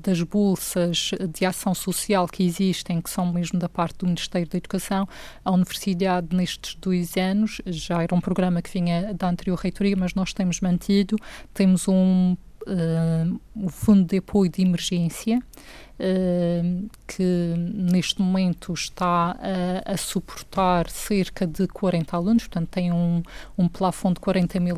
das 0.00 0.22
bolsas 0.22 1.10
de 1.32 1.44
ação 1.44 1.74
social 1.74 2.26
que 2.26 2.44
existem, 2.44 3.00
que 3.00 3.10
são 3.10 3.32
mesmo 3.32 3.58
da 3.58 3.68
parte 3.68 3.98
do 3.98 4.06
Ministério 4.06 4.48
da 4.48 4.58
Educação, 4.58 5.08
a 5.44 5.50
Universidade 5.50 6.34
nestes 6.34 6.74
dois 6.74 7.16
anos, 7.16 7.60
já 7.66 8.02
era 8.02 8.14
um 8.14 8.20
programa 8.20 8.60
que 8.60 8.70
vinha 8.70 9.14
da 9.14 9.28
anterior 9.28 9.56
reitoria, 9.56 9.96
mas 9.96 10.14
nós 10.14 10.32
temos 10.32 10.60
mantido, 10.60 11.16
temos 11.52 11.86
um 11.88 12.36
uh, 12.66 13.40
o 13.54 13.68
Fundo 13.68 14.04
de 14.04 14.18
Apoio 14.18 14.50
de 14.50 14.62
Emergência, 14.62 15.38
uh, 15.38 16.90
que 17.06 17.54
neste 17.56 18.20
momento 18.20 18.72
está 18.72 19.36
a, 19.38 19.92
a, 19.92 19.96
suportar 19.96 20.90
cerca 20.90 21.46
de 21.46 21.66
40 21.68 22.16
alunos, 22.16 22.42
portanto 22.44 22.68
tem 22.68 22.92
um, 22.92 23.22
um 23.56 23.68
plafond 23.68 24.14
de 24.14 24.20
40 24.20 24.60
mil 24.60 24.76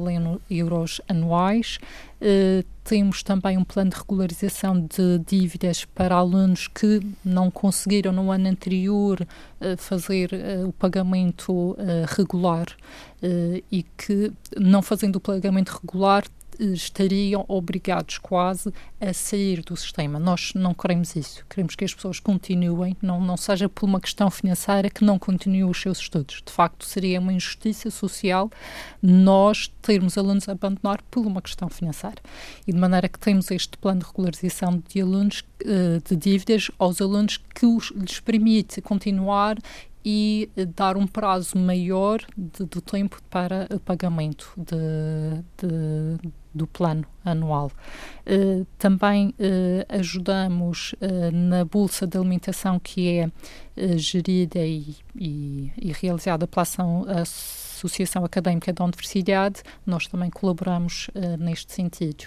euros 0.50 1.00
anuais. 1.08 1.78
Uh, 2.20 2.64
temos 2.82 3.22
também 3.22 3.58
um 3.58 3.64
plano 3.64 3.90
de 3.90 3.96
regularização 3.96 4.80
de 4.80 5.18
dívidas 5.26 5.84
para 5.84 6.14
alunos 6.14 6.68
que 6.68 7.00
não 7.24 7.50
conseguiram 7.50 8.12
no 8.12 8.30
ano 8.30 8.48
anterior 8.48 9.26
fazer 9.76 10.30
o 10.64 10.72
pagamento 10.72 11.76
regular 12.16 12.66
e 13.72 13.84
que, 13.96 14.32
não 14.56 14.82
fazendo 14.82 15.16
o 15.16 15.20
pagamento 15.20 15.80
regular, 15.82 16.22
estariam 16.58 17.44
obrigados 17.48 18.18
quase 18.18 18.72
a 19.00 19.12
sair 19.12 19.62
do 19.62 19.76
sistema. 19.76 20.18
Nós 20.18 20.52
não 20.54 20.74
queremos 20.74 21.14
isso. 21.16 21.44
Queremos 21.48 21.74
que 21.74 21.84
as 21.84 21.94
pessoas 21.94 22.18
continuem, 22.20 22.96
não, 23.02 23.20
não 23.20 23.36
seja 23.36 23.68
por 23.68 23.86
uma 23.86 24.00
questão 24.00 24.30
financeira 24.30 24.88
que 24.90 25.04
não 25.04 25.18
continuem 25.18 25.64
os 25.64 25.80
seus 25.80 25.98
estudos. 25.98 26.42
De 26.44 26.52
facto, 26.52 26.84
seria 26.84 27.20
uma 27.20 27.32
injustiça 27.32 27.90
social 27.90 28.50
nós 29.02 29.68
termos 29.82 30.16
alunos 30.16 30.48
a 30.48 30.52
abandonar 30.52 31.02
por 31.10 31.26
uma 31.26 31.42
questão 31.42 31.68
financeira. 31.68 32.16
E 32.66 32.72
de 32.72 32.78
maneira 32.78 33.08
que 33.08 33.18
temos 33.18 33.50
este 33.50 33.76
plano 33.78 34.00
de 34.00 34.06
regularização 34.06 34.82
de 34.88 35.00
alunos, 35.00 35.44
eh, 35.64 36.00
de 36.08 36.16
dívidas 36.16 36.70
aos 36.78 37.00
alunos 37.00 37.36
que 37.36 37.66
os, 37.66 37.90
lhes 37.90 38.20
permite 38.20 38.80
continuar 38.80 39.56
e 40.08 40.48
dar 40.76 40.96
um 40.96 41.04
prazo 41.04 41.58
maior 41.58 42.20
do 42.36 42.80
tempo 42.80 43.20
para 43.28 43.66
o 43.74 43.80
pagamento 43.80 44.52
de, 44.56 45.42
de, 45.58 46.30
do 46.56 46.66
plano 46.66 47.04
anual. 47.24 47.70
Uh, 48.26 48.66
também 48.78 49.28
uh, 49.28 49.86
ajudamos 49.88 50.94
uh, 50.94 51.30
na 51.32 51.64
bolsa 51.64 52.06
de 52.06 52.16
alimentação 52.16 52.78
que 52.78 53.18
é 53.18 53.30
gerida 53.98 54.60
e, 54.60 54.96
e, 55.14 55.70
e, 55.76 55.92
realizada 55.92 56.46
pela 56.46 56.62
ação, 56.62 57.04
Associação 57.06 58.24
Académica 58.24 58.72
da 58.72 58.82
Universidade. 58.82 59.62
Nós 59.84 60.06
também 60.06 60.30
colaboramos 60.30 61.10
neste 61.38 61.74
sentido. 61.74 62.26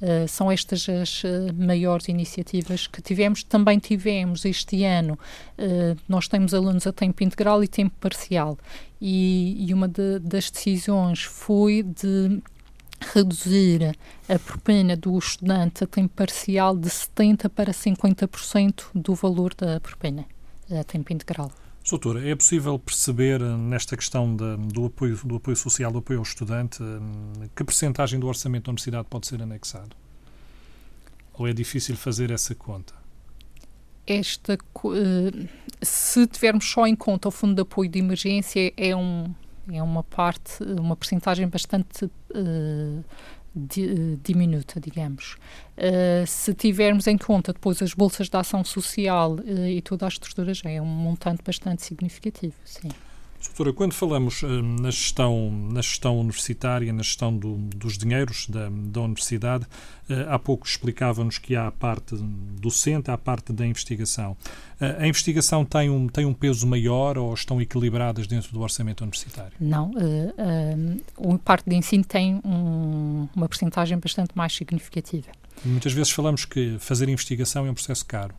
Uh, 0.00 0.28
são 0.28 0.50
estas 0.50 0.88
as 0.88 1.24
uh, 1.24 1.52
maiores 1.56 2.06
iniciativas 2.06 2.86
que 2.86 3.02
tivemos. 3.02 3.42
Também 3.42 3.80
tivemos 3.80 4.44
este 4.44 4.84
ano, 4.84 5.18
uh, 5.58 5.96
nós 6.08 6.28
temos 6.28 6.54
alunos 6.54 6.86
a 6.86 6.92
tempo 6.92 7.24
integral 7.24 7.64
e 7.64 7.68
tempo 7.68 7.96
parcial, 8.00 8.56
e, 9.00 9.56
e 9.58 9.74
uma 9.74 9.88
de, 9.88 10.20
das 10.20 10.50
decisões 10.50 11.24
foi 11.24 11.82
de 11.82 12.40
reduzir 13.00 13.96
a 14.28 14.38
propina 14.38 14.96
do 14.96 15.16
estudante 15.18 15.84
a 15.84 15.86
tempo 15.86 16.14
parcial 16.14 16.76
de 16.76 16.88
70% 16.88 17.48
para 17.48 17.72
50% 17.72 18.84
do 18.94 19.14
valor 19.14 19.54
da 19.54 19.80
propina 19.80 20.26
a 20.70 20.84
tempo 20.84 21.12
integral. 21.12 21.50
Doutora, 21.88 22.28
é 22.28 22.34
possível 22.34 22.78
perceber 22.78 23.40
nesta 23.40 23.96
questão 23.96 24.36
de, 24.36 24.56
do, 24.72 24.86
apoio, 24.86 25.18
do 25.24 25.36
apoio 25.36 25.56
social, 25.56 25.90
do 25.90 25.98
apoio 25.98 26.18
ao 26.18 26.22
estudante, 26.22 26.80
que 27.56 27.64
percentagem 27.64 28.20
do 28.20 28.26
orçamento 28.26 28.64
da 28.64 28.70
universidade 28.70 29.06
pode 29.08 29.26
ser 29.26 29.40
anexado? 29.40 29.96
Ou 31.32 31.48
é 31.48 31.52
difícil 31.52 31.96
fazer 31.96 32.30
essa 32.30 32.54
conta? 32.54 32.92
Esta, 34.06 34.54
eh, 34.54 35.48
se 35.80 36.26
tivermos 36.26 36.68
só 36.68 36.86
em 36.86 36.96
conta 36.96 37.28
o 37.28 37.30
fundo 37.30 37.54
de 37.54 37.62
apoio 37.62 37.88
de 37.88 37.98
emergência, 37.98 38.72
é, 38.76 38.94
um, 38.94 39.32
é 39.72 39.82
uma 39.82 40.02
parte, 40.02 40.62
uma 40.62 40.96
percentagem 40.96 41.46
bastante 41.48 42.04
uh, 42.04 43.04
diminuta, 44.22 44.80
digamos. 44.80 45.36
Uh, 45.76 46.26
se 46.26 46.54
tivermos 46.54 47.06
em 47.06 47.18
conta 47.18 47.52
depois 47.52 47.82
as 47.82 47.94
bolsas 47.94 48.28
de 48.28 48.36
ação 48.36 48.64
social 48.64 49.34
uh, 49.34 49.66
e 49.66 49.80
toda 49.82 50.06
a 50.06 50.08
estrutura, 50.08 50.54
já 50.54 50.70
é 50.70 50.80
um 50.80 50.86
montante 50.86 51.42
bastante 51.44 51.82
significativo, 51.82 52.54
sim. 52.64 52.90
Doutora, 53.44 53.72
quando 53.72 53.92
falamos 53.92 54.42
uh, 54.42 54.62
na, 54.62 54.90
gestão, 54.90 55.50
na 55.72 55.80
gestão 55.80 56.18
universitária, 56.18 56.92
na 56.92 57.02
gestão 57.02 57.36
do, 57.36 57.56
dos 57.56 57.96
dinheiros 57.96 58.48
da, 58.48 58.68
da 58.68 59.00
universidade, 59.00 59.64
uh, 59.64 60.28
há 60.28 60.38
pouco 60.38 60.66
explicava-nos 60.66 61.38
que 61.38 61.54
há 61.54 61.68
a 61.68 61.72
parte 61.72 62.16
docente, 62.60 63.10
há 63.10 63.14
a 63.14 63.18
parte 63.18 63.52
da 63.52 63.64
investigação. 63.64 64.32
Uh, 64.80 65.02
a 65.02 65.06
investigação 65.06 65.64
tem 65.64 65.88
um, 65.88 66.08
tem 66.08 66.24
um 66.24 66.34
peso 66.34 66.66
maior 66.66 67.16
ou 67.16 67.32
estão 67.32 67.60
equilibradas 67.60 68.26
dentro 68.26 68.52
do 68.52 68.60
orçamento 68.60 69.02
universitário? 69.02 69.52
Não. 69.60 69.92
a 70.36 71.38
parte 71.38 71.70
de 71.70 71.76
ensino 71.76 72.04
tem 72.04 72.40
um, 72.44 73.28
uma 73.36 73.48
percentagem 73.48 73.98
bastante 73.98 74.30
mais 74.34 74.52
significativa. 74.52 75.28
Muitas 75.64 75.92
vezes 75.92 76.10
falamos 76.12 76.44
que 76.44 76.76
fazer 76.78 77.08
investigação 77.08 77.66
é 77.66 77.70
um 77.70 77.74
processo 77.74 78.04
caro. 78.04 78.34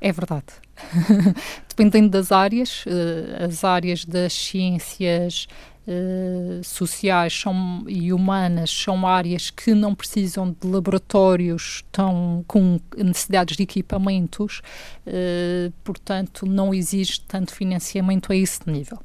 É 0.00 0.10
verdade. 0.12 0.46
Dependendo 1.68 2.08
das 2.08 2.32
áreas, 2.32 2.84
uh, 2.86 3.44
as 3.44 3.64
áreas 3.64 4.04
das 4.04 4.32
ciências 4.32 5.46
uh, 5.86 6.64
sociais 6.64 7.38
são, 7.38 7.84
e 7.86 8.12
humanas 8.12 8.70
são 8.70 9.06
áreas 9.06 9.50
que 9.50 9.74
não 9.74 9.94
precisam 9.94 10.56
de 10.58 10.66
laboratórios 10.66 11.84
tão, 11.92 12.42
com 12.46 12.80
necessidades 12.96 13.56
de 13.56 13.62
equipamentos, 13.62 14.62
uh, 15.06 15.72
portanto, 15.84 16.46
não 16.46 16.72
existe 16.72 17.20
tanto 17.26 17.54
financiamento 17.54 18.32
a 18.32 18.36
esse 18.36 18.60
nível. 18.70 18.98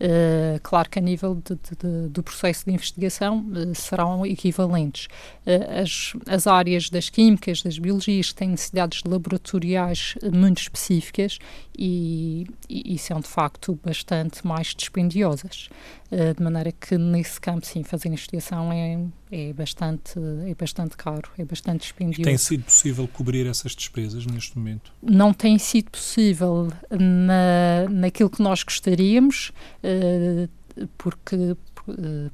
Uh, 0.00 0.60
claro 0.62 0.88
que 0.88 0.98
a 0.98 1.02
nível 1.02 1.34
de, 1.34 1.54
de, 1.56 2.08
do 2.08 2.22
processo 2.22 2.64
de 2.64 2.72
investigação 2.72 3.40
uh, 3.40 3.74
serão 3.74 4.24
equivalentes. 4.24 5.06
Uh, 5.46 5.82
as, 5.82 6.12
as 6.26 6.46
áreas 6.46 6.88
das 6.88 7.10
químicas, 7.10 7.62
das 7.62 7.78
biologias, 7.78 8.32
têm 8.32 8.50
necessidades 8.50 9.02
laboratoriais 9.04 10.14
muito 10.32 10.62
específicas 10.62 11.38
e, 11.76 12.46
e, 12.68 12.94
e 12.94 12.98
são 12.98 13.20
de 13.20 13.28
facto 13.28 13.78
bastante 13.84 14.46
mais 14.46 14.74
dispendiosas. 14.74 15.68
De 16.10 16.42
maneira 16.42 16.72
que 16.72 16.96
nesse 16.96 17.40
campo, 17.40 17.66
sim, 17.66 17.82
fazer 17.82 18.08
investigação 18.08 18.72
é, 18.72 18.98
é, 19.30 19.52
bastante, 19.52 20.18
é 20.46 20.54
bastante 20.54 20.96
caro, 20.96 21.30
é 21.36 21.44
bastante 21.44 21.82
dispendioso. 21.82 22.22
Tem 22.22 22.38
sido 22.38 22.64
possível 22.64 23.06
cobrir 23.08 23.46
essas 23.46 23.72
despesas 23.76 24.24
neste 24.24 24.56
momento? 24.56 24.92
Não 25.02 25.34
tem 25.34 25.58
sido 25.58 25.90
possível 25.90 26.68
na, 26.90 27.88
naquilo 27.90 28.30
que 28.30 28.42
nós 28.42 28.62
gostaríamos. 28.62 29.52
Uh, 29.84 30.48
porque 30.96 31.34
eh, 31.34 31.56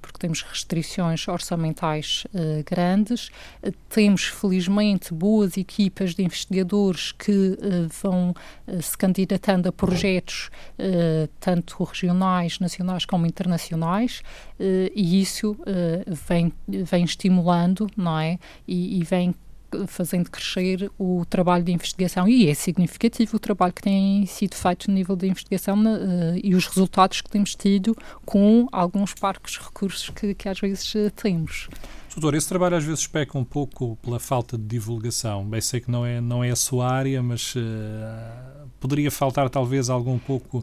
porque 0.01 0.19
temos 0.19 0.43
restrições 0.43 1.27
orçamentais 1.29 2.25
uh, 2.27 2.65
grandes. 2.65 3.29
Uh, 3.63 3.73
temos, 3.89 4.25
felizmente, 4.25 5.13
boas 5.13 5.57
equipas 5.57 6.15
de 6.15 6.25
investigadores 6.25 7.13
que 7.13 7.57
vão 8.01 8.35
se 8.83 8.99
candidatando 8.99 9.69
a 9.69 9.73
projetos 9.73 10.51
tanto 11.39 11.85
regionais, 11.85 12.59
nacionais 12.59 13.05
como 13.05 13.25
internacionais, 13.25 14.21
e 14.59 15.21
isso 15.21 15.57
vem, 16.27 16.53
vem 16.67 17.05
estimulando, 17.05 17.87
não 17.97 18.19
é? 18.19 18.39
E, 18.67 18.99
e 18.99 19.05
vem 19.05 19.33
fazendo 19.87 20.31
crescer 20.31 20.91
o 20.99 21.25
trabalho 21.29 21.65
de 21.65 21.73
investigação 21.73 22.29
e 22.29 22.49
é 22.49 22.55
significativo 22.55 23.37
o 23.37 23.39
trabalho 23.39 23.73
que 23.73 23.83
tem 23.83 24.27
sido 24.27 24.55
feito 24.55 24.89
no 24.89 24.95
nível 24.95 25.17
de 25.17 25.27
investigação 25.27 25.79
uh, 25.81 26.39
e 26.43 26.55
os 26.55 26.67
resultados 26.67 27.21
que 27.21 27.31
temos 27.31 27.55
tido 27.55 27.97
com 28.25 28.69
alguns 28.73 29.15
parques 29.15 29.59
recursos 29.59 30.11
que, 30.11 30.35
que 30.35 30.49
às 30.49 30.59
vezes 30.59 30.95
uh, 30.95 31.11
temos. 31.11 31.69
Doutor, 32.15 32.35
esse 32.37 32.49
trabalho 32.49 32.77
às 32.77 32.85
vezes 32.85 33.09
peca 33.09 33.37
um 33.37 33.45
pouco 33.45 33.97
pela 33.97 34.21
falta 34.21 34.57
de 34.57 34.65
divulgação. 34.65 35.45
Bem, 35.45 35.61
sei 35.61 35.81
que 35.81 35.91
não 35.91 36.07
é, 36.07 36.21
não 36.21 36.45
é 36.45 36.51
a 36.51 36.57
sua 36.57 36.89
área, 36.89 37.21
mas 37.21 37.57
uh, 37.57 37.61
poderia 38.79 39.11
faltar 39.11 39.51
talvez 39.51 39.91
algum 39.91 40.17
pouco. 40.17 40.63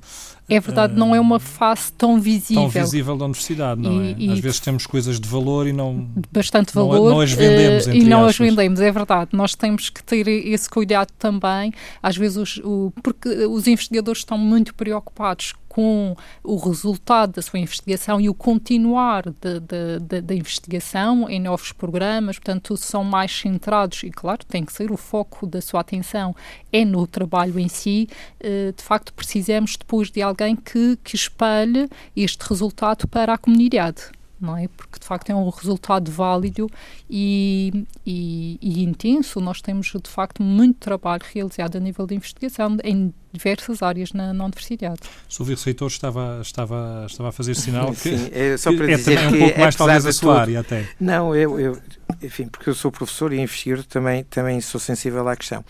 É 0.52 0.60
verdade, 0.60 0.93
uh, 0.93 0.97
não 0.97 1.16
é 1.16 1.20
uma 1.20 1.39
face 1.39 1.93
tão 1.93 2.20
visível. 2.20 2.64
Tão 2.64 2.70
visível 2.70 3.18
da 3.18 3.26
universidade, 3.26 3.82
não 3.82 4.04
e, 4.04 4.30
é? 4.30 4.34
Às 4.34 4.39
vezes 4.39 4.60
temos 4.60 4.86
coisas 4.86 5.20
de 5.20 5.28
valor 5.28 5.66
e 5.66 5.72
não. 5.72 6.10
Bastante 6.32 6.74
valor. 6.74 6.95
Não, 6.95 7.10
não 7.10 7.22
as 7.22 7.32
vendemos, 7.32 7.88
uh, 7.88 7.91
E 7.91 8.04
não 8.04 8.26
aspas. 8.26 8.30
as 8.32 8.49
vendemos, 8.49 8.80
é 8.82 8.91
verdade. 8.91 9.30
Nós 9.34 9.56
temos 9.56 9.89
que 9.89 10.04
ter 10.04 10.28
esse 10.28 10.70
cuidado 10.70 11.12
também. 11.18 11.72
Às 12.04 12.18
vezes, 12.18 12.38
os, 12.38 12.58
o, 12.64 12.91
porque 13.02 13.30
os 13.30 13.66
investigadores 13.66 14.20
estão 14.20 14.38
muito 14.38 14.76
preocupados 14.76 15.54
com 15.72 16.18
o 16.43 16.58
resultado 16.58 17.32
da 17.32 17.41
sua 17.41 17.58
investigação 17.58 18.20
e 18.20 18.28
o 18.28 18.34
continuar 18.34 19.24
da 19.32 20.36
investigação 20.36 21.30
em 21.30 21.39
novos 21.39 21.72
programas, 21.72 22.38
portanto, 22.38 22.76
são 22.76 23.06
mais 23.06 23.32
centrados 23.32 24.04
e, 24.04 24.10
claro, 24.12 24.43
tem 24.45 24.66
que 24.66 24.74
ser 24.74 24.91
o 24.91 24.97
foco 24.97 25.47
da 25.47 25.62
sua 25.62 25.80
atenção 25.80 26.36
é 26.74 26.84
no 26.84 27.08
trabalho 27.08 27.58
em 27.58 27.70
si. 27.70 28.10
Eh, 28.41 28.74
de 28.76 28.84
facto, 28.84 29.14
precisamos 29.14 29.78
depois 29.78 30.12
de 30.12 30.22
alguém 30.22 30.41
que, 30.56 30.98
que 31.04 31.16
espelhe 31.16 31.88
este 32.16 32.42
resultado 32.48 33.08
para 33.08 33.34
a 33.34 33.38
comunidade 33.38 34.12
não 34.42 34.58
é? 34.58 34.68
Porque 34.76 35.00
de 35.00 35.06
facto 35.06 35.30
é 35.30 35.36
um 35.36 35.50
resultado 35.50 36.12
válido 36.12 36.68
e, 37.10 37.86
e, 38.06 38.58
e, 38.60 38.84
intenso. 38.84 39.39
Nós 39.39 39.62
temos 39.62 39.88
de 39.88 40.10
facto 40.10 40.42
muito 40.42 40.80
trabalho 40.80 41.22
realizado 41.32 41.76
a 41.76 41.80
nível 41.80 42.08
de 42.08 42.16
investigação 42.16 42.76
em 42.84 43.14
diversas 43.32 43.84
áreas 43.84 44.12
na, 44.12 44.34
na 44.34 44.44
universidade. 44.44 45.00
O 45.30 45.32
Sr. 45.32 45.44
Vice-Reitor 45.46 45.88
estava, 45.88 46.39
estava, 46.42 47.06
estava 47.08 47.30
a 47.30 47.32
fazer 47.32 47.56
sinal 47.56 47.92
que, 47.94 48.18
Sim, 48.18 48.30
é, 48.32 48.58
só 48.58 48.76
para 48.76 48.92
é 48.92 48.96
dizer 48.96 49.20
também 49.20 49.36
um 49.36 49.46
pouco 49.46 49.60
mais 49.60 49.76
talvez 49.76 50.06
a 50.06 50.12
sua 50.12 50.42
área 50.42 50.60
até. 50.60 50.89
Não, 51.00 51.36
eu, 51.36 51.60
eu, 51.60 51.80
enfim, 52.22 52.48
porque 52.48 52.70
eu 52.70 52.76
sou 52.76 52.92
professor 52.92 53.32
e 53.32 53.39
investigador 53.39 53.86
também, 53.86 54.24
também 54.24 54.60
sou 54.60 54.82
sensível 54.82 55.28
à 55.28 55.36
questão. 55.36 55.64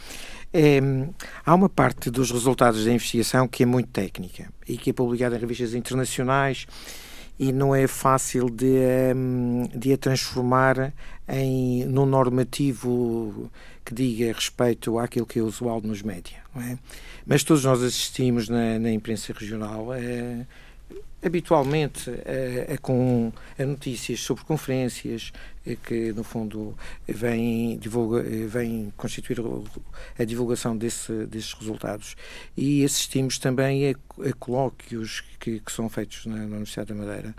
É, 0.54 0.80
há 1.46 1.56
uma 1.56 1.70
parte 1.70 2.10
dos 2.10 2.30
resultados 2.30 2.84
da 2.84 2.92
investigação 2.92 3.48
que 3.48 3.64
é 3.64 3.66
muito 3.66 3.90
técnica 3.90 4.52
e 4.68 4.76
que 4.76 4.90
é 4.90 4.94
publicada 4.94 5.38
em 5.38 5.40
revistas 5.40 5.74
internacionais 5.74 6.68
e 7.40 7.52
não 7.52 7.74
é 7.74 7.88
fácil 7.88 8.50
de, 8.50 8.68
hum, 9.16 9.68
de 9.74 9.94
a 9.94 9.98
transformar 9.98 10.94
em, 11.28 11.86
num 11.86 12.06
normativo 12.06 13.50
que 13.84 13.96
diga 13.96 14.34
respeito 14.34 15.00
àquilo 15.00 15.26
que 15.26 15.40
é 15.40 15.42
usual 15.42 15.82
nos 15.82 16.04
média. 16.04 16.38
É? 16.58 16.78
Mas 17.26 17.44
todos 17.44 17.64
nós 17.64 17.82
assistimos 17.82 18.50
na, 18.50 18.78
na 18.78 18.92
imprensa 18.92 19.34
regional 19.34 19.92
a, 19.92 19.96
habitualmente 21.24 22.10
a, 22.10 22.74
a, 22.74 22.78
com 22.78 23.32
a 23.58 23.66
notícias 23.66 24.20
sobre 24.22 24.44
conferências 24.44 25.32
que 25.84 26.12
no 26.14 26.24
fundo 26.24 26.76
vêm, 27.08 27.78
divulga, 27.78 28.24
vêm 28.24 28.92
constituir 28.98 29.38
a 30.18 30.24
divulgação 30.24 30.76
desse, 30.76 31.26
desses 31.28 31.54
resultados. 31.54 32.16
E 32.58 32.84
assistimos 32.84 33.38
também 33.38 33.90
a, 33.90 34.28
a 34.28 34.34
colóquios 34.34 35.22
que, 35.40 35.60
que, 35.60 35.72
são 35.72 35.88
feitos 35.88 36.26
na, 36.26 36.38
na 36.38 36.46
Universidade 36.46 36.90
da 36.90 36.96
Madeira 36.96 37.36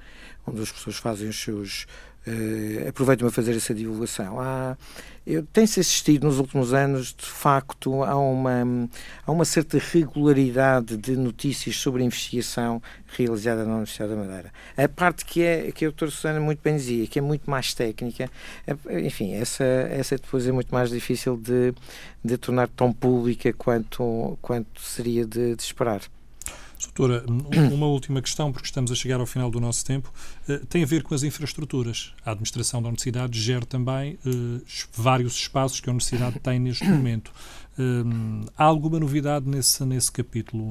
onde 0.47 0.61
as 0.61 0.73
pessoas 0.73 0.97
fazem 0.97 1.29
os 1.29 1.41
seus 1.41 1.87
uh, 2.27 2.89
aproveitam 2.89 3.27
a 3.27 3.31
fazer 3.31 3.57
essa 3.57 3.75
divulgação. 3.75 4.41
Há, 4.41 4.77
tem-se 5.53 5.79
assistido 5.79 6.27
nos 6.27 6.39
últimos 6.39 6.75
anos, 6.75 7.15
de 7.17 7.25
facto, 7.25 8.03
a 8.03 8.17
uma, 8.17 8.89
a 9.25 9.31
uma 9.31 9.45
certa 9.45 9.79
regularidade 9.79 10.97
de 10.97 11.17
notícias 11.17 11.77
sobre 11.77 12.03
a 12.03 12.07
investigação 12.07 12.83
realizada 13.07 13.65
na 13.65 13.75
Universidade 13.75 14.11
da 14.11 14.17
Madeira. 14.17 14.53
A 14.77 14.89
parte 14.89 15.25
que, 15.25 15.43
é, 15.43 15.71
que 15.71 15.85
a 15.85 15.89
doutora 15.89 16.11
Susana 16.11 16.41
muito 16.41 16.61
bem 16.63 16.77
dizia, 16.77 17.07
que 17.07 17.19
é 17.19 17.23
muito 17.23 17.49
mais 17.49 17.73
técnica, 17.73 18.29
é, 18.67 19.01
enfim, 19.01 19.33
essa, 19.35 19.65
essa 19.65 20.17
depois 20.17 20.47
é 20.47 20.53
muito 20.53 20.75
mais 20.75 20.91
difícil 20.91 21.37
de, 21.37 21.73
de 22.25 22.37
tornar 22.37 22.69
tão 22.69 22.93
pública 22.93 23.53
quanto, 23.53 24.37
quanto 24.43 24.81
seria 24.81 25.25
de, 25.25 25.55
de 25.55 25.63
esperar. 25.63 26.01
Doutora, 26.83 27.25
uma 27.73 27.87
última 27.87 28.21
questão, 28.21 28.53
porque 28.53 28.67
estamos 28.67 28.91
a 28.91 28.95
chegar 28.95 29.21
ao 29.21 29.27
final 29.27 29.51
do 29.51 29.61
nosso 29.61 29.85
tempo, 29.85 30.13
eh, 30.49 30.61
tem 30.69 30.83
a 30.83 30.87
ver 30.87 31.03
com 31.03 31.15
as 31.15 31.23
infraestruturas. 31.23 32.13
A 32.25 32.33
administração 32.33 32.83
da 32.83 32.89
universidade 32.89 33.41
gera 33.41 33.65
também 33.65 34.19
uh, 34.27 34.61
vários 34.93 35.35
espaços 35.35 35.81
que 35.81 35.89
a 35.89 35.93
universidade 35.93 36.41
tem 36.41 36.59
neste 36.59 36.85
momento. 36.85 37.33
Uh, 37.79 38.45
há 38.59 38.65
alguma 38.65 38.99
novidade 38.99 39.49
nesse, 39.49 39.85
nesse 39.85 40.11
capítulo? 40.11 40.65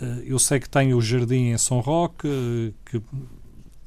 Uh, 0.00 0.04
eu 0.24 0.38
sei 0.38 0.60
que 0.60 0.68
tem 0.68 0.94
o 0.94 1.00
jardim 1.00 1.50
em 1.50 1.58
São 1.58 1.80
Roque, 1.80 2.74
que 2.84 3.02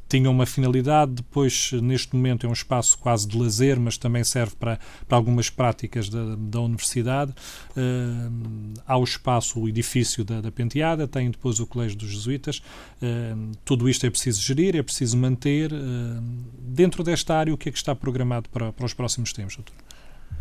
tinha 0.08 0.30
uma 0.30 0.46
finalidade, 0.46 1.14
depois, 1.14 1.72
neste 1.74 2.16
momento, 2.16 2.46
é 2.46 2.50
um 2.50 2.54
espaço 2.54 2.98
quase 2.98 3.28
de 3.28 3.38
lazer, 3.38 3.80
mas 3.80 3.98
também 3.98 4.24
serve 4.24 4.56
para, 4.56 4.80
para 5.08 5.18
algumas 5.18 5.50
práticas 5.50 6.10
da, 6.10 6.36
da 6.38 6.62
universidade. 6.62 7.32
Uh, 7.72 8.74
há 8.86 8.98
o 8.98 9.04
espaço, 9.04 9.60
o 9.60 9.68
edifício 9.68 10.24
da, 10.24 10.42
da 10.42 10.52
Penteada, 10.52 11.08
tem 11.08 11.32
depois 11.32 11.60
o 11.60 11.66
Colégio 11.66 11.98
dos 11.98 12.10
Jesuítas. 12.10 12.62
Uh, 13.02 13.52
tudo 13.64 13.90
isto 13.90 14.06
é 14.06 14.10
preciso 14.10 14.42
gerir, 14.42 14.76
é 14.76 14.84
preciso 14.84 15.18
manter. 15.18 15.74
Uh, 15.74 16.22
dentro 16.60 17.04
desta 17.04 17.36
área, 17.36 17.54
o 17.54 17.58
que 17.58 17.70
é 17.70 17.72
que 17.72 17.78
está 17.78 17.96
programado 17.96 18.50
para, 18.50 18.72
para 18.72 18.86
os 18.86 18.94
próximos 18.94 19.34
tempos, 19.34 19.56
doutor? 19.56 19.85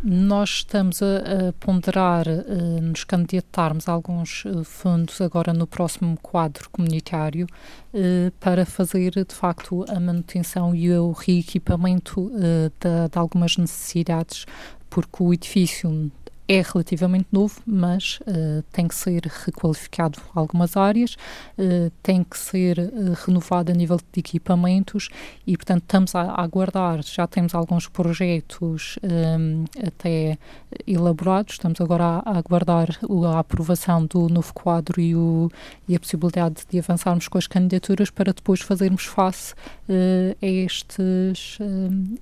Nós 0.06 0.50
estamos 0.50 1.02
a, 1.02 1.48
a 1.48 1.52
ponderar 1.54 2.26
uh, 2.28 2.82
nos 2.82 3.04
candidatarmos 3.04 3.88
a 3.88 3.92
alguns 3.92 4.44
uh, 4.44 4.62
fundos 4.62 5.18
agora 5.22 5.54
no 5.54 5.66
próximo 5.66 6.18
quadro 6.20 6.68
comunitário 6.68 7.46
uh, 7.94 8.30
para 8.38 8.66
fazer 8.66 9.12
de 9.12 9.34
facto 9.34 9.82
a 9.88 9.98
manutenção 9.98 10.74
e 10.74 10.92
o 10.92 11.12
reequipamento 11.12 12.30
de, 12.30 13.08
de 13.10 13.18
algumas 13.18 13.56
necessidades, 13.56 14.44
porque 14.90 15.22
o 15.22 15.32
edifício 15.32 16.12
é 16.46 16.60
relativamente 16.60 17.26
novo, 17.32 17.60
mas 17.66 18.18
uh, 18.20 18.62
tem 18.70 18.86
que 18.86 18.94
ser 18.94 19.22
requalificado 19.44 20.20
algumas 20.34 20.76
áreas, 20.76 21.16
uh, 21.58 21.90
tem 22.02 22.22
que 22.22 22.38
ser 22.38 22.78
uh, 22.78 23.14
renovado 23.26 23.72
a 23.72 23.74
nível 23.74 23.96
de 23.96 24.20
equipamentos 24.20 25.08
e, 25.46 25.56
portanto, 25.56 25.82
estamos 25.82 26.14
a, 26.14 26.22
a 26.22 26.42
aguardar, 26.42 27.02
já 27.02 27.26
temos 27.26 27.54
alguns 27.54 27.88
projetos 27.88 28.98
um, 29.02 29.64
até 29.86 30.38
elaborados, 30.86 31.54
estamos 31.54 31.80
agora 31.80 32.04
a, 32.04 32.18
a, 32.18 32.38
aguardar 32.38 32.98
a 33.34 33.38
aprovação 33.38 34.04
do 34.04 34.28
novo 34.28 34.52
quadro 34.52 35.00
e, 35.00 35.16
o, 35.16 35.50
e 35.88 35.96
a 35.96 36.00
possibilidade 36.00 36.62
de 36.68 36.78
avançarmos 36.78 37.26
com 37.26 37.38
as 37.38 37.46
candidaturas 37.46 38.10
para 38.10 38.34
depois 38.34 38.60
fazermos 38.60 39.06
face 39.06 39.54
a, 39.88 40.46
estes, 40.46 41.58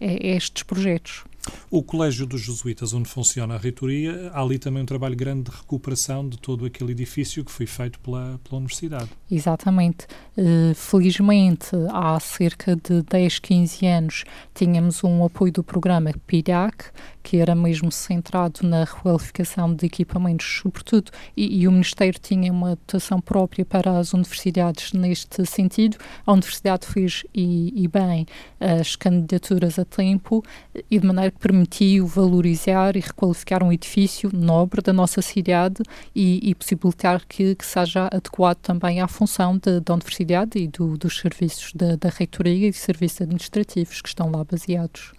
a 0.01 0.27
estes 0.27 0.63
projetos. 0.63 1.25
O 1.71 1.83
Colégio 1.83 2.27
dos 2.27 2.41
Jesuítas, 2.41 2.93
onde 2.93 3.09
funciona 3.09 3.55
a 3.55 3.59
reitoria, 3.59 4.31
há 4.33 4.41
ali 4.41 4.59
também 4.59 4.83
um 4.83 4.87
trabalho 4.87 5.17
grande 5.17 5.51
de 5.51 5.57
recuperação 5.57 6.29
de 6.29 6.39
todo 6.39 6.67
aquele 6.67 6.93
edifício 6.93 7.45
que 7.45 7.51
foi 7.51 7.67
feito 7.67 7.99
pela, 8.01 8.39
pela 8.45 8.59
Universidade. 8.59 9.11
Exatamente. 9.31 10.07
Uh, 10.37 10.75
felizmente, 10.75 11.71
há 11.91 12.19
cerca 12.21 12.77
de 12.77 13.03
10, 13.03 13.39
15 13.39 13.87
anos, 13.87 14.25
tínhamos 14.55 15.03
um 15.03 15.25
apoio 15.25 15.53
do 15.53 15.65
programa 15.65 16.13
PIDAC, 16.27 16.91
que 17.23 17.39
era 17.39 17.55
mesmo 17.55 17.91
centrado 17.93 18.67
na 18.67 18.85
requalificação 18.85 19.75
de 19.75 19.87
equipamentos, 19.87 20.61
sobretudo, 20.63 21.11
e, 21.37 21.61
e, 21.61 21.69
o 21.69 21.73
Ministério 21.73 22.19
tinha 22.21 22.53
uma 22.53 22.71
dotação 22.71 23.21
própria 23.21 23.65
para 23.65 23.99
as 23.99 24.13
universidades 24.13 24.93
neste 24.93 25.45
sentido. 25.47 25.97
A 26.27 26.33
Universidade 26.33 26.87
fez, 26.87 27.25
e, 27.35 27.73
e 27.83 27.89
bem, 27.89 28.27
as 28.61 28.97
candidaturas 28.97 29.79
a 29.79 29.85
tempo 29.85 30.43
e 30.91 30.99
de 30.99 31.07
maneira 31.07 31.31
que 31.31 31.39
permitiu 31.39 32.07
valorizar 32.07 32.97
e 32.97 33.01
requalificar 33.01 33.63
um 33.63 33.73
edifício 33.73 34.31
nobre 34.33 34.81
da 34.83 34.93
nossa 34.93 35.23
cidade 35.23 35.83
e, 36.15 36.51
e 36.51 36.55
possibilitar 36.55 37.25
que, 37.27 37.55
que, 37.55 37.65
seja 37.65 38.09
adequado 38.13 38.59
também 38.59 39.01
à 39.01 39.09
função 39.09 39.57
de, 39.57 39.81
da 39.81 39.95
universidade 39.95 40.59
e 40.59 40.69
do, 40.69 40.97
dos 40.97 41.19
serviços 41.19 41.73
da, 41.75 41.97
da 41.97 42.09
reitoria 42.09 42.69
e 42.69 42.73
serviços 42.73 43.23
administrativos 43.23 44.01
que 44.01 44.09
estão 44.09 44.31
lá 44.31 44.45
baseados. 44.45 45.13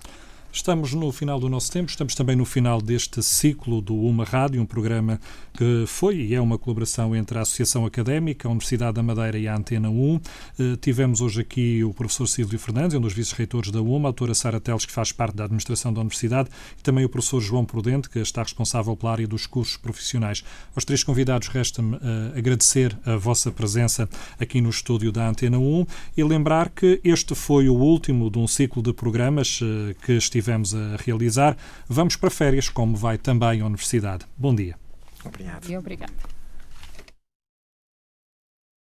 Estamos 0.56 0.94
no 0.94 1.12
final 1.12 1.40
do 1.40 1.50
nosso 1.50 1.72
tempo, 1.72 1.90
estamos 1.90 2.14
também 2.14 2.36
no 2.36 2.46
final 2.46 2.80
deste 2.80 3.24
ciclo 3.24 3.82
do 3.82 3.96
Uma 3.96 4.24
Rádio, 4.24 4.62
um 4.62 4.68
programa 4.68 5.20
que 5.52 5.84
foi 5.88 6.18
e 6.18 6.36
é 6.36 6.40
uma 6.40 6.60
colaboração 6.60 7.16
entre 7.16 7.40
a 7.40 7.42
Associação 7.42 7.88
Académica, 7.88 8.48
a 8.48 8.52
Universidade 8.52 8.94
da 8.94 9.02
Madeira 9.02 9.40
e 9.40 9.48
a 9.48 9.56
Antena 9.56 9.90
1. 9.90 10.22
Eh, 10.60 10.78
tivemos 10.80 11.22
hoje 11.22 11.42
aqui 11.42 11.84
o 11.84 11.92
professor 11.92 12.28
Silvio 12.28 12.60
Fernandes, 12.60 12.96
um 12.96 13.02
dos 13.02 13.14
vice-reitores 13.14 13.72
da 13.72 13.82
UMA, 13.82 14.08
a 14.08 14.10
autora 14.10 14.36
Sara 14.36 14.60
Teles, 14.60 14.86
que 14.86 14.92
faz 14.92 15.12
parte 15.12 15.36
da 15.36 15.46
administração 15.46 15.92
da 15.92 16.02
Universidade, 16.02 16.50
e 16.80 16.84
também 16.84 17.04
o 17.04 17.10
professor 17.10 17.42
João 17.42 17.66
Prudente, 17.66 18.08
que 18.08 18.20
está 18.20 18.44
responsável 18.44 18.96
pela 18.96 19.12
área 19.12 19.28
dos 19.28 19.48
cursos 19.48 19.76
profissionais. 19.76 20.44
Aos 20.76 20.86
três 20.86 21.04
convidados, 21.04 21.48
resta-me 21.48 21.96
uh, 21.96 22.00
agradecer 22.38 22.96
a 23.04 23.16
vossa 23.16 23.52
presença 23.52 24.08
aqui 24.40 24.62
no 24.62 24.70
estúdio 24.70 25.12
da 25.12 25.28
Antena 25.28 25.58
1 25.58 25.86
e 26.16 26.24
lembrar 26.24 26.70
que 26.70 27.02
este 27.04 27.34
foi 27.34 27.70
o 27.70 27.76
último 27.76 28.30
de 28.30 28.38
um 28.38 28.48
ciclo 28.48 28.84
de 28.84 28.94
programas 28.94 29.60
uh, 29.62 29.96
que 30.06 30.14
estive 30.14 30.43
estivemos 30.44 30.76
a 30.76 30.98
realizar. 30.98 31.58
Vamos 31.88 32.16
para 32.16 32.30
férias, 32.30 32.68
como 32.70 32.96
vai 32.96 33.18
também 33.18 33.62
a 33.62 33.66
Universidade. 33.66 34.26
Bom 34.38 34.54
dia. 34.54 34.76
Obrigado. 35.26 35.70
E 35.70 35.78
obrigado. 35.78 36.33